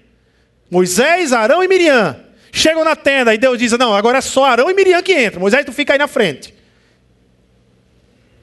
Moisés, 0.70 1.32
Arão 1.32 1.62
e 1.62 1.68
Miriam. 1.68 2.24
Chegam 2.52 2.84
na 2.84 2.96
tenda 2.96 3.34
e 3.34 3.38
Deus 3.38 3.58
diz: 3.58 3.72
Não, 3.72 3.94
agora 3.94 4.18
é 4.18 4.20
só 4.20 4.44
Arão 4.44 4.70
e 4.70 4.74
Miriam 4.74 5.02
que 5.02 5.26
entram. 5.26 5.40
Moisés, 5.40 5.64
tu 5.64 5.72
fica 5.72 5.92
aí 5.92 5.98
na 5.98 6.08
frente. 6.08 6.54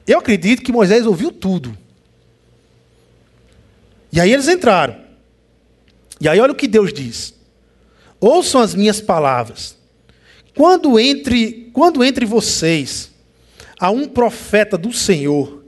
Eu 0.06 0.18
acredito 0.18 0.62
que 0.62 0.72
Moisés 0.72 1.06
ouviu 1.06 1.32
tudo. 1.32 1.76
E 4.12 4.20
aí 4.20 4.32
eles 4.32 4.48
entraram. 4.48 4.96
E 6.20 6.28
aí 6.28 6.40
olha 6.40 6.52
o 6.52 6.56
que 6.56 6.68
Deus 6.68 6.92
diz: 6.92 7.34
Ouçam 8.20 8.60
as 8.60 8.74
minhas 8.74 9.00
palavras. 9.00 9.76
Quando 10.54 10.98
entre, 10.98 11.70
quando 11.72 12.02
entre 12.02 12.24
vocês 12.24 13.10
há 13.78 13.90
um 13.90 14.08
profeta 14.08 14.78
do 14.78 14.92
Senhor, 14.92 15.64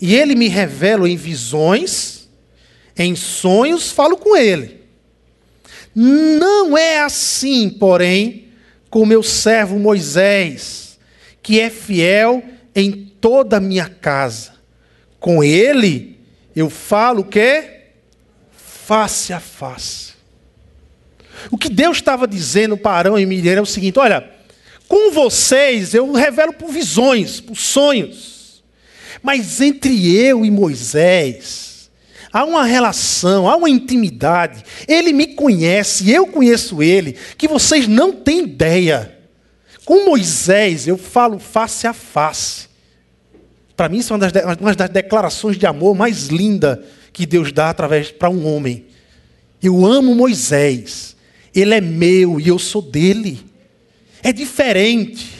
e 0.00 0.14
ele 0.14 0.34
me 0.34 0.48
revela 0.48 1.08
em 1.08 1.16
visões, 1.16 2.28
em 2.98 3.14
sonhos, 3.14 3.92
falo 3.92 4.16
com 4.16 4.36
ele. 4.36 4.83
Não 5.94 6.76
é 6.76 7.00
assim, 7.00 7.70
porém, 7.70 8.48
com 8.90 9.06
meu 9.06 9.22
servo 9.22 9.78
Moisés, 9.78 10.98
que 11.42 11.60
é 11.60 11.70
fiel 11.70 12.42
em 12.74 12.92
toda 13.20 13.58
a 13.58 13.60
minha 13.60 13.88
casa. 13.88 14.54
Com 15.20 15.42
ele 15.42 16.18
eu 16.54 16.68
falo 16.68 17.20
o 17.20 17.24
quê? 17.24 17.82
Face 18.52 19.32
a 19.32 19.40
face. 19.40 20.14
O 21.50 21.58
que 21.58 21.68
Deus 21.68 21.96
estava 21.96 22.26
dizendo 22.26 22.76
para 22.76 22.96
Arão 22.96 23.18
e 23.18 23.26
Miriam 23.26 23.58
é 23.58 23.60
o 23.60 23.66
seguinte: 23.66 23.98
olha, 23.98 24.28
com 24.86 25.10
vocês 25.10 25.94
eu 25.94 26.12
revelo 26.12 26.52
por 26.52 26.70
visões, 26.70 27.40
por 27.40 27.56
sonhos. 27.56 28.62
Mas 29.22 29.60
entre 29.60 30.14
eu 30.14 30.44
e 30.44 30.50
Moisés, 30.50 31.73
há 32.34 32.44
uma 32.44 32.64
relação, 32.64 33.48
há 33.48 33.54
uma 33.54 33.70
intimidade. 33.70 34.64
Ele 34.88 35.12
me 35.12 35.28
conhece, 35.28 36.10
eu 36.10 36.26
conheço 36.26 36.82
ele, 36.82 37.16
que 37.38 37.46
vocês 37.46 37.86
não 37.86 38.10
têm 38.10 38.40
ideia. 38.40 39.16
Com 39.84 40.04
Moisés, 40.04 40.88
eu 40.88 40.98
falo 40.98 41.38
face 41.38 41.86
a 41.86 41.92
face. 41.92 42.66
Para 43.76 43.88
mim, 43.88 43.98
isso 43.98 44.12
é 44.12 44.16
uma 44.16 44.28
das, 44.28 44.58
uma 44.60 44.74
das 44.74 44.90
declarações 44.90 45.56
de 45.56 45.64
amor 45.64 45.94
mais 45.94 46.26
linda 46.26 46.84
que 47.12 47.24
Deus 47.24 47.52
dá 47.52 47.70
através 47.70 48.10
para 48.10 48.30
um 48.30 48.44
homem. 48.52 48.86
Eu 49.62 49.86
amo 49.86 50.14
Moisés. 50.14 51.14
Ele 51.54 51.74
é 51.74 51.80
meu 51.80 52.40
e 52.40 52.48
eu 52.48 52.58
sou 52.58 52.82
dele. 52.82 53.44
É 54.24 54.32
diferente. 54.32 55.30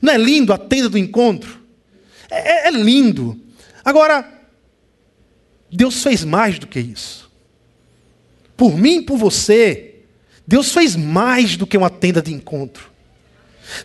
Não 0.00 0.12
é 0.12 0.16
lindo 0.16 0.54
a 0.54 0.58
tenda 0.58 0.88
do 0.88 0.96
encontro? 0.96 1.60
É, 2.30 2.66
é, 2.66 2.68
é 2.68 2.70
lindo. 2.70 3.38
Agora, 3.84 4.41
Deus 5.72 6.02
fez 6.02 6.24
mais 6.24 6.58
do 6.58 6.66
que 6.66 6.78
isso. 6.78 7.30
Por 8.56 8.76
mim 8.76 8.98
e 8.98 9.02
por 9.02 9.16
você, 9.16 9.94
Deus 10.46 10.72
fez 10.72 10.94
mais 10.94 11.56
do 11.56 11.66
que 11.66 11.76
uma 11.76 11.90
tenda 11.90 12.20
de 12.20 12.32
encontro. 12.32 12.90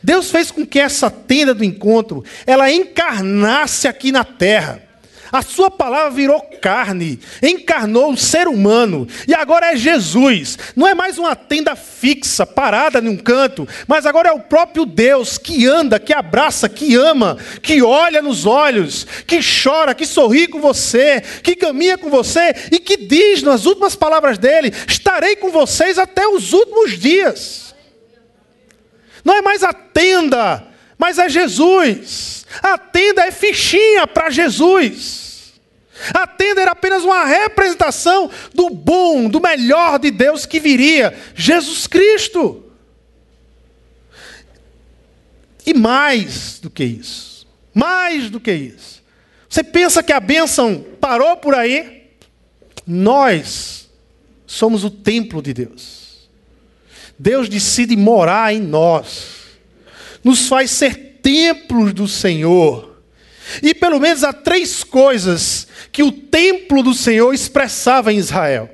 Deus 0.04 0.30
fez 0.30 0.52
com 0.52 0.66
que 0.66 0.80
essa 0.80 1.10
tenda 1.10 1.54
do 1.54 1.64
encontro, 1.64 2.24
ela 2.46 2.72
encarnasse 2.72 3.88
aqui 3.88 4.12
na 4.12 4.24
terra. 4.24 4.84
A 5.32 5.42
sua 5.42 5.70
palavra 5.70 6.12
virou 6.12 6.42
carne, 6.62 7.20
encarnou 7.42 8.12
o 8.12 8.18
ser 8.18 8.48
humano, 8.48 9.08
e 9.28 9.34
agora 9.34 9.74
é 9.74 9.76
Jesus. 9.76 10.58
Não 10.76 10.88
é 10.88 10.94
mais 10.94 11.18
uma 11.18 11.36
tenda 11.36 11.76
fixa, 11.76 12.46
parada 12.46 13.02
num 13.02 13.18
canto, 13.18 13.68
mas 13.88 14.06
agora 14.06 14.30
é 14.30 14.32
o 14.32 14.40
próprio 14.40 14.86
Deus 14.86 15.38
que 15.38 15.66
anda, 15.66 16.00
que 16.00 16.14
abraça, 16.14 16.70
que 16.70 16.96
ama, 16.96 17.38
que 17.62 17.82
olha 17.82 18.22
nos 18.22 18.46
olhos, 18.46 19.06
que 19.26 19.40
chora, 19.42 19.94
que 19.94 20.06
sorri 20.06 20.48
com 20.48 20.60
você, 20.60 21.22
que 21.44 21.56
caminha 21.56 21.98
com 21.98 22.10
você 22.10 22.54
e 22.72 22.80
que 22.80 22.98
diz 22.98 23.44
nas 23.44 23.66
últimas 23.66 23.96
palavras 23.96 24.38
dele: 24.38 24.74
Estarei 24.88 25.36
com 25.36 25.52
vocês 25.52 25.98
até 25.98 26.28
os 26.28 26.54
últimos 26.54 26.98
dias. 26.98 27.76
Não 29.24 29.36
é 29.36 29.42
mais 29.42 29.62
a 29.62 29.74
tenda, 29.74 30.66
mas 30.98 31.20
é 31.20 31.28
Jesus. 31.28 32.47
A 32.62 32.78
tenda 32.78 33.26
é 33.26 33.32
fichinha 33.32 34.08
para 34.08 34.30
Jesus. 34.30 35.54
A 36.14 36.28
tenda 36.28 36.62
era 36.62 36.72
apenas 36.72 37.04
uma 37.04 37.26
representação 37.26 38.30
do 38.54 38.70
bom, 38.70 39.28
do 39.28 39.42
melhor 39.42 39.98
de 39.98 40.12
Deus 40.12 40.46
que 40.46 40.60
viria, 40.60 41.18
Jesus 41.36 41.88
Cristo. 41.88 42.64
E 45.66 45.74
mais 45.74 46.60
do 46.60 46.70
que 46.70 46.84
isso, 46.84 47.48
mais 47.74 48.30
do 48.30 48.40
que 48.40 48.54
isso. 48.54 49.04
Você 49.50 49.64
pensa 49.64 50.04
que 50.04 50.14
a 50.14 50.20
bênção 50.20 50.86
parou 51.02 51.36
por 51.38 51.56
aí? 51.56 52.12
Nós 52.86 53.90
somos 54.46 54.84
o 54.84 54.90
templo 54.90 55.42
de 55.42 55.54
Deus. 55.54 56.30
Deus 57.20 57.50
decide 57.50 57.96
morar 57.96 58.54
em 58.54 58.62
nós, 58.62 59.34
nos 60.24 60.48
faz 60.48 60.72
ser 60.72 61.07
templos 61.28 61.92
do 61.92 62.08
Senhor. 62.08 63.02
E 63.62 63.74
pelo 63.74 64.00
menos 64.00 64.24
há 64.24 64.32
três 64.32 64.82
coisas 64.82 65.68
que 65.92 66.02
o 66.02 66.10
templo 66.10 66.82
do 66.82 66.94
Senhor 66.94 67.34
expressava 67.34 68.14
em 68.14 68.18
Israel: 68.18 68.70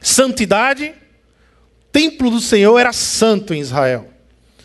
santidade, 0.00 0.92
o 1.80 1.92
templo 1.92 2.28
do 2.28 2.40
Senhor 2.40 2.76
era 2.76 2.92
santo 2.92 3.54
em 3.54 3.60
Israel. 3.60 4.10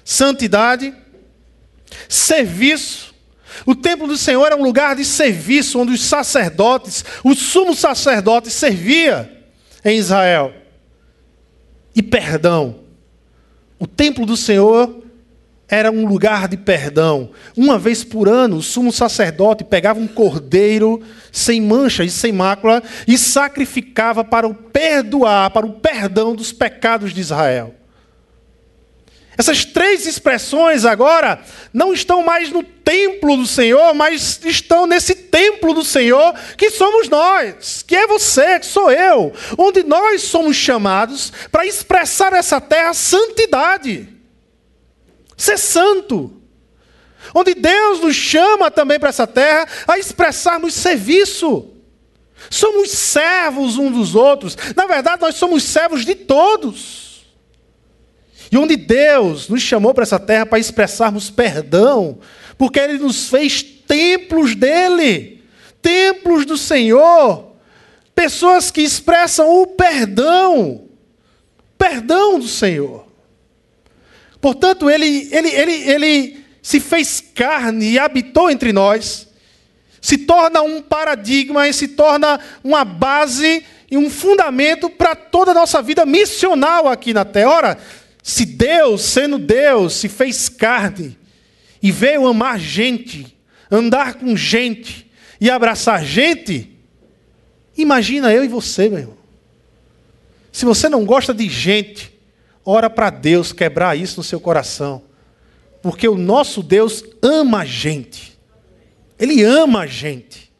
Santidade, 0.03 0.95
serviço, 2.09 3.13
o 3.63 3.75
templo 3.75 4.07
do 4.07 4.17
Senhor 4.17 4.47
era 4.47 4.55
um 4.55 4.63
lugar 4.63 4.95
de 4.95 5.05
serviço 5.05 5.79
onde 5.79 5.93
os 5.93 6.01
sacerdotes, 6.01 7.05
o 7.23 7.35
sumo 7.35 7.75
sacerdote 7.75 8.49
servia 8.49 9.31
em 9.85 9.99
Israel 9.99 10.55
e 11.95 12.01
perdão. 12.01 12.79
O 13.77 13.85
templo 13.85 14.25
do 14.25 14.35
Senhor 14.35 15.06
era 15.69 15.91
um 15.91 16.05
lugar 16.05 16.47
de 16.47 16.55
perdão. 16.55 17.31
Uma 17.55 17.77
vez 17.77 18.03
por 18.03 18.29
ano, 18.29 18.57
o 18.57 18.61
sumo 18.61 18.91
sacerdote 18.91 19.63
pegava 19.63 19.99
um 19.99 20.07
cordeiro 20.07 21.01
sem 21.31 21.61
mancha 21.61 22.03
e 22.03 22.09
sem 22.09 22.31
mácula 22.31 22.81
e 23.05 23.17
sacrificava 23.17 24.23
para 24.23 24.47
o 24.47 24.53
perdoar, 24.53 25.51
para 25.51 25.65
o 25.65 25.73
perdão 25.73 26.33
dos 26.33 26.53
pecados 26.53 27.13
de 27.13 27.19
Israel. 27.19 27.75
Essas 29.37 29.63
três 29.63 30.07
expressões 30.07 30.83
agora 30.83 31.39
não 31.71 31.93
estão 31.93 32.23
mais 32.23 32.49
no 32.49 32.63
templo 32.63 33.37
do 33.37 33.45
Senhor, 33.45 33.93
mas 33.93 34.39
estão 34.43 34.87
nesse 34.87 35.13
templo 35.13 35.75
do 35.75 35.83
Senhor 35.83 36.33
que 36.57 36.71
somos 36.71 37.07
nós, 37.07 37.83
que 37.83 37.95
é 37.95 38.07
você, 38.07 38.59
que 38.59 38.65
sou 38.65 38.89
eu, 38.89 39.31
onde 39.55 39.83
nós 39.83 40.23
somos 40.23 40.55
chamados 40.55 41.31
para 41.51 41.67
expressar 41.67 42.31
nessa 42.31 42.59
terra 42.59 42.95
santidade. 42.95 44.16
Ser 45.37 45.57
santo. 45.57 46.33
Onde 47.33 47.53
Deus 47.53 48.01
nos 48.01 48.15
chama 48.15 48.71
também 48.71 48.99
para 48.99 49.09
essa 49.09 49.27
terra 49.27 49.67
a 49.87 49.99
expressarmos 49.99 50.73
serviço. 50.73 51.67
Somos 52.49 52.89
servos 52.91 53.77
uns 53.77 53.91
dos 53.91 54.15
outros. 54.15 54.57
Na 54.75 54.87
verdade, 54.87 55.21
nós 55.21 55.35
somos 55.35 55.63
servos 55.63 56.03
de 56.03 56.15
todos. 56.15 57.25
E 58.51 58.57
onde 58.57 58.75
Deus 58.75 59.49
nos 59.49 59.61
chamou 59.61 59.93
para 59.93 60.03
essa 60.03 60.19
terra 60.19 60.45
para 60.45 60.59
expressarmos 60.59 61.29
perdão, 61.29 62.19
porque 62.57 62.79
Ele 62.79 62.97
nos 62.97 63.29
fez 63.29 63.61
templos 63.61 64.55
dele, 64.55 65.43
templos 65.81 66.45
do 66.45 66.57
Senhor, 66.57 67.51
pessoas 68.15 68.71
que 68.71 68.81
expressam 68.81 69.61
o 69.61 69.67
perdão, 69.67 70.87
perdão 71.77 72.39
do 72.39 72.47
Senhor. 72.47 73.06
Portanto, 74.39 74.89
ele, 74.89 75.29
ele, 75.31 75.49
ele, 75.49 75.73
ele 75.89 76.45
se 76.61 76.79
fez 76.79 77.23
carne 77.33 77.91
e 77.91 77.99
habitou 77.99 78.49
entre 78.49 78.71
nós, 78.71 79.27
se 80.01 80.17
torna 80.17 80.61
um 80.61 80.81
paradigma 80.81 81.67
e 81.67 81.73
se 81.73 81.89
torna 81.89 82.39
uma 82.63 82.85
base 82.85 83.63
e 83.89 83.97
um 83.97 84.09
fundamento 84.09 84.89
para 84.89 85.15
toda 85.15 85.51
a 85.51 85.53
nossa 85.53 85.81
vida 85.81 86.05
missional 86.05 86.87
aqui 86.87 87.13
na 87.13 87.25
Terra. 87.25 87.49
Ora, 87.49 87.77
se 88.21 88.45
Deus, 88.45 89.01
sendo 89.01 89.39
Deus, 89.39 89.93
se 89.93 90.09
fez 90.09 90.49
carne 90.49 91.17
e 91.81 91.91
veio 91.91 92.27
amar 92.27 92.59
gente, 92.59 93.35
andar 93.71 94.15
com 94.15 94.35
gente 94.35 95.09
e 95.39 95.49
abraçar 95.49 96.03
gente, 96.03 96.69
imagina 97.77 98.33
eu 98.33 98.43
e 98.43 98.47
você, 98.47 98.89
meu 98.89 98.99
irmão. 98.99 99.17
Se 100.51 100.65
você 100.65 100.89
não 100.89 101.05
gosta 101.05 101.33
de 101.33 101.47
gente, 101.47 102.16
ora 102.69 102.89
para 102.89 103.09
Deus 103.09 103.53
quebrar 103.53 103.97
isso 103.97 104.17
no 104.17 104.23
seu 104.23 104.41
coração. 104.41 105.01
Porque 105.81 106.05
o 106.05 106.17
nosso 106.17 106.61
Deus 106.61 107.01
ama 107.21 107.59
a 107.59 107.65
gente. 107.65 108.37
Ele 109.17 109.41
ama 109.41 109.81
a 109.81 109.87
gente. 109.87 110.51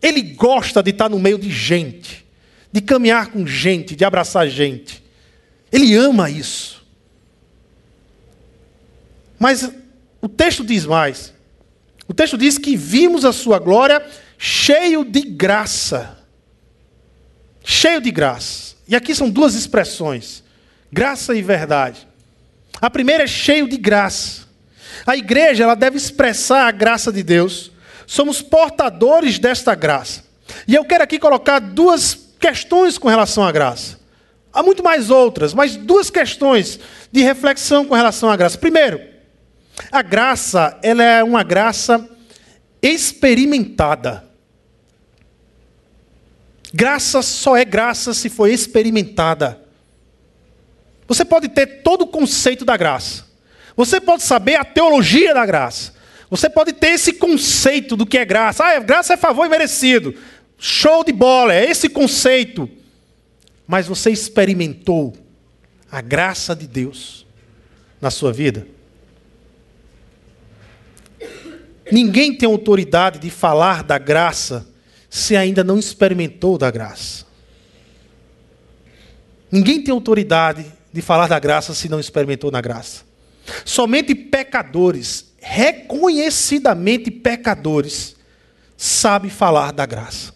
Ele 0.00 0.22
gosta 0.22 0.80
de 0.82 0.90
estar 0.90 1.08
no 1.08 1.18
meio 1.18 1.36
de 1.36 1.50
gente, 1.50 2.24
de 2.70 2.80
caminhar 2.80 3.32
com 3.32 3.44
gente, 3.44 3.96
de 3.96 4.04
abraçar 4.04 4.48
gente. 4.48 5.02
Ele 5.72 5.96
ama 5.96 6.30
isso. 6.30 6.86
Mas 9.36 9.68
o 10.20 10.28
texto 10.28 10.64
diz 10.64 10.86
mais. 10.86 11.34
O 12.06 12.14
texto 12.14 12.38
diz 12.38 12.56
que 12.56 12.76
vimos 12.76 13.24
a 13.24 13.32
sua 13.32 13.58
glória 13.58 14.04
cheio 14.38 15.04
de 15.04 15.22
graça. 15.22 16.18
Cheio 17.64 18.00
de 18.00 18.12
graça. 18.12 18.76
E 18.86 18.94
aqui 18.94 19.14
são 19.14 19.28
duas 19.28 19.54
expressões: 19.54 20.41
graça 20.92 21.34
e 21.34 21.42
verdade. 21.42 22.06
A 22.80 22.90
primeira 22.90 23.24
é 23.24 23.26
cheio 23.26 23.66
de 23.66 23.76
graça. 23.76 24.42
A 25.06 25.16
igreja 25.16 25.64
ela 25.64 25.74
deve 25.74 25.96
expressar 25.96 26.66
a 26.66 26.70
graça 26.70 27.10
de 27.10 27.22
Deus. 27.22 27.72
Somos 28.06 28.42
portadores 28.42 29.38
desta 29.38 29.74
graça. 29.74 30.24
E 30.68 30.74
eu 30.74 30.84
quero 30.84 31.02
aqui 31.02 31.18
colocar 31.18 31.58
duas 31.58 32.14
questões 32.38 32.98
com 32.98 33.08
relação 33.08 33.42
à 33.44 33.50
graça. 33.50 33.98
Há 34.52 34.62
muito 34.62 34.82
mais 34.82 35.08
outras, 35.08 35.54
mas 35.54 35.76
duas 35.76 36.10
questões 36.10 36.78
de 37.10 37.22
reflexão 37.22 37.86
com 37.86 37.94
relação 37.94 38.28
à 38.28 38.36
graça. 38.36 38.58
Primeiro, 38.58 39.00
a 39.90 40.02
graça, 40.02 40.78
ela 40.82 41.02
é 41.02 41.24
uma 41.24 41.42
graça 41.42 42.06
experimentada. 42.82 44.24
Graça 46.74 47.22
só 47.22 47.56
é 47.56 47.64
graça 47.64 48.12
se 48.12 48.28
for 48.28 48.48
experimentada. 48.48 49.61
Você 51.12 51.26
pode 51.26 51.50
ter 51.50 51.82
todo 51.82 52.02
o 52.02 52.06
conceito 52.06 52.64
da 52.64 52.74
graça. 52.74 53.26
Você 53.76 54.00
pode 54.00 54.22
saber 54.22 54.54
a 54.54 54.64
teologia 54.64 55.34
da 55.34 55.44
graça. 55.44 55.92
Você 56.30 56.48
pode 56.48 56.72
ter 56.72 56.92
esse 56.92 57.12
conceito 57.12 57.98
do 57.98 58.06
que 58.06 58.16
é 58.16 58.24
graça. 58.24 58.64
Ah, 58.64 58.78
graça 58.80 59.12
é 59.12 59.16
favor 59.18 59.46
merecido. 59.46 60.14
Show 60.56 61.04
de 61.04 61.12
bola, 61.12 61.52
é 61.52 61.70
esse 61.70 61.90
conceito. 61.90 62.66
Mas 63.66 63.86
você 63.86 64.10
experimentou 64.10 65.12
a 65.90 66.00
graça 66.00 66.56
de 66.56 66.66
Deus 66.66 67.26
na 68.00 68.10
sua 68.10 68.32
vida? 68.32 68.66
Ninguém 71.90 72.34
tem 72.34 72.48
autoridade 72.48 73.18
de 73.18 73.28
falar 73.28 73.82
da 73.82 73.98
graça 73.98 74.66
se 75.10 75.36
ainda 75.36 75.62
não 75.62 75.78
experimentou 75.78 76.56
da 76.56 76.70
graça. 76.70 77.26
Ninguém 79.50 79.84
tem 79.84 79.92
autoridade 79.92 80.80
de 80.92 81.00
falar 81.00 81.28
da 81.28 81.38
graça 81.38 81.74
se 81.74 81.88
não 81.88 81.98
experimentou 81.98 82.50
na 82.50 82.60
graça. 82.60 83.02
Somente 83.64 84.14
pecadores, 84.14 85.32
reconhecidamente 85.40 87.10
pecadores, 87.10 88.16
sabem 88.76 89.30
falar 89.30 89.72
da 89.72 89.86
graça. 89.86 90.32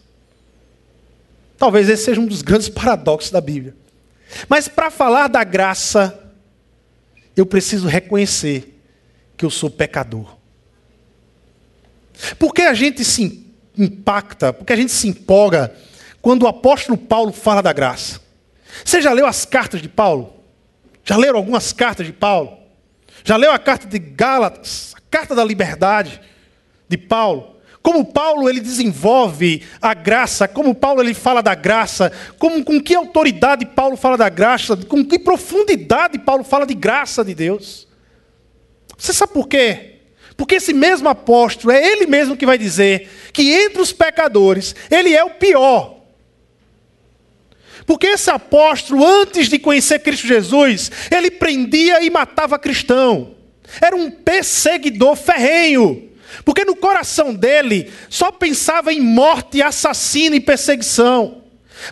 Talvez 1.58 1.88
esse 1.88 2.04
seja 2.04 2.20
um 2.20 2.26
dos 2.26 2.42
grandes 2.42 2.68
paradoxos 2.68 3.30
da 3.30 3.40
Bíblia. 3.40 3.74
Mas 4.48 4.68
para 4.68 4.90
falar 4.90 5.28
da 5.28 5.44
graça, 5.44 6.32
eu 7.36 7.46
preciso 7.46 7.86
reconhecer 7.86 8.80
que 9.36 9.44
eu 9.44 9.50
sou 9.50 9.70
pecador. 9.70 10.36
Por 12.38 12.52
que 12.52 12.62
a 12.62 12.74
gente 12.74 13.04
se 13.04 13.46
impacta, 13.76 14.52
por 14.52 14.64
que 14.64 14.72
a 14.72 14.76
gente 14.76 14.92
se 14.92 15.06
empolga 15.08 15.74
quando 16.22 16.44
o 16.44 16.48
apóstolo 16.48 16.96
Paulo 16.96 17.32
fala 17.32 17.62
da 17.62 17.72
graça? 17.72 18.20
Você 18.84 19.00
já 19.00 19.12
leu 19.12 19.26
as 19.26 19.44
cartas 19.44 19.80
de 19.80 19.88
Paulo? 19.88 20.35
Já 21.06 21.16
leram 21.16 21.38
algumas 21.38 21.72
cartas 21.72 22.06
de 22.06 22.12
Paulo? 22.12 22.58
Já 23.24 23.36
leu 23.36 23.52
a 23.52 23.58
carta 23.58 23.86
de 23.86 23.98
Gálatas, 23.98 24.94
a 24.96 25.00
carta 25.10 25.34
da 25.34 25.44
liberdade 25.44 26.20
de 26.88 26.98
Paulo? 26.98 27.56
como 27.86 28.04
Paulo 28.04 28.48
ele 28.48 28.58
desenvolve 28.58 29.62
a 29.80 29.94
graça, 29.94 30.48
como 30.48 30.74
Paulo 30.74 31.00
ele 31.00 31.14
fala 31.14 31.40
da 31.40 31.54
graça, 31.54 32.10
como, 32.36 32.64
com 32.64 32.82
que 32.82 32.96
autoridade 32.96 33.64
Paulo 33.64 33.96
fala 33.96 34.18
da 34.18 34.28
graça, 34.28 34.76
com 34.76 35.04
que 35.04 35.20
profundidade 35.20 36.18
Paulo 36.18 36.42
fala 36.42 36.66
de 36.66 36.74
graça 36.74 37.24
de 37.24 37.32
Deus. 37.32 37.86
Você 38.98 39.12
sabe 39.12 39.32
por 39.32 39.46
quê? 39.46 40.00
Porque 40.36 40.56
esse 40.56 40.74
mesmo 40.74 41.08
apóstolo 41.08 41.72
é 41.72 41.92
ele 41.92 42.06
mesmo 42.06 42.36
que 42.36 42.44
vai 42.44 42.58
dizer 42.58 43.08
que 43.32 43.52
entre 43.52 43.80
os 43.80 43.92
pecadores 43.92 44.74
ele 44.90 45.14
é 45.14 45.22
o 45.22 45.30
pior. 45.30 45.95
Porque 47.86 48.08
esse 48.08 48.30
apóstolo, 48.30 49.06
antes 49.06 49.48
de 49.48 49.58
conhecer 49.58 50.00
Cristo 50.00 50.26
Jesus, 50.26 50.90
ele 51.10 51.30
prendia 51.30 52.02
e 52.04 52.10
matava 52.10 52.58
cristão. 52.58 53.34
Era 53.80 53.94
um 53.94 54.10
perseguidor 54.10 55.14
ferrenho. 55.14 56.10
Porque 56.44 56.64
no 56.64 56.76
coração 56.76 57.32
dele 57.32 57.90
só 58.10 58.30
pensava 58.32 58.92
em 58.92 59.00
morte, 59.00 59.62
assassino 59.62 60.34
e 60.34 60.40
perseguição. 60.40 61.42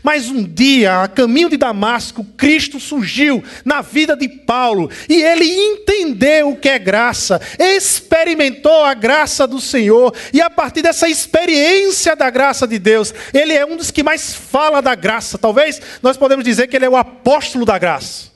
Mas 0.03 0.29
um 0.29 0.43
dia, 0.43 1.03
a 1.03 1.09
caminho 1.09 1.51
de 1.51 1.57
Damasco, 1.57 2.25
Cristo 2.37 2.81
surgiu 2.81 3.43
na 3.65 3.81
vida 3.81 4.17
de 4.17 4.29
Paulo 4.29 4.91
e 5.09 5.23
ele 5.23 5.45
entendeu 5.45 6.51
o 6.51 6.57
que 6.57 6.69
é 6.69 6.79
graça, 6.79 7.41
experimentou 7.59 8.85
a 8.85 8.95
graça 8.95 9.47
do 9.47 9.61
Senhor 9.61 10.15
e 10.33 10.41
a 10.41 10.51
partir 10.51 10.83
dessa 10.83 11.09
experiência 11.09 12.17
da 12.17 12.31
graça 12.31 12.67
de 12.67 12.79
Deus, 12.79 13.15
ele 13.33 13.53
é 13.53 13.65
um 13.65 13.77
dos 13.77 13.91
que 13.91 14.03
mais 14.03 14.35
fala 14.35 14.81
da 14.81 14.95
graça. 14.95 15.39
Talvez 15.39 15.81
nós 16.03 16.17
podemos 16.17 16.45
dizer 16.45 16.67
que 16.67 16.77
ele 16.77 16.87
é 16.87 16.91
o 16.91 16.97
apóstolo 16.97 17.65
da 17.65 17.79
graça, 17.79 18.31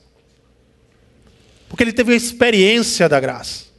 porque 1.67 1.83
ele 1.83 1.93
teve 1.93 2.11
uma 2.11 2.17
experiência 2.17 3.07
da 3.07 3.19
graça. 3.19 3.69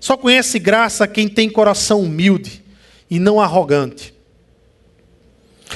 Só 0.00 0.16
conhece 0.16 0.58
graça 0.58 1.08
quem 1.08 1.26
tem 1.28 1.48
coração 1.48 2.02
humilde 2.02 2.62
e 3.10 3.18
não 3.18 3.40
arrogante. 3.40 4.13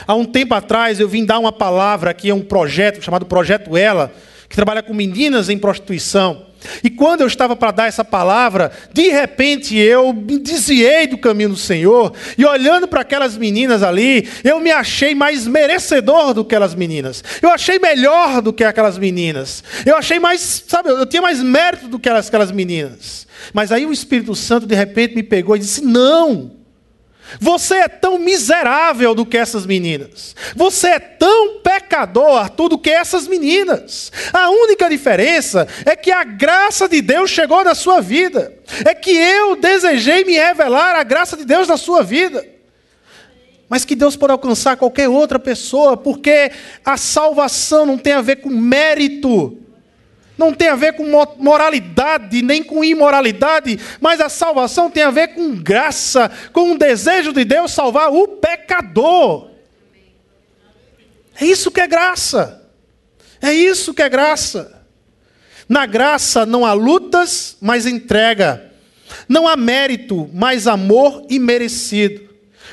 Há 0.06 0.14
um 0.14 0.24
tempo 0.24 0.54
atrás 0.54 1.00
eu 1.00 1.08
vim 1.08 1.24
dar 1.24 1.38
uma 1.38 1.52
palavra 1.52 2.10
aqui 2.10 2.30
a 2.30 2.34
um 2.34 2.42
projeto 2.42 3.02
chamado 3.02 3.26
Projeto 3.26 3.76
Ela, 3.76 4.12
que 4.48 4.56
trabalha 4.56 4.82
com 4.82 4.94
meninas 4.94 5.48
em 5.48 5.58
prostituição. 5.58 6.48
E 6.82 6.90
quando 6.90 7.20
eu 7.20 7.26
estava 7.26 7.54
para 7.54 7.70
dar 7.70 7.86
essa 7.86 8.04
palavra, 8.04 8.72
de 8.92 9.08
repente 9.08 9.76
eu 9.76 10.12
me 10.12 10.38
desviei 10.38 11.06
do 11.06 11.16
caminho 11.16 11.50
do 11.50 11.56
Senhor, 11.56 12.12
e 12.36 12.44
olhando 12.44 12.88
para 12.88 13.02
aquelas 13.02 13.36
meninas 13.36 13.82
ali, 13.82 14.28
eu 14.42 14.58
me 14.58 14.70
achei 14.70 15.14
mais 15.14 15.46
merecedor 15.46 16.34
do 16.34 16.44
que 16.44 16.54
aquelas 16.54 16.74
meninas. 16.74 17.22
Eu 17.40 17.50
achei 17.50 17.78
melhor 17.78 18.42
do 18.42 18.52
que 18.52 18.64
aquelas 18.64 18.98
meninas. 18.98 19.62
Eu 19.86 19.96
achei 19.96 20.18
mais, 20.18 20.64
sabe, 20.66 20.90
eu 20.90 21.06
tinha 21.06 21.22
mais 21.22 21.42
mérito 21.42 21.88
do 21.88 21.98
que 21.98 22.08
aquelas 22.08 22.50
meninas. 22.50 23.26
Mas 23.52 23.70
aí 23.70 23.86
o 23.86 23.92
Espírito 23.92 24.34
Santo 24.34 24.66
de 24.66 24.74
repente 24.74 25.14
me 25.14 25.22
pegou 25.22 25.54
e 25.54 25.60
disse: 25.60 25.82
Não, 25.82 26.57
você 27.40 27.74
é 27.74 27.88
tão 27.88 28.18
miserável 28.18 29.14
do 29.14 29.26
que 29.26 29.36
essas 29.36 29.66
meninas. 29.66 30.34
Você 30.56 30.88
é 30.88 30.98
tão 30.98 31.60
pecador, 31.60 32.38
Arthur, 32.38 32.70
do 32.70 32.78
que 32.78 32.90
essas 32.90 33.28
meninas. 33.28 34.10
A 34.32 34.50
única 34.50 34.88
diferença 34.88 35.68
é 35.84 35.94
que 35.94 36.10
a 36.10 36.24
graça 36.24 36.88
de 36.88 37.02
Deus 37.02 37.30
chegou 37.30 37.62
na 37.62 37.74
sua 37.74 38.00
vida. 38.00 38.54
É 38.84 38.94
que 38.94 39.10
eu 39.10 39.56
desejei 39.56 40.24
me 40.24 40.34
revelar 40.34 40.94
a 40.96 41.02
graça 41.02 41.36
de 41.36 41.44
Deus 41.44 41.68
na 41.68 41.76
sua 41.76 42.02
vida. 42.02 42.46
Mas 43.68 43.84
que 43.84 43.94
Deus 43.94 44.16
pode 44.16 44.32
alcançar 44.32 44.78
qualquer 44.78 45.08
outra 45.08 45.38
pessoa, 45.38 45.96
porque 45.96 46.50
a 46.82 46.96
salvação 46.96 47.84
não 47.84 47.98
tem 47.98 48.14
a 48.14 48.22
ver 48.22 48.36
com 48.36 48.48
mérito 48.48 49.58
não 50.38 50.54
tem 50.54 50.68
a 50.68 50.76
ver 50.76 50.92
com 50.92 51.04
moralidade, 51.36 52.40
nem 52.40 52.62
com 52.62 52.84
imoralidade, 52.84 53.78
mas 54.00 54.20
a 54.20 54.28
salvação 54.28 54.88
tem 54.88 55.02
a 55.02 55.10
ver 55.10 55.34
com 55.34 55.56
graça, 55.56 56.30
com 56.52 56.72
o 56.72 56.78
desejo 56.78 57.32
de 57.32 57.44
Deus 57.44 57.72
salvar 57.72 58.12
o 58.12 58.28
pecador. 58.28 59.50
É 61.40 61.44
isso 61.44 61.70
que 61.72 61.80
é 61.80 61.88
graça. 61.88 62.62
É 63.42 63.52
isso 63.52 63.92
que 63.92 64.02
é 64.02 64.08
graça. 64.08 64.84
Na 65.68 65.86
graça 65.86 66.46
não 66.46 66.64
há 66.64 66.72
lutas, 66.72 67.56
mas 67.60 67.84
entrega. 67.84 68.72
Não 69.28 69.46
há 69.46 69.56
mérito, 69.56 70.30
mas 70.32 70.66
amor 70.66 71.26
imerecido. 71.28 72.28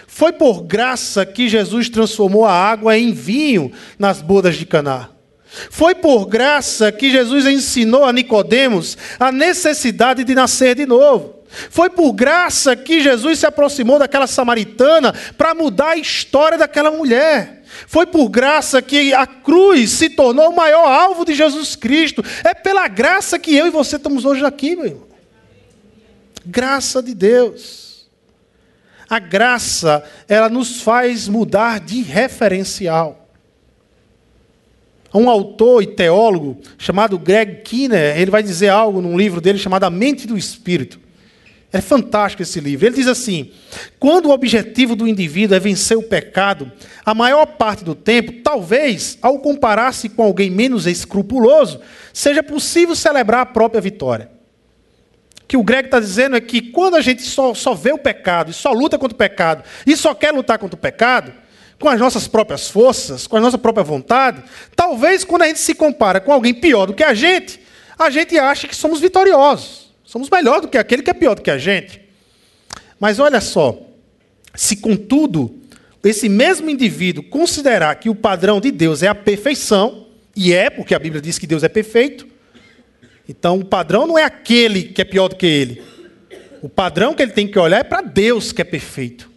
Foi 0.07 0.31
por 0.31 0.63
graça 0.63 1.25
que 1.25 1.49
Jesus 1.49 1.89
transformou 1.89 2.45
a 2.45 2.53
água 2.53 2.97
em 2.97 3.11
vinho 3.11 3.71
nas 3.99 4.21
bodas 4.21 4.55
de 4.55 4.65
Caná. 4.65 5.14
Foi 5.69 5.95
por 5.95 6.25
graça 6.25 6.91
que 6.91 7.09
Jesus 7.09 7.45
ensinou 7.45 8.05
a 8.05 8.13
Nicodemos 8.13 8.97
a 9.19 9.31
necessidade 9.31 10.23
de 10.23 10.35
nascer 10.35 10.75
de 10.75 10.85
novo. 10.85 11.35
Foi 11.69 11.89
por 11.89 12.11
graça 12.11 12.75
que 12.75 12.99
Jesus 12.99 13.39
se 13.39 13.45
aproximou 13.45 13.97
daquela 13.97 14.27
samaritana 14.27 15.13
para 15.37 15.55
mudar 15.55 15.91
a 15.91 15.97
história 15.97 16.57
daquela 16.57 16.91
mulher. 16.91 17.63
Foi 17.87 18.05
por 18.05 18.29
graça 18.29 18.81
que 18.81 19.13
a 19.13 19.25
cruz 19.25 19.91
se 19.91 20.09
tornou 20.09 20.49
o 20.49 20.55
maior 20.55 20.87
alvo 20.87 21.23
de 21.23 21.33
Jesus 21.33 21.75
Cristo. 21.75 22.23
É 22.43 22.53
pela 22.53 22.87
graça 22.87 23.39
que 23.39 23.55
eu 23.55 23.67
e 23.67 23.69
você 23.69 23.95
estamos 23.95 24.25
hoje 24.25 24.45
aqui, 24.45 24.75
meu 24.75 24.85
irmão. 24.85 25.07
Graça 26.45 27.01
de 27.01 27.13
Deus. 27.13 28.07
A 29.09 29.19
graça, 29.19 30.03
ela 30.27 30.49
nos 30.49 30.81
faz 30.81 31.27
mudar 31.27 31.79
de 31.79 32.01
referencial 32.01 33.24
um 35.17 35.29
autor 35.29 35.81
e 35.81 35.87
teólogo 35.87 36.57
chamado 36.77 37.17
Greg 37.17 37.61
Kinner, 37.63 38.19
ele 38.19 38.31
vai 38.31 38.43
dizer 38.43 38.69
algo 38.69 39.01
num 39.01 39.17
livro 39.17 39.39
dele 39.39 39.57
chamado 39.57 39.85
A 39.85 39.89
Mente 39.89 40.27
do 40.27 40.37
Espírito. 40.37 40.99
É 41.71 41.81
fantástico 41.81 42.41
esse 42.41 42.59
livro. 42.61 42.85
Ele 42.85 42.95
diz 42.95 43.07
assim: 43.07 43.51
quando 43.99 44.27
o 44.27 44.31
objetivo 44.31 44.95
do 44.95 45.07
indivíduo 45.07 45.57
é 45.57 45.59
vencer 45.59 45.97
o 45.97 46.03
pecado, 46.03 46.71
a 47.05 47.13
maior 47.13 47.45
parte 47.45 47.83
do 47.83 47.93
tempo, 47.93 48.31
talvez, 48.41 49.17
ao 49.21 49.39
comparar-se 49.39 50.07
com 50.07 50.23
alguém 50.23 50.49
menos 50.49 50.87
escrupuloso, 50.87 51.81
seja 52.13 52.41
possível 52.41 52.95
celebrar 52.95 53.41
a 53.41 53.45
própria 53.45 53.81
vitória. 53.81 54.29
O 55.43 55.47
que 55.47 55.57
o 55.57 55.63
Greg 55.63 55.87
está 55.87 55.99
dizendo 55.99 56.37
é 56.37 56.41
que 56.41 56.61
quando 56.61 56.95
a 56.95 57.01
gente 57.01 57.23
só, 57.23 57.53
só 57.53 57.73
vê 57.73 57.91
o 57.91 57.97
pecado 57.97 58.51
e 58.51 58.53
só 58.53 58.71
luta 58.71 58.97
contra 58.97 59.13
o 59.13 59.17
pecado 59.17 59.63
e 59.85 59.95
só 59.97 60.13
quer 60.13 60.31
lutar 60.31 60.57
contra 60.57 60.75
o 60.75 60.79
pecado, 60.79 61.33
com 61.79 61.89
as 61.89 61.99
nossas 61.99 62.27
próprias 62.27 62.69
forças, 62.69 63.27
com 63.27 63.37
a 63.37 63.41
nossa 63.41 63.57
própria 63.57 63.83
vontade, 63.83 64.43
talvez 64.75 65.23
quando 65.23 65.43
a 65.43 65.47
gente 65.47 65.59
se 65.59 65.75
compara 65.75 66.19
com 66.19 66.31
alguém 66.31 66.53
pior 66.53 66.85
do 66.85 66.93
que 66.93 67.03
a 67.03 67.13
gente, 67.13 67.59
a 67.97 68.09
gente 68.09 68.37
acha 68.37 68.67
que 68.67 68.75
somos 68.75 68.99
vitoriosos. 68.99 69.93
Somos 70.03 70.29
melhor 70.29 70.61
do 70.61 70.67
que 70.67 70.77
aquele 70.77 71.01
que 71.01 71.09
é 71.09 71.13
pior 71.13 71.35
do 71.35 71.41
que 71.41 71.51
a 71.51 71.57
gente. 71.57 72.01
Mas 72.99 73.19
olha 73.19 73.41
só, 73.41 73.77
se 74.53 74.77
contudo 74.77 75.59
esse 76.03 76.29
mesmo 76.29 76.69
indivíduo 76.69 77.23
considerar 77.23 77.95
que 77.95 78.09
o 78.09 78.15
padrão 78.15 78.61
de 78.61 78.71
Deus 78.71 79.01
é 79.01 79.07
a 79.07 79.15
perfeição, 79.15 80.07
e 80.35 80.53
é, 80.53 80.69
porque 80.69 80.93
a 80.93 80.99
Bíblia 80.99 81.21
diz 81.21 81.39
que 81.39 81.47
Deus 81.47 81.63
é 81.63 81.69
perfeito, 81.69 82.27
então 83.27 83.59
o 83.59 83.65
padrão 83.65 84.05
não 84.05 84.17
é 84.17 84.23
aquele 84.23 84.83
que 84.83 85.01
é 85.01 85.05
pior 85.05 85.27
do 85.27 85.35
que 85.35 85.45
ele. 85.45 85.83
O 86.61 86.69
padrão 86.69 87.13
que 87.13 87.23
ele 87.23 87.31
tem 87.31 87.47
que 87.47 87.57
olhar 87.57 87.79
é 87.79 87.83
para 87.83 88.01
Deus 88.01 88.51
que 88.51 88.61
é 88.61 88.65
perfeito. 88.65 89.29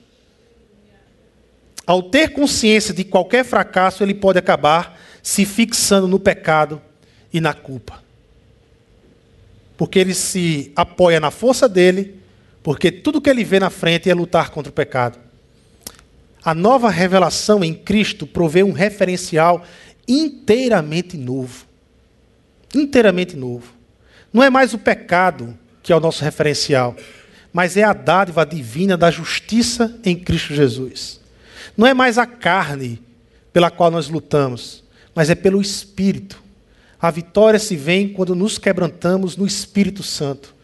Ao 1.89 2.03
ter 2.03 2.35
consciência 2.35 2.93
de 2.93 3.03
qualquer 3.03 3.47
fracasso, 3.47 4.03
ele 4.03 4.13
pode 4.13 4.39
acabar 4.39 5.01
se 5.23 5.47
fixando 5.47 6.07
no 6.07 6.21
pecado 6.21 6.83
e 7.33 7.41
na 7.41 7.55
culpa. 7.55 8.05
Porque 9.75 9.99
ele 9.99 10.13
se 10.13 10.71
apoia 10.77 11.19
na 11.19 11.31
força 11.31 11.67
dele, 11.67 12.21
porque 12.63 12.93
tudo 12.93 13.23
que 13.23 13.31
ele 13.31 13.43
vê 13.43 13.59
na 13.59 13.71
frente 13.71 14.11
é 14.11 14.13
lutar 14.13 14.51
contra 14.51 14.69
o 14.69 14.75
pecado. 14.75 15.19
A 16.45 16.55
nova 16.55 16.91
revelação 16.91 17.65
em 17.65 17.73
Cristo 17.73 18.27
provê 18.27 18.63
um 18.63 18.73
referencial 18.73 19.65
inteiramente 20.07 21.17
novo. 21.17 21.65
Inteiramente 22.75 23.35
novo. 23.35 23.73
Não 24.31 24.43
é 24.43 24.51
mais 24.51 24.75
o 24.75 24.79
pecado 24.79 25.59
que 25.83 25.91
é 25.91 25.97
o 25.97 26.01
nosso 26.01 26.23
referencial, 26.23 26.95
mas 27.51 27.79
é 27.79 27.83
a 27.83 27.95
dádiva 27.95 28.45
divina 28.45 28.95
da 28.95 29.11
justiça 29.11 29.99
em 30.05 30.15
Cristo 30.15 30.53
Jesus. 30.53 31.19
Não 31.79 31.87
é 31.87 31.95
mais 31.95 32.19
a 32.19 32.27
carne 32.27 33.01
pela 33.53 33.71
qual 33.71 33.89
nós 33.89 34.09
lutamos, 34.09 34.83
mas 35.15 35.31
é 35.31 35.37
pelo 35.37 35.63
Espírito. 35.63 36.43
A 37.01 37.09
vitória 37.09 37.61
se 37.61 37.77
vem 37.77 38.09
quando 38.09 38.35
nos 38.35 38.59
quebrantamos 38.59 39.37
no 39.37 39.47
Espírito 39.47 40.03
Santo. 40.03 40.57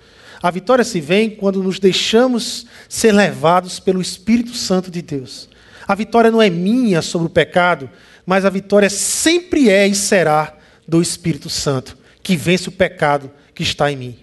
A 0.43 0.51
vitória 0.51 0.85
se 0.85 1.01
vem 1.01 1.31
quando 1.31 1.63
nos 1.63 1.79
deixamos 1.79 2.67
ser 2.89 3.13
levados 3.13 3.79
pelo 3.79 4.03
Espírito 4.03 4.55
Santo 4.55 4.91
de 4.91 5.01
Deus. 5.01 5.49
A 5.87 5.95
vitória 5.95 6.33
não 6.33 6.43
é 6.43 6.51
minha 6.51 7.01
sobre 7.01 7.29
o 7.29 7.31
pecado, 7.31 7.89
mas 8.27 8.45
a 8.45 8.51
vitória 8.51 8.91
sempre 8.91 9.71
é 9.71 9.87
e 9.87 9.95
será 9.95 10.53
do 10.87 11.01
Espírito 11.01 11.49
Santo, 11.49 11.97
que 12.25 12.37
vence 12.37 12.69
o 12.69 12.73
pecado 12.73 13.31
que 13.55 13.63
está 13.63 13.91
em 13.91 13.97
mim. 13.97 14.19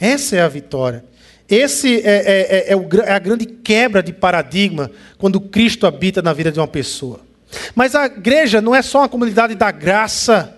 Essa 0.00 0.34
é 0.34 0.40
a 0.40 0.48
vitória. 0.48 1.04
Esse 1.54 2.00
é, 2.00 2.00
é, 2.00 2.40
é, 2.40 2.72
é, 2.72 2.76
o, 2.76 2.88
é 3.02 3.12
a 3.12 3.18
grande 3.18 3.44
quebra 3.44 4.02
de 4.02 4.10
paradigma 4.10 4.90
quando 5.18 5.38
Cristo 5.38 5.86
habita 5.86 6.22
na 6.22 6.32
vida 6.32 6.50
de 6.50 6.58
uma 6.58 6.66
pessoa. 6.66 7.20
Mas 7.74 7.94
a 7.94 8.06
igreja 8.06 8.62
não 8.62 8.74
é 8.74 8.80
só 8.80 9.00
uma 9.00 9.08
comunidade 9.08 9.54
da 9.54 9.70
graça, 9.70 10.56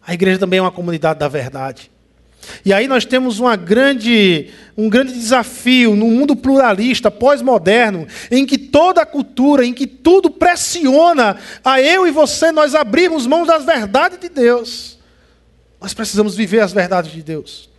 a 0.00 0.14
igreja 0.14 0.38
também 0.38 0.60
é 0.60 0.62
uma 0.62 0.72
comunidade 0.72 1.18
da 1.18 1.28
verdade. 1.28 1.90
E 2.64 2.72
aí 2.72 2.88
nós 2.88 3.04
temos 3.04 3.38
uma 3.38 3.54
grande, 3.54 4.48
um 4.78 4.88
grande 4.88 5.12
desafio 5.12 5.94
no 5.94 6.06
mundo 6.06 6.34
pluralista, 6.34 7.10
pós-moderno, 7.10 8.06
em 8.30 8.46
que 8.46 8.56
toda 8.56 9.02
a 9.02 9.06
cultura, 9.06 9.62
em 9.62 9.74
que 9.74 9.86
tudo 9.86 10.30
pressiona 10.30 11.36
a 11.62 11.82
eu 11.82 12.06
e 12.06 12.10
você 12.10 12.50
nós 12.50 12.74
abrirmos 12.74 13.26
mãos 13.26 13.46
das 13.46 13.66
verdades 13.66 14.18
de 14.18 14.30
Deus. 14.30 14.98
Nós 15.78 15.92
precisamos 15.92 16.34
viver 16.34 16.60
as 16.60 16.72
verdades 16.72 17.12
de 17.12 17.22
Deus. 17.22 17.73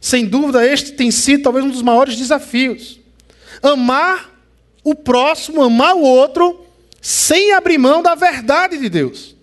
Sem 0.00 0.26
dúvida, 0.26 0.66
este 0.66 0.92
tem 0.92 1.10
sido 1.10 1.44
talvez 1.44 1.64
um 1.64 1.70
dos 1.70 1.82
maiores 1.82 2.16
desafios. 2.16 3.00
Amar 3.62 4.30
o 4.84 4.94
próximo, 4.94 5.62
amar 5.62 5.96
o 5.96 6.02
outro, 6.02 6.64
sem 7.00 7.52
abrir 7.52 7.78
mão 7.78 8.02
da 8.02 8.14
verdade 8.14 8.78
de 8.78 8.88
Deus. 8.88 9.34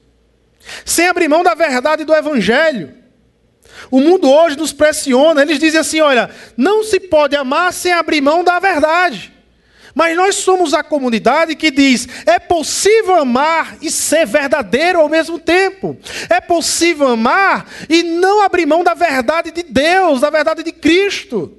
Sem 0.86 1.08
abrir 1.08 1.28
mão 1.28 1.44
da 1.44 1.54
verdade 1.54 2.06
do 2.06 2.14
Evangelho. 2.14 2.94
O 3.92 4.00
mundo 4.00 4.30
hoje 4.30 4.58
nos 4.58 4.72
pressiona, 4.72 5.42
eles 5.42 5.60
dizem 5.60 5.80
assim: 5.80 6.00
olha, 6.00 6.30
não 6.56 6.84
se 6.84 7.00
pode 7.00 7.36
amar 7.36 7.74
sem 7.74 7.92
abrir 7.92 8.22
mão 8.22 8.44
da 8.44 8.60
verdade. 8.60 9.33
Mas 9.96 10.16
nós 10.18 10.36
somos 10.36 10.74
a 10.74 10.84
comunidade 10.84 11.56
que 11.56 11.70
diz: 11.70 12.08
é 12.26 12.40
possível 12.40 13.16
amar 13.16 13.78
e 13.82 13.92
ser 13.92 14.26
verdadeiro 14.26 15.00
ao 15.00 15.10
mesmo 15.10 15.38
tempo. 15.38 15.98
É 16.30 16.42
possível 16.42 17.08
amar 17.08 17.70
e 17.88 18.02
não 18.02 18.42
abrir 18.42 18.66
mão 18.66 18.84
da 18.84 18.94
verdade 18.94 19.52
de 19.52 19.64
Deus, 19.64 20.22
da 20.22 20.30
verdade 20.30 20.64
de 20.64 20.72
Cristo. 20.72 21.58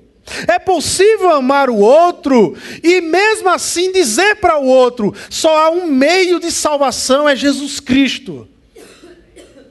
É 0.48 0.58
possível 0.58 1.30
amar 1.30 1.68
o 1.68 1.76
outro 1.76 2.56
e 2.82 3.00
mesmo 3.00 3.48
assim 3.50 3.92
dizer 3.92 4.36
para 4.36 4.58
o 4.58 4.66
outro: 4.66 5.14
só 5.30 5.66
há 5.66 5.70
um 5.70 5.86
meio 5.86 6.40
de 6.40 6.50
salvação, 6.50 7.28
é 7.28 7.36
Jesus 7.36 7.78
Cristo. 7.78 8.48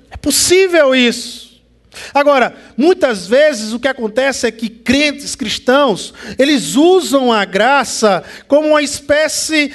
É 0.10 0.15
possível 0.15 0.95
isso. 0.95 1.53
Agora, 2.13 2.56
muitas 2.75 3.27
vezes 3.27 3.73
o 3.73 3.79
que 3.79 3.88
acontece 3.88 4.47
é 4.47 4.51
que 4.51 4.69
crentes 4.69 5.36
cristãos, 5.36 6.13
eles 6.38 6.75
usam 6.75 7.32
a 7.32 7.45
graça 7.45 8.23
como 8.47 8.69
uma 8.69 8.82
espécie 8.82 9.71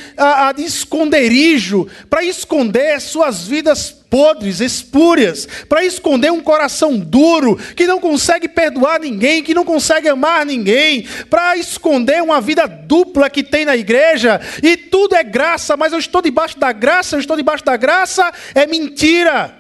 de 0.57 0.63
esconderijo 0.63 1.87
para 2.09 2.25
esconder 2.25 3.01
suas 3.01 3.47
vidas 3.47 3.99
podres, 4.11 4.61
espúrias, 4.61 5.47
para 5.69 5.85
esconder 5.85 6.33
um 6.33 6.41
coração 6.41 6.99
duro, 6.99 7.57
que 7.77 7.87
não 7.87 8.01
consegue 8.01 8.49
perdoar 8.49 9.01
ninguém, 9.01 9.43
que 9.43 9.55
não 9.55 9.65
consegue 9.65 10.09
amar 10.09 10.47
ninguém, 10.47 11.07
para 11.29 11.57
esconder 11.57 12.23
uma 12.23 12.41
vida 12.41 12.67
dupla 12.67 13.29
que 13.29 13.43
tem 13.43 13.65
na 13.65 13.77
igreja, 13.77 14.41
e 14.63 14.77
tudo 14.77 15.15
é 15.15 15.23
graça, 15.23 15.77
mas 15.77 15.93
eu 15.93 15.99
estou 15.99 16.23
debaixo 16.23 16.59
da 16.59 16.73
graça, 16.73 17.17
eu 17.17 17.21
estou 17.21 17.37
debaixo 17.37 17.65
da 17.65 17.77
graça, 17.77 18.33
é 18.55 18.67
mentira. 18.67 19.55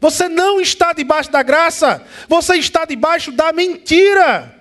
Você 0.00 0.28
não 0.28 0.60
está 0.60 0.92
debaixo 0.92 1.30
da 1.30 1.42
graça, 1.42 2.04
você 2.28 2.56
está 2.56 2.84
debaixo 2.84 3.32
da 3.32 3.52
mentira. 3.52 4.56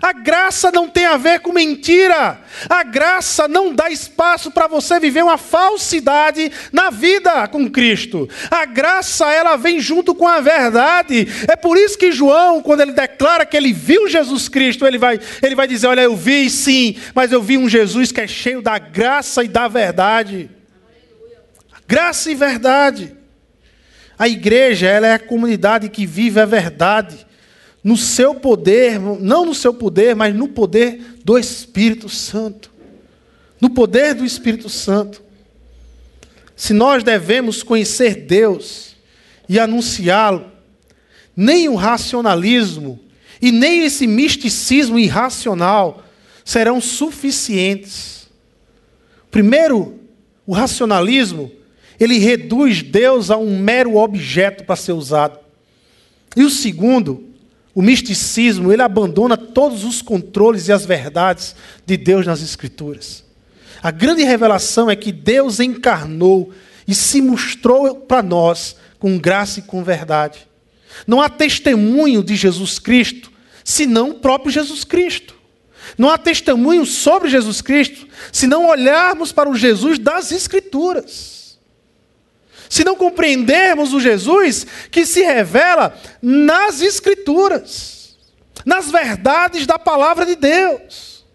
A 0.00 0.12
graça 0.12 0.70
não 0.70 0.88
tem 0.88 1.04
a 1.06 1.16
ver 1.16 1.40
com 1.40 1.52
mentira. 1.52 2.40
A 2.68 2.82
graça 2.84 3.48
não 3.48 3.74
dá 3.74 3.90
espaço 3.90 4.50
para 4.50 4.68
você 4.68 5.00
viver 5.00 5.24
uma 5.24 5.36
falsidade 5.36 6.52
na 6.72 6.90
vida 6.90 7.48
com 7.48 7.68
Cristo. 7.68 8.28
A 8.50 8.64
graça, 8.64 9.32
ela 9.32 9.56
vem 9.56 9.80
junto 9.80 10.14
com 10.14 10.28
a 10.28 10.40
verdade. 10.40 11.26
É 11.48 11.56
por 11.56 11.76
isso 11.76 11.98
que 11.98 12.12
João, 12.12 12.62
quando 12.62 12.82
ele 12.82 12.92
declara 12.92 13.44
que 13.44 13.56
ele 13.56 13.72
viu 13.72 14.08
Jesus 14.08 14.48
Cristo, 14.48 14.86
ele 14.86 14.98
vai, 14.98 15.18
ele 15.42 15.56
vai 15.56 15.66
dizer: 15.66 15.88
Olha, 15.88 16.02
eu 16.02 16.14
vi 16.14 16.48
sim, 16.48 16.96
mas 17.14 17.32
eu 17.32 17.42
vi 17.42 17.58
um 17.58 17.68
Jesus 17.68 18.12
que 18.12 18.20
é 18.20 18.28
cheio 18.28 18.62
da 18.62 18.78
graça 18.78 19.42
e 19.42 19.48
da 19.48 19.66
verdade. 19.66 20.48
Graça 21.88 22.30
e 22.30 22.34
verdade. 22.36 23.19
A 24.20 24.28
igreja, 24.28 24.86
ela 24.86 25.06
é 25.06 25.14
a 25.14 25.18
comunidade 25.18 25.88
que 25.88 26.04
vive 26.04 26.38
a 26.38 26.44
verdade 26.44 27.26
no 27.82 27.96
seu 27.96 28.34
poder, 28.34 29.00
não 29.00 29.46
no 29.46 29.54
seu 29.54 29.72
poder, 29.72 30.14
mas 30.14 30.34
no 30.34 30.46
poder 30.46 31.16
do 31.24 31.38
Espírito 31.38 32.06
Santo. 32.06 32.70
No 33.58 33.70
poder 33.70 34.14
do 34.14 34.22
Espírito 34.22 34.68
Santo. 34.68 35.22
Se 36.54 36.74
nós 36.74 37.02
devemos 37.02 37.62
conhecer 37.62 38.26
Deus 38.26 38.94
e 39.48 39.58
anunciá-lo, 39.58 40.52
nem 41.34 41.70
o 41.70 41.74
racionalismo 41.74 43.00
e 43.40 43.50
nem 43.50 43.86
esse 43.86 44.06
misticismo 44.06 44.98
irracional 44.98 46.04
serão 46.44 46.78
suficientes. 46.78 48.28
Primeiro, 49.30 49.98
o 50.46 50.52
racionalismo 50.52 51.50
ele 52.00 52.18
reduz 52.18 52.82
Deus 52.82 53.30
a 53.30 53.36
um 53.36 53.58
mero 53.58 53.96
objeto 53.96 54.64
para 54.64 54.74
ser 54.74 54.92
usado. 54.92 55.38
E 56.34 56.42
o 56.42 56.48
segundo, 56.48 57.28
o 57.74 57.82
misticismo, 57.82 58.72
ele 58.72 58.80
abandona 58.80 59.36
todos 59.36 59.84
os 59.84 60.00
controles 60.00 60.66
e 60.66 60.72
as 60.72 60.86
verdades 60.86 61.54
de 61.84 61.98
Deus 61.98 62.26
nas 62.26 62.40
Escrituras. 62.40 63.22
A 63.82 63.90
grande 63.90 64.22
revelação 64.22 64.88
é 64.88 64.96
que 64.96 65.12
Deus 65.12 65.60
encarnou 65.60 66.52
e 66.88 66.94
se 66.94 67.20
mostrou 67.20 67.94
para 67.94 68.22
nós 68.22 68.76
com 68.98 69.18
graça 69.18 69.60
e 69.60 69.62
com 69.62 69.84
verdade. 69.84 70.48
Não 71.06 71.20
há 71.20 71.28
testemunho 71.28 72.22
de 72.22 72.34
Jesus 72.34 72.78
Cristo, 72.78 73.30
senão 73.62 74.10
o 74.10 74.14
próprio 74.14 74.50
Jesus 74.50 74.84
Cristo. 74.84 75.34
Não 75.98 76.08
há 76.08 76.16
testemunho 76.16 76.86
sobre 76.86 77.28
Jesus 77.28 77.60
Cristo, 77.60 78.06
se 78.32 78.46
não 78.46 78.68
olharmos 78.68 79.32
para 79.32 79.50
o 79.50 79.56
Jesus 79.56 79.98
das 79.98 80.32
Escrituras 80.32 81.39
se 82.70 82.84
não 82.84 82.94
compreendermos 82.94 83.92
o 83.92 83.98
Jesus 83.98 84.64
que 84.92 85.04
se 85.04 85.22
revela 85.22 85.92
nas 86.22 86.80
Escrituras, 86.80 88.16
nas 88.64 88.88
verdades 88.92 89.66
da 89.66 89.76
palavra 89.76 90.24
de 90.24 90.36
Deus. 90.36 91.26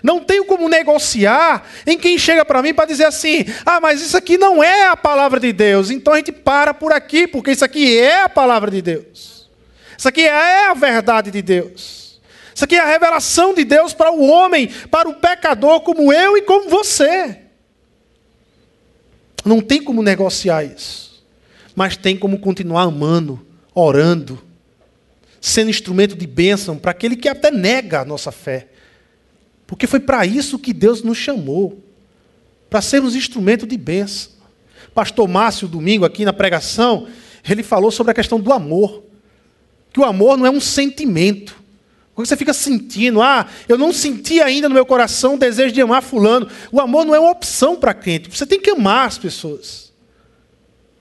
Não 0.00 0.20
tenho 0.20 0.44
como 0.44 0.68
negociar 0.68 1.66
em 1.84 1.98
quem 1.98 2.16
chega 2.16 2.44
para 2.44 2.62
mim 2.62 2.72
para 2.72 2.84
dizer 2.84 3.06
assim: 3.06 3.44
ah, 3.66 3.80
mas 3.80 4.00
isso 4.00 4.16
aqui 4.16 4.38
não 4.38 4.62
é 4.62 4.86
a 4.86 4.96
palavra 4.96 5.40
de 5.40 5.52
Deus, 5.52 5.90
então 5.90 6.12
a 6.12 6.18
gente 6.18 6.30
para 6.30 6.72
por 6.72 6.92
aqui, 6.92 7.26
porque 7.26 7.50
isso 7.50 7.64
aqui 7.64 7.98
é 7.98 8.22
a 8.22 8.28
palavra 8.28 8.70
de 8.70 8.80
Deus. 8.80 9.50
Isso 9.98 10.08
aqui 10.08 10.24
é 10.24 10.68
a 10.68 10.74
verdade 10.74 11.32
de 11.32 11.42
Deus. 11.42 12.20
Isso 12.54 12.64
aqui 12.64 12.76
é 12.76 12.80
a 12.80 12.86
revelação 12.86 13.52
de 13.54 13.64
Deus 13.64 13.92
para 13.92 14.12
o 14.12 14.24
homem, 14.24 14.68
para 14.88 15.08
o 15.08 15.14
pecador 15.14 15.80
como 15.80 16.12
eu 16.12 16.36
e 16.36 16.42
como 16.42 16.70
você. 16.70 17.47
Não 19.48 19.62
tem 19.62 19.82
como 19.82 20.02
negociar 20.02 20.62
isso. 20.62 21.24
Mas 21.74 21.96
tem 21.96 22.16
como 22.16 22.38
continuar 22.38 22.82
amando, 22.82 23.40
orando, 23.74 24.38
sendo 25.40 25.70
instrumento 25.70 26.14
de 26.14 26.26
bênção 26.26 26.76
para 26.76 26.90
aquele 26.90 27.16
que 27.16 27.28
até 27.28 27.50
nega 27.50 28.00
a 28.00 28.04
nossa 28.04 28.30
fé. 28.30 28.68
Porque 29.66 29.86
foi 29.86 30.00
para 30.00 30.26
isso 30.26 30.58
que 30.58 30.72
Deus 30.74 31.02
nos 31.02 31.16
chamou 31.16 31.82
para 32.68 32.82
sermos 32.82 33.16
instrumento 33.16 33.66
de 33.66 33.78
bênção. 33.78 34.32
Pastor 34.94 35.26
Márcio, 35.26 35.66
domingo, 35.66 36.04
aqui 36.04 36.24
na 36.24 36.32
pregação, 36.32 37.06
ele 37.48 37.62
falou 37.62 37.90
sobre 37.90 38.10
a 38.10 38.14
questão 38.14 38.38
do 38.38 38.52
amor. 38.52 39.02
Que 39.92 40.00
o 40.00 40.04
amor 40.04 40.36
não 40.36 40.44
é 40.44 40.50
um 40.50 40.60
sentimento. 40.60 41.56
Porque 42.18 42.30
você 42.30 42.36
fica 42.36 42.52
sentindo, 42.52 43.22
ah, 43.22 43.46
eu 43.68 43.78
não 43.78 43.92
senti 43.92 44.40
ainda 44.40 44.68
no 44.68 44.74
meu 44.74 44.84
coração 44.84 45.36
o 45.36 45.38
desejo 45.38 45.72
de 45.72 45.80
amar 45.80 46.02
fulano. 46.02 46.48
O 46.72 46.80
amor 46.80 47.04
não 47.04 47.14
é 47.14 47.20
uma 47.20 47.30
opção 47.30 47.76
para 47.76 47.94
crente. 47.94 48.28
Você 48.28 48.44
tem 48.44 48.58
que 48.58 48.70
amar 48.70 49.06
as 49.06 49.16
pessoas. 49.16 49.92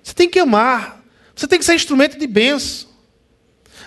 Você 0.04 0.14
tem 0.14 0.30
que 0.30 0.38
amar. 0.38 1.04
Você 1.36 1.48
tem 1.48 1.58
que 1.58 1.66
ser 1.66 1.74
instrumento 1.74 2.20
de 2.20 2.28
bênção. 2.28 2.88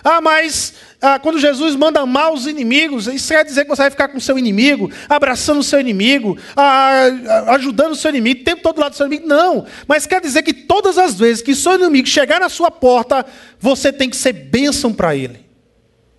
Ah, 0.03 0.19
mas 0.19 0.73
ah, 1.01 1.19
quando 1.19 1.39
Jesus 1.39 1.73
manda 1.77 2.01
amar 2.01 2.33
os 2.33 2.47
inimigos, 2.47 3.07
isso 3.07 3.29
quer 3.29 3.45
dizer 3.45 3.63
que 3.63 3.69
você 3.69 3.83
vai 3.83 3.91
ficar 3.91 4.09
com 4.09 4.17
o 4.17 4.21
seu 4.21 4.37
inimigo, 4.37 4.91
abraçando 5.07 5.61
o 5.61 5.63
seu 5.63 5.79
inimigo, 5.79 6.37
ah, 6.53 7.05
ajudando 7.53 7.93
o 7.93 7.95
seu 7.95 8.09
inimigo, 8.09 8.41
o 8.41 8.43
tempo 8.43 8.61
todo 8.61 8.81
lado 8.81 8.91
do 8.91 8.97
seu 8.97 9.05
inimigo. 9.05 9.29
Não. 9.29 9.65
Mas 9.87 10.05
quer 10.05 10.19
dizer 10.19 10.43
que 10.43 10.53
todas 10.53 10.97
as 10.97 11.17
vezes 11.17 11.41
que 11.41 11.55
seu 11.55 11.75
inimigo 11.75 12.09
chegar 12.09 12.41
na 12.41 12.49
sua 12.49 12.69
porta, 12.69 13.25
você 13.57 13.89
tem 13.93 14.09
que 14.09 14.17
ser 14.17 14.33
bênção 14.33 14.91
para 14.91 15.15
ele. 15.15 15.39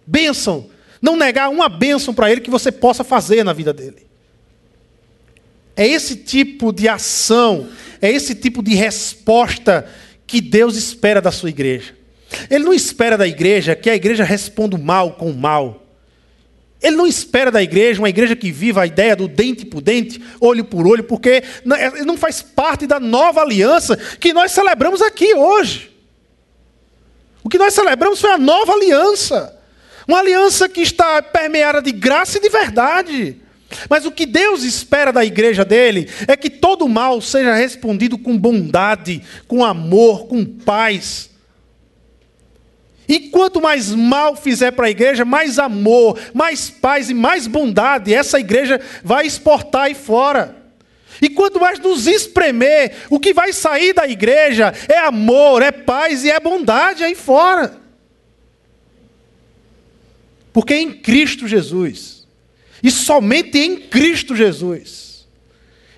Bênção 0.07 0.72
não 1.03 1.17
negar 1.17 1.51
uma 1.51 1.69
bênção 1.69 2.15
para 2.15 2.31
ele 2.31 2.41
que 2.41 2.51
você 2.51 2.71
possa 2.71 3.03
fazer 3.03 3.43
na 3.43 3.53
vida 3.53 3.73
dele. 3.73 4.07
É 5.77 5.87
esse 5.87 6.15
tipo 6.15 6.73
de 6.73 6.89
ação, 6.89 7.69
é 8.01 8.11
esse 8.11 8.37
tipo 8.37 8.63
de 8.63 8.75
resposta 8.75 9.87
que 10.27 10.41
Deus 10.41 10.77
espera 10.77 11.21
da 11.21 11.33
sua 11.33 11.51
igreja. 11.51 11.97
Ele 12.49 12.65
não 12.65 12.73
espera 12.73 13.19
da 13.19 13.27
igreja 13.27 13.75
que 13.75 13.91
a 13.91 13.97
igreja 13.97 14.23
responda 14.23 14.77
o 14.77 14.83
mal 14.83 15.15
com 15.15 15.31
o 15.31 15.37
mal. 15.37 15.83
Ele 16.81 16.97
não 16.97 17.07
espera 17.07 17.51
da 17.51 17.63
igreja 17.63 18.01
uma 18.01 18.09
igreja 18.09 18.35
que 18.35 18.51
viva 18.51 18.83
a 18.83 18.87
ideia 18.87 19.15
do 19.15 19.29
dente 19.29 19.65
por 19.65 19.81
dente, 19.81 20.23
olho 20.41 20.65
por 20.65 20.87
olho, 20.87 21.05
porque 21.05 21.43
não 22.05 22.17
faz 22.17 22.43
parte 22.43 22.87
da 22.87 22.99
nova 22.99 23.41
aliança 23.41 23.97
que 23.97 24.33
nós 24.33 24.53
celebramos 24.53 25.01
aqui 25.01 25.35
hoje. 25.35 25.91
O 27.43 27.49
que 27.49 27.59
nós 27.59 27.75
celebramos 27.75 28.21
foi 28.21 28.31
a 28.31 28.39
nova 28.39 28.73
aliança. 28.73 29.62
Uma 30.13 30.21
aliança 30.21 30.69
que 30.69 30.83
está 30.83 31.23
permeada 31.23 31.81
de 31.81 31.91
graça 31.91 32.37
e 32.37 32.41
de 32.43 32.51
verdade. 32.51 33.39
Mas 33.89 34.05
o 34.05 34.13
que 34.13 34.27
Deus 34.27 34.63
espera 34.63 35.11
da 35.11 35.25
igreja 35.25 35.65
dele 35.65 36.07
é 36.29 36.37
que 36.37 36.51
todo 36.51 36.87
mal 36.87 37.19
seja 37.23 37.55
respondido 37.55 38.19
com 38.19 38.37
bondade, 38.37 39.23
com 39.49 39.65
amor, 39.65 40.27
com 40.27 40.45
paz. 40.45 41.31
E 43.09 43.21
quanto 43.31 43.59
mais 43.59 43.89
mal 43.95 44.37
fizer 44.37 44.73
para 44.73 44.89
a 44.89 44.91
igreja, 44.91 45.25
mais 45.25 45.59
amor, 45.59 46.21
mais 46.35 46.69
paz 46.69 47.09
e 47.09 47.15
mais 47.15 47.47
bondade 47.47 48.13
essa 48.13 48.39
igreja 48.39 48.79
vai 49.03 49.27
exportar 49.27 49.85
aí 49.85 49.95
fora. 49.95 50.59
E 51.23 51.31
quanto 51.31 51.59
mais 51.59 51.79
nos 51.79 52.07
espremer, 52.07 52.97
o 53.09 53.19
que 53.19 53.33
vai 53.33 53.51
sair 53.55 53.95
da 53.95 54.07
igreja 54.07 54.75
é 54.91 54.99
amor, 54.99 55.63
é 55.63 55.73
paz 55.73 56.23
e 56.23 56.31
é 56.31 56.39
bondade 56.39 57.03
aí 57.03 57.15
fora. 57.15 57.81
Porque 60.53 60.75
é 60.75 60.81
em 60.81 60.93
Cristo 60.93 61.49
Jesus, 61.49 62.27
e 62.83 62.91
somente 62.91 63.59
em 63.59 63.77
Cristo 63.77 64.37
Jesus, 64.37 65.27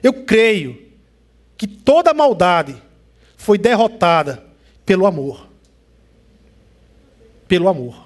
eu 0.02 0.12
creio 0.12 0.84
que 1.56 1.66
toda 1.66 2.12
maldade 2.12 2.76
foi 3.36 3.56
derrotada 3.56 4.44
pelo 4.84 5.06
amor. 5.06 5.48
Pelo 7.48 7.68
amor. 7.68 8.04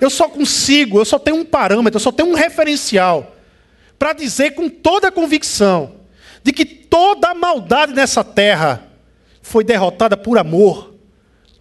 Eu 0.00 0.08
só 0.08 0.28
consigo, 0.28 0.98
eu 0.98 1.04
só 1.04 1.18
tenho 1.18 1.36
um 1.36 1.44
parâmetro, 1.44 1.96
eu 1.96 2.02
só 2.02 2.10
tenho 2.10 2.30
um 2.30 2.34
referencial 2.34 3.36
para 3.98 4.14
dizer 4.14 4.54
com 4.54 4.68
toda 4.68 5.12
convicção 5.12 5.96
de 6.42 6.52
que 6.52 6.64
toda 6.64 7.34
maldade 7.34 7.92
nessa 7.92 8.24
terra 8.24 8.88
foi 9.42 9.62
derrotada 9.62 10.16
por 10.16 10.38
amor, 10.38 10.94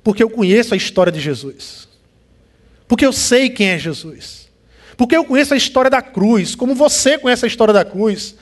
porque 0.01 0.23
eu 0.23 0.29
conheço 0.29 0.73
a 0.73 0.77
história 0.77 1.11
de 1.11 1.19
Jesus. 1.19 1.88
Porque 2.89 3.05
eu 3.05 3.13
sei 3.13 3.49
quem 3.49 3.69
é 3.69 3.77
Jesus. 3.77 4.49
Porque 4.97 5.15
eu 5.15 5.23
conheço 5.23 5.53
a 5.53 5.57
história 5.57 5.91
da 5.91 6.01
cruz, 6.01 6.55
como 6.55 6.73
você 6.73 7.19
conhece 7.19 7.45
a 7.45 7.47
história 7.47 7.73
da 7.73 7.85
cruz. 7.85 8.35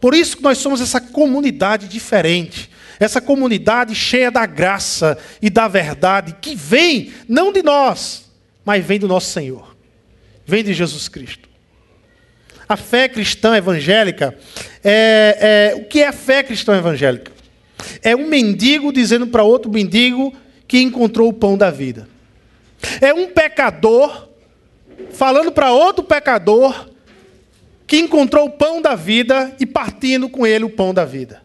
Por 0.00 0.14
isso 0.14 0.38
que 0.38 0.42
nós 0.42 0.56
somos 0.56 0.80
essa 0.80 1.00
comunidade 1.00 1.86
diferente, 1.86 2.70
essa 2.98 3.20
comunidade 3.20 3.94
cheia 3.94 4.30
da 4.30 4.46
graça 4.46 5.18
e 5.42 5.50
da 5.50 5.68
verdade, 5.68 6.34
que 6.40 6.56
vem 6.56 7.12
não 7.28 7.52
de 7.52 7.62
nós, 7.62 8.24
mas 8.64 8.84
vem 8.84 8.98
do 8.98 9.06
nosso 9.06 9.30
Senhor, 9.30 9.76
vem 10.46 10.64
de 10.64 10.72
Jesus 10.72 11.06
Cristo. 11.06 11.48
A 12.66 12.76
fé 12.78 13.06
cristã 13.06 13.54
evangélica 13.54 14.34
é, 14.82 15.72
é 15.72 15.76
o 15.76 15.84
que 15.84 16.00
é 16.00 16.08
a 16.08 16.12
fé 16.12 16.42
cristã 16.42 16.78
evangélica? 16.78 17.32
É 18.02 18.16
um 18.16 18.26
mendigo 18.26 18.92
dizendo 18.92 19.26
para 19.26 19.42
outro 19.42 19.70
mendigo 19.70 20.32
que 20.66 20.80
encontrou 20.80 21.28
o 21.28 21.32
pão 21.34 21.58
da 21.58 21.70
vida. 21.70 22.08
É 23.00 23.12
um 23.12 23.28
pecador 23.28 24.28
falando 25.12 25.52
para 25.52 25.72
outro 25.72 26.04
pecador 26.04 26.88
que 27.86 27.98
encontrou 27.98 28.46
o 28.46 28.50
pão 28.50 28.80
da 28.80 28.94
vida 28.94 29.54
e 29.58 29.66
partindo 29.66 30.28
com 30.28 30.46
ele 30.46 30.64
o 30.64 30.70
pão 30.70 30.94
da 30.94 31.04
vida. 31.04 31.42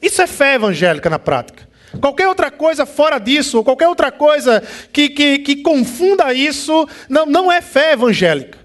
Isso 0.00 0.22
é 0.22 0.26
fé 0.26 0.54
evangélica 0.54 1.10
na 1.10 1.18
prática. 1.18 1.68
Qualquer 2.00 2.28
outra 2.28 2.50
coisa 2.50 2.84
fora 2.84 3.18
disso, 3.18 3.58
ou 3.58 3.64
qualquer 3.64 3.88
outra 3.88 4.10
coisa 4.10 4.62
que, 4.92 5.08
que, 5.08 5.38
que 5.38 5.56
confunda 5.56 6.32
isso, 6.32 6.88
não, 7.08 7.26
não 7.26 7.50
é 7.50 7.60
fé 7.60 7.92
evangélica. 7.92 8.58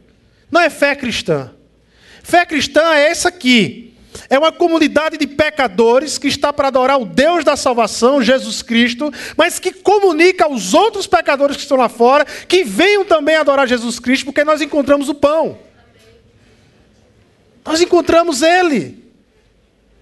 Não 0.50 0.60
é 0.60 0.70
fé 0.70 0.96
cristã. 0.96 1.52
Fé 2.24 2.46
cristã 2.46 2.94
é 2.94 3.10
essa 3.10 3.30
aqui. 3.30 3.91
É 4.32 4.40
uma 4.40 4.50
comunidade 4.50 5.18
de 5.18 5.28
pecadores 5.28 6.18
que 6.18 6.30
está 6.30 6.54
para 6.54 6.70
adorar 6.70 6.98
o 6.98 7.04
Deus 7.04 7.44
da 7.44 7.58
salvação, 7.58 8.24
Jesus 8.24 8.62
Cristo, 8.62 9.12
mas 9.36 9.60
que 9.60 9.74
comunica 9.74 10.46
aos 10.46 10.74
outros 10.74 11.06
pecadores 11.06 11.58
que 11.58 11.64
estão 11.64 11.76
lá 11.76 11.90
fora 11.90 12.24
que 12.24 12.64
venham 12.64 13.04
também 13.04 13.36
adorar 13.36 13.68
Jesus 13.68 14.00
Cristo, 14.00 14.24
porque 14.24 14.46
nós 14.46 14.62
encontramos 14.62 15.10
o 15.10 15.14
pão. 15.14 15.60
Nós 17.66 17.82
encontramos 17.82 18.42
Ele. 18.42 19.04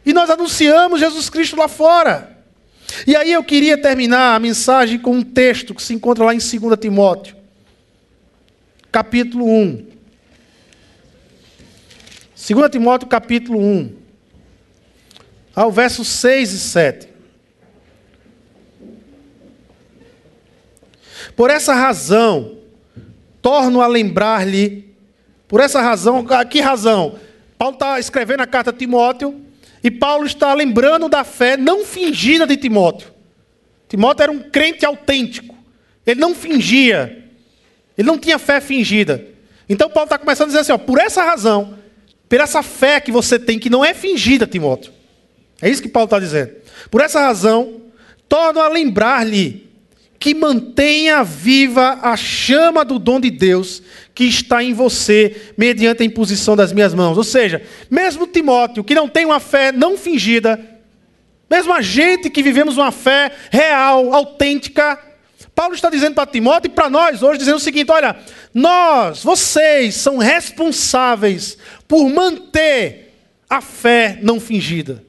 E 0.06 0.14
nós 0.14 0.30
anunciamos 0.30 1.00
Jesus 1.00 1.28
Cristo 1.28 1.56
lá 1.56 1.68
fora. 1.68 2.38
E 3.08 3.16
aí 3.16 3.32
eu 3.32 3.44
queria 3.44 3.82
terminar 3.82 4.36
a 4.36 4.40
mensagem 4.40 5.00
com 5.00 5.14
um 5.14 5.24
texto 5.24 5.74
que 5.74 5.82
se 5.82 5.96
encontra 5.96 6.24
lá 6.24 6.36
em 6.36 6.38
2 6.38 6.80
Timóteo, 6.80 7.36
capítulo 8.92 9.48
1. 9.48 9.88
2 12.48 12.70
Timóteo 12.72 13.08
capítulo 13.08 13.60
1, 13.60 14.00
ao 15.60 15.70
verso 15.70 16.06
6 16.06 16.54
e 16.54 16.58
7. 16.58 17.10
Por 21.36 21.50
essa 21.50 21.74
razão, 21.74 22.60
torno 23.42 23.82
a 23.82 23.88
lembrar-lhe, 23.88 24.96
por 25.50 25.60
essa 25.60 25.82
razão, 25.82 26.26
que 26.50 26.62
razão? 26.62 27.20
Paulo 27.58 27.74
está 27.74 28.00
escrevendo 28.00 28.40
a 28.40 28.48
carta 28.48 28.70
a 28.70 28.74
Timóteo, 28.74 29.42
e 29.84 29.92
Paulo 29.92 30.26
está 30.26 30.54
lembrando 30.54 31.10
da 31.10 31.26
fé 31.26 31.58
não 31.58 31.84
fingida 31.84 32.48
de 32.48 32.56
Timóteo. 32.56 33.12
Timóteo 33.90 34.24
era 34.24 34.32
um 34.32 34.40
crente 34.40 34.86
autêntico, 34.86 35.54
ele 36.06 36.22
não 36.22 36.34
fingia, 36.34 37.32
ele 37.98 38.08
não 38.08 38.18
tinha 38.18 38.40
fé 38.40 38.62
fingida. 38.62 39.26
Então 39.68 39.90
Paulo 39.90 40.06
está 40.06 40.18
começando 40.18 40.46
a 40.46 40.52
dizer 40.52 40.60
assim: 40.60 40.72
ó, 40.72 40.78
por 40.78 41.00
essa 41.00 41.22
razão, 41.22 41.78
por 42.30 42.40
essa 42.40 42.64
fé 42.64 43.02
que 43.02 43.12
você 43.12 43.38
tem, 43.38 43.60
que 43.60 43.70
não 43.70 43.84
é 43.84 43.94
fingida, 43.94 44.48
Timóteo. 44.48 44.99
É 45.62 45.70
isso 45.70 45.82
que 45.82 45.90
Paulo 45.90 46.06
está 46.06 46.20
dizendo. 46.20 46.52
Por 46.90 47.02
essa 47.02 47.20
razão, 47.20 47.82
torno 48.28 48.60
a 48.60 48.68
lembrar-lhe 48.68 49.70
que 50.20 50.36
mantenha 50.36 51.24
viva 51.24 52.00
a 52.02 52.18
chama 52.18 52.84
do 52.84 53.00
dom 53.00 53.20
de 53.20 53.32
Deus 53.32 53.82
que 54.14 54.26
está 54.26 54.62
em 54.62 54.74
você, 54.74 55.54
mediante 55.58 56.04
a 56.04 56.06
imposição 56.06 56.56
das 56.56 56.74
minhas 56.74 56.94
mãos. 56.94 57.18
Ou 57.18 57.24
seja, 57.24 57.62
mesmo 57.90 58.28
Timóteo, 58.28 58.84
que 58.84 58.94
não 58.94 59.08
tem 59.08 59.26
uma 59.26 59.40
fé 59.40 59.72
não 59.72 59.98
fingida, 59.98 60.60
mesmo 61.50 61.74
a 61.74 61.82
gente 61.82 62.30
que 62.30 62.44
vivemos 62.44 62.78
uma 62.78 62.92
fé 62.92 63.32
real, 63.50 64.14
autêntica, 64.14 65.00
Paulo 65.56 65.74
está 65.74 65.90
dizendo 65.90 66.16
para 66.16 66.26
Timóteo 66.26 66.70
e 66.70 66.74
para 66.74 66.90
nós 66.90 67.24
hoje, 67.24 67.40
dizendo 67.40 67.58
o 67.58 67.62
seguinte: 67.62 67.92
olha, 67.92 68.18
nós, 68.54 69.24
vocês, 69.24 69.96
são 69.96 70.18
responsáveis 70.18 71.58
por 71.88 72.08
manter 72.10 73.14
a 73.50 73.62
fé 73.62 74.20
não 74.22 74.40
fingida. 74.40 75.09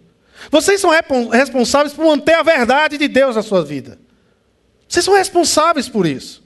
Vocês 0.51 0.81
são 0.81 0.91
responsáveis 1.31 1.93
por 1.93 2.05
manter 2.05 2.35
a 2.35 2.43
verdade 2.43 2.97
de 2.97 3.09
Deus 3.09 3.37
na 3.37 3.43
sua 3.43 3.65
vida. 3.65 3.99
Vocês 4.89 5.05
são 5.05 5.15
responsáveis 5.15 5.89
por 5.89 6.07
isso. 6.07 6.43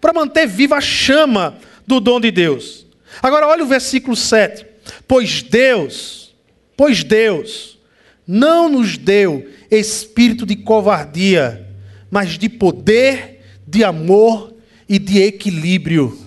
Para 0.00 0.12
manter 0.12 0.46
viva 0.46 0.76
a 0.76 0.80
chama 0.80 1.58
do 1.86 2.00
dom 2.00 2.20
de 2.20 2.30
Deus. 2.30 2.86
Agora 3.22 3.46
olha 3.46 3.64
o 3.64 3.66
versículo 3.66 4.16
7. 4.16 4.66
Pois 5.06 5.42
Deus, 5.42 6.34
pois 6.76 7.02
Deus 7.02 7.78
não 8.26 8.68
nos 8.68 8.98
deu 8.98 9.48
espírito 9.70 10.44
de 10.44 10.56
covardia, 10.56 11.66
mas 12.10 12.38
de 12.38 12.48
poder, 12.48 13.42
de 13.66 13.82
amor 13.84 14.54
e 14.88 14.98
de 14.98 15.22
equilíbrio. 15.22 16.18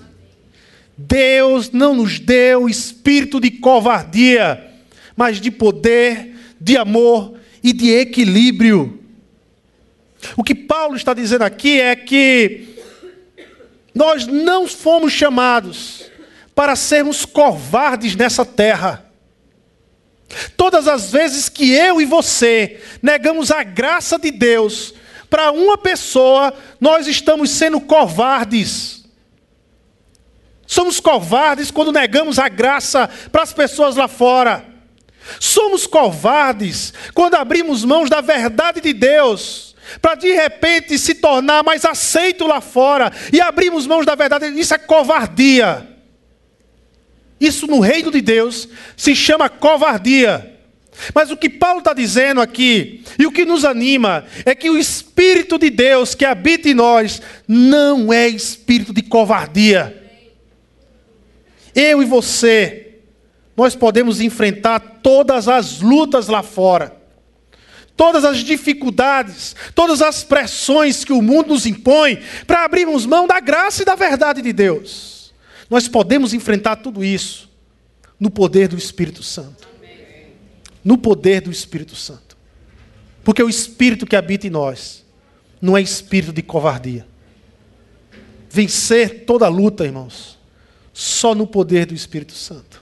Deus 0.97 1.71
não 1.71 1.95
nos 1.95 2.19
deu 2.19 2.67
espírito 2.67 3.39
de 3.39 3.51
covardia, 3.51 4.67
mas 5.15 5.39
de 5.39 5.51
poder, 5.51 6.30
de 6.61 6.77
amor 6.77 7.33
e 7.63 7.73
de 7.73 7.89
equilíbrio. 7.89 8.99
O 10.37 10.43
que 10.43 10.53
Paulo 10.53 10.95
está 10.95 11.13
dizendo 11.13 11.41
aqui 11.41 11.81
é 11.81 11.95
que 11.95 12.75
nós 13.93 14.27
não 14.27 14.67
fomos 14.67 15.11
chamados 15.11 16.05
para 16.53 16.75
sermos 16.75 17.25
covardes 17.25 18.15
nessa 18.15 18.45
terra. 18.45 19.05
Todas 20.55 20.87
as 20.87 21.11
vezes 21.11 21.49
que 21.49 21.71
eu 21.71 21.99
e 21.99 22.05
você 22.05 22.79
negamos 23.01 23.51
a 23.51 23.63
graça 23.63 24.19
de 24.19 24.29
Deus 24.29 24.93
para 25.29 25.51
uma 25.51 25.77
pessoa, 25.77 26.53
nós 26.79 27.07
estamos 27.07 27.49
sendo 27.49 27.81
covardes. 27.81 29.03
Somos 30.67 30.99
covardes 30.99 31.71
quando 31.71 31.91
negamos 31.91 32.37
a 32.37 32.47
graça 32.47 33.09
para 33.31 33.41
as 33.41 33.51
pessoas 33.51 33.95
lá 33.95 34.07
fora. 34.07 34.70
Somos 35.39 35.87
covardes 35.87 36.93
quando 37.13 37.35
abrimos 37.35 37.85
mãos 37.85 38.09
da 38.09 38.21
verdade 38.21 38.81
de 38.81 38.93
Deus 38.93 39.71
para 40.01 40.15
de 40.15 40.31
repente 40.31 40.97
se 40.97 41.15
tornar 41.15 41.63
mais 41.63 41.83
aceito 41.83 42.47
lá 42.47 42.61
fora 42.61 43.11
e 43.31 43.41
abrimos 43.41 43.87
mãos 43.87 44.05
da 44.05 44.15
verdade. 44.15 44.47
Isso 44.47 44.73
é 44.73 44.77
covardia. 44.77 45.87
Isso 47.39 47.65
no 47.65 47.79
reino 47.79 48.11
de 48.11 48.21
Deus 48.21 48.69
se 48.95 49.15
chama 49.15 49.49
covardia. 49.49 50.47
Mas 51.15 51.31
o 51.31 51.37
que 51.37 51.49
Paulo 51.49 51.79
está 51.79 51.93
dizendo 51.93 52.41
aqui, 52.41 53.03
e 53.17 53.25
o 53.25 53.31
que 53.31 53.45
nos 53.45 53.65
anima, 53.65 54.25
é 54.45 54.53
que 54.53 54.69
o 54.69 54.77
Espírito 54.77 55.57
de 55.57 55.69
Deus 55.69 56.13
que 56.13 56.25
habita 56.25 56.69
em 56.69 56.73
nós 56.73 57.21
não 57.47 58.13
é 58.13 58.27
espírito 58.27 58.93
de 58.93 59.01
covardia. 59.01 59.97
Eu 61.73 62.03
e 62.03 62.05
você, 62.05 62.80
nós 63.61 63.75
podemos 63.75 64.19
enfrentar 64.19 64.79
todas 65.03 65.47
as 65.47 65.81
lutas 65.81 66.27
lá 66.27 66.41
fora, 66.41 66.99
todas 67.95 68.25
as 68.25 68.39
dificuldades, 68.39 69.55
todas 69.75 70.01
as 70.01 70.23
pressões 70.23 71.05
que 71.05 71.13
o 71.13 71.21
mundo 71.21 71.49
nos 71.49 71.67
impõe 71.67 72.19
para 72.47 72.65
abrirmos 72.65 73.05
mão 73.05 73.27
da 73.27 73.39
graça 73.39 73.83
e 73.83 73.85
da 73.85 73.93
verdade 73.93 74.41
de 74.41 74.51
Deus. 74.51 75.31
Nós 75.69 75.87
podemos 75.87 76.33
enfrentar 76.33 76.77
tudo 76.77 77.03
isso 77.03 77.51
no 78.19 78.31
poder 78.31 78.67
do 78.67 78.75
Espírito 78.75 79.21
Santo. 79.21 79.69
No 80.83 80.97
poder 80.97 81.41
do 81.41 81.51
Espírito 81.51 81.95
Santo. 81.95 82.35
Porque 83.23 83.43
o 83.43 83.49
Espírito 83.49 84.07
que 84.07 84.15
habita 84.15 84.47
em 84.47 84.49
nós 84.49 85.05
não 85.61 85.77
é 85.77 85.81
espírito 85.83 86.33
de 86.33 86.41
covardia. 86.41 87.05
vencer 88.49 89.23
toda 89.23 89.47
luta, 89.47 89.85
irmãos, 89.85 90.35
só 90.91 91.35
no 91.35 91.45
poder 91.45 91.85
do 91.85 91.93
Espírito 91.93 92.33
Santo. 92.33 92.80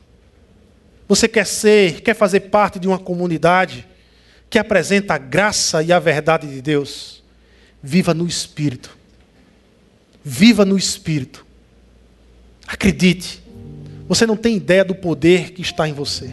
Você 1.10 1.28
quer 1.28 1.47
ser, 1.47 2.01
quer 2.01 2.14
fazer 2.14 2.41
parte 2.41 2.78
de 2.78 2.88
uma 2.88 2.99
comunidade 2.99 3.84
que 4.47 4.60
apresenta 4.60 5.16
a 5.16 5.18
graça 5.18 5.82
e 5.82 5.91
a 5.91 5.97
verdade 5.97 6.47
de 6.47 6.62
Deus? 6.62 7.24
Viva 7.82 8.14
no 8.14 8.28
Espírito. 8.28 8.95
Viva 10.24 10.64
no 10.64 10.78
Espírito. 10.78 11.43
Acredite, 12.68 13.41
você 14.07 14.28
não 14.28 14.38
tem 14.38 14.55
ideia 14.55 14.86
do 14.86 14.93
poder 14.93 15.51
que 15.51 15.64
está 15.64 15.89
em 15.89 15.93
você. 15.93 16.32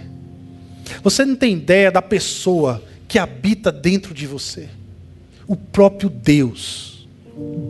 Você 1.03 1.25
não 1.25 1.37
tem 1.37 1.55
ideia 1.55 1.91
da 1.91 2.03
pessoa 2.03 2.85
que 3.09 3.19
habita 3.19 3.73
dentro 3.73 4.13
de 4.13 4.27
você. 4.27 4.69
O 5.47 5.57
próprio 5.57 6.11
Deus. 6.11 7.09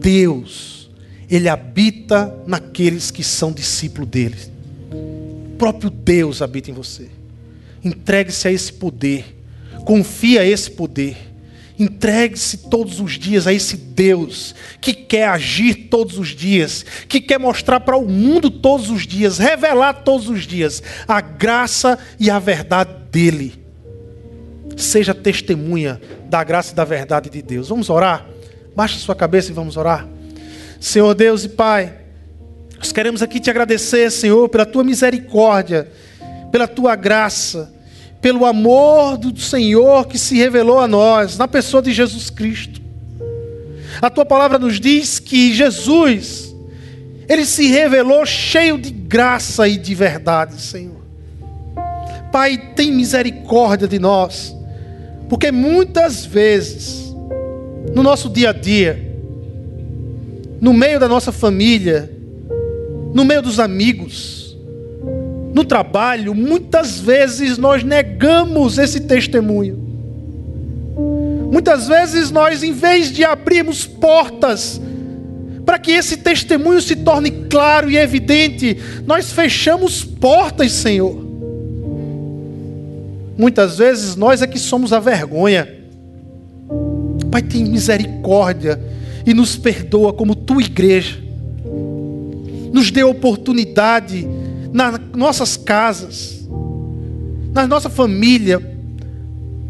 Deus. 0.00 0.90
Ele 1.30 1.48
habita 1.48 2.36
naqueles 2.48 3.12
que 3.12 3.22
são 3.22 3.52
discípulos 3.52 4.08
dele. 4.10 4.36
Próprio 5.58 5.90
Deus 5.90 6.42
habita 6.42 6.70
em 6.70 6.74
você. 6.74 7.08
Entregue-se 7.82 8.48
a 8.48 8.52
esse 8.52 8.72
poder. 8.72 9.24
Confia 9.84 10.40
a 10.42 10.46
esse 10.46 10.70
poder. 10.70 11.16
Entregue-se 11.78 12.58
todos 12.70 13.00
os 13.00 13.12
dias 13.18 13.46
a 13.46 13.52
esse 13.52 13.76
Deus 13.76 14.54
que 14.80 14.94
quer 14.94 15.28
agir 15.28 15.88
todos 15.90 16.18
os 16.18 16.28
dias, 16.28 16.84
que 17.06 17.20
quer 17.20 17.38
mostrar 17.38 17.80
para 17.80 17.96
o 17.96 18.08
mundo 18.08 18.50
todos 18.50 18.88
os 18.88 19.06
dias, 19.06 19.36
revelar 19.36 19.92
todos 19.92 20.28
os 20.28 20.46
dias 20.46 20.82
a 21.06 21.20
graça 21.20 21.98
e 22.18 22.30
a 22.30 22.38
verdade 22.38 22.90
dele. 23.12 23.62
Seja 24.74 25.14
testemunha 25.14 26.00
da 26.28 26.42
graça 26.42 26.72
e 26.72 26.76
da 26.76 26.84
verdade 26.84 27.28
de 27.28 27.42
Deus. 27.42 27.68
Vamos 27.68 27.90
orar? 27.90 28.26
Baixe 28.74 28.98
sua 28.98 29.14
cabeça 29.14 29.50
e 29.50 29.54
vamos 29.54 29.76
orar. 29.76 30.08
Senhor 30.80 31.14
Deus 31.14 31.44
e 31.44 31.48
Pai, 31.50 31.92
nós 32.78 32.92
queremos 32.92 33.22
aqui 33.22 33.40
te 33.40 33.50
agradecer, 33.50 34.10
Senhor, 34.10 34.48
pela 34.48 34.66
tua 34.66 34.84
misericórdia, 34.84 35.88
pela 36.52 36.68
tua 36.68 36.94
graça, 36.94 37.72
pelo 38.20 38.44
amor 38.44 39.16
do 39.16 39.38
Senhor 39.38 40.06
que 40.06 40.18
se 40.18 40.36
revelou 40.36 40.78
a 40.78 40.88
nós, 40.88 41.38
na 41.38 41.48
pessoa 41.48 41.82
de 41.82 41.92
Jesus 41.92 42.30
Cristo. 42.30 42.80
A 44.00 44.10
tua 44.10 44.26
palavra 44.26 44.58
nos 44.58 44.78
diz 44.78 45.18
que 45.18 45.54
Jesus, 45.54 46.54
ele 47.28 47.46
se 47.46 47.68
revelou 47.68 48.26
cheio 48.26 48.78
de 48.78 48.90
graça 48.90 49.66
e 49.66 49.78
de 49.78 49.94
verdade, 49.94 50.60
Senhor. 50.60 50.96
Pai, 52.30 52.58
tem 52.74 52.92
misericórdia 52.92 53.88
de 53.88 53.98
nós, 53.98 54.54
porque 55.28 55.50
muitas 55.50 56.26
vezes, 56.26 57.14
no 57.94 58.02
nosso 58.02 58.28
dia 58.28 58.50
a 58.50 58.52
dia, 58.52 59.02
no 60.60 60.72
meio 60.72 61.00
da 61.00 61.08
nossa 61.08 61.32
família, 61.32 62.15
no 63.16 63.24
meio 63.24 63.40
dos 63.40 63.58
amigos, 63.58 64.54
no 65.54 65.64
trabalho, 65.64 66.34
muitas 66.34 67.00
vezes 67.00 67.56
nós 67.56 67.82
negamos 67.82 68.76
esse 68.76 69.00
testemunho. 69.00 69.74
Muitas 71.50 71.88
vezes 71.88 72.30
nós, 72.30 72.62
em 72.62 72.72
vez 72.72 73.10
de 73.10 73.24
abrirmos 73.24 73.86
portas 73.86 74.78
para 75.64 75.78
que 75.78 75.92
esse 75.92 76.18
testemunho 76.18 76.78
se 76.82 76.94
torne 76.94 77.30
claro 77.48 77.90
e 77.90 77.96
evidente, 77.96 78.76
nós 79.06 79.32
fechamos 79.32 80.04
portas, 80.04 80.72
Senhor. 80.72 81.26
Muitas 83.38 83.78
vezes 83.78 84.14
nós 84.14 84.42
é 84.42 84.46
que 84.46 84.58
somos 84.58 84.92
a 84.92 85.00
vergonha. 85.00 85.66
Pai, 87.30 87.40
tem 87.40 87.64
misericórdia 87.64 88.78
e 89.24 89.32
nos 89.32 89.56
perdoa 89.56 90.12
como 90.12 90.34
tua 90.34 90.60
igreja. 90.60 91.25
Nos 92.72 92.90
dê 92.90 93.02
oportunidade 93.02 94.26
nas 94.72 95.00
nossas 95.14 95.56
casas, 95.56 96.46
na 97.52 97.66
nossa 97.66 97.88
família, 97.88 98.60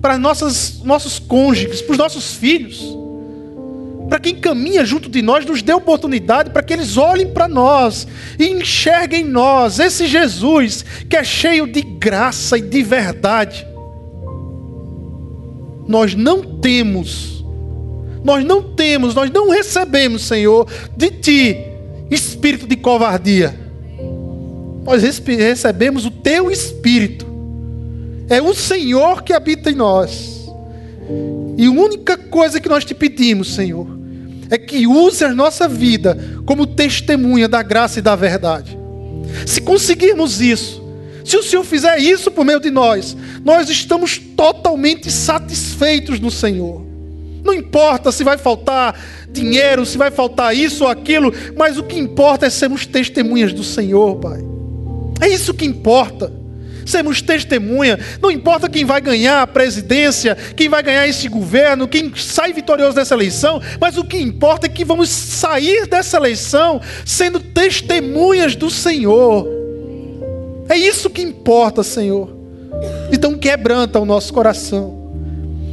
para 0.03 0.19
nossas, 0.19 0.81
nossos 0.83 1.19
cônjuges, 1.19 1.81
para 1.81 1.93
os 1.93 1.99
nossos 1.99 2.35
filhos, 2.35 2.97
para 4.09 4.19
quem 4.19 4.37
caminha 4.37 4.85
junto 4.85 5.09
de 5.09 5.23
nós, 5.23 5.45
nos 5.45 5.63
dê 5.63 5.73
oportunidade 5.73 6.51
para 6.51 6.63
que 6.63 6.73
eles 6.73 6.97
olhem 6.97 7.33
para 7.33 7.49
nós 7.49 8.07
e 8.39 8.49
enxerguem 8.49 9.23
em 9.23 9.29
nós 9.29 9.79
esse 9.79 10.07
Jesus 10.07 10.85
que 11.09 11.17
é 11.17 11.25
cheio 11.25 11.67
de 11.67 11.83
graça 11.83 12.59
e 12.59 12.63
de 12.63 12.83
verdade. 12.83 13.67
Nós 15.89 16.15
não 16.15 16.43
temos, 16.43 17.45
nós 18.25 18.45
não 18.45 18.63
temos, 18.63 19.15
nós 19.15 19.31
não 19.31 19.51
recebemos, 19.51 20.23
Senhor, 20.23 20.69
de 20.97 21.11
Ti 21.11 21.76
espírito 22.11 22.67
de 22.67 22.77
covardia. 22.77 23.55
Nós 24.85 25.03
recebemos 25.03 26.07
o 26.07 26.11
Teu 26.11 26.51
espírito. 26.51 27.27
É 28.29 28.41
o 28.41 28.55
Senhor 28.55 29.23
que 29.23 29.33
habita 29.33 29.71
em 29.71 29.75
nós. 29.75 30.47
E 31.57 31.67
a 31.67 31.71
única 31.71 32.17
coisa 32.17 32.61
que 32.61 32.69
nós 32.69 32.85
te 32.85 32.95
pedimos, 32.95 33.55
Senhor, 33.55 33.87
é 34.51 34.59
que 34.59 34.87
use 34.87 35.25
a 35.25 35.35
nossa 35.35 35.69
vida 35.69 36.19
como 36.45 36.67
testemunha 36.67 37.49
da 37.49 37.63
graça 37.63 37.99
e 37.99 38.03
da 38.03 38.15
verdade. 38.15 38.77
Se 39.47 39.61
conseguirmos 39.61 40.41
isso, 40.41 40.83
se 41.25 41.37
o 41.37 41.43
Senhor 41.43 41.65
fizer 41.65 41.99
isso 41.99 42.31
por 42.31 42.45
meio 42.45 42.61
de 42.61 42.71
nós, 42.71 43.17
nós 43.45 43.69
estamos 43.69 44.19
totalmente 44.37 45.11
satisfeitos 45.11 46.21
no 46.21 46.31
Senhor. 46.31 46.85
Não 47.45 47.53
importa 47.53 48.13
se 48.13 48.23
vai 48.23 48.39
faltar 48.39 48.95
dinheiro, 49.37 49.87
se 49.87 49.97
vai 49.97 50.11
faltar 50.11 50.57
isso 50.57 50.85
ou 50.85 50.91
aquilo, 50.91 51.33
mas 51.57 51.79
o 51.79 51.85
que 51.85 51.99
importa 51.99 52.47
é 52.47 52.51
sermos 52.51 52.85
testemunhas 52.85 53.53
do 53.53 53.63
Senhor, 53.63 54.17
Pai. 54.17 54.45
É 55.21 55.29
isso 55.29 55.55
que 55.55 55.65
importa 55.65 56.33
sermos 56.87 57.21
testemunha. 57.21 57.99
Não 58.23 58.31
importa 58.31 58.69
quem 58.69 58.85
vai 58.85 59.01
ganhar 59.01 59.43
a 59.43 59.47
presidência, 59.47 60.37
quem 60.57 60.69
vai 60.69 60.83
ganhar 60.83 61.07
esse 61.07 61.29
governo, 61.29 61.89
quem 61.89 62.13
sai 62.15 62.53
vitorioso 62.53 62.95
dessa 62.95 63.15
eleição, 63.15 63.61
mas 63.81 63.99
o 63.99 64.05
que 64.05 64.17
importa 64.17 64.67
é 64.67 64.71
que 64.71 64.85
vamos 64.85 65.11
sair 65.11 65.87
dessa 65.87 66.17
eleição 66.17 66.81
sendo 67.05 67.41
testemunhas 67.41 68.55
do 68.55 68.71
Senhor. 68.71 69.47
É 70.69 70.77
isso 70.77 71.11
que 71.11 71.23
importa, 71.23 71.83
Senhor. 71.83 72.35
Então 73.13 73.37
quebranta 73.37 73.99
o 73.99 74.05
nosso 74.05 74.33
coração. 74.33 75.05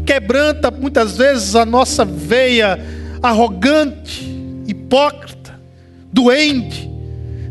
Quebranta 0.05 0.69
muitas 0.69 1.17
vezes 1.17 1.55
a 1.55 1.65
nossa 1.65 2.03
veia 2.03 2.79
arrogante, 3.23 4.29
hipócrita, 4.67 5.57
doente. 6.11 6.91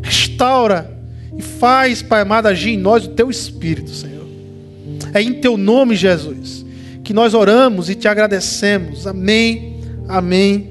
Restaura 0.03 0.95
e 1.35 1.41
faz, 1.41 2.03
Pai 2.03 2.21
amado, 2.21 2.47
agir 2.47 2.71
em 2.71 2.77
nós 2.77 3.05
o 3.05 3.09
teu 3.09 3.29
Espírito, 3.31 3.89
Senhor. 3.89 4.27
É 5.13 5.21
em 5.21 5.33
teu 5.33 5.57
nome, 5.57 5.95
Jesus, 5.95 6.63
que 7.03 7.13
nós 7.13 7.33
oramos 7.33 7.89
e 7.89 7.95
te 7.95 8.07
agradecemos. 8.07 9.07
Amém, 9.07 9.81
amém 10.07 10.69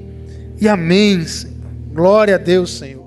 e 0.59 0.67
amém, 0.67 1.25
Senhor. 1.25 1.53
Glória 1.93 2.35
a 2.35 2.37
Deus, 2.37 2.71
Senhor. 2.71 3.02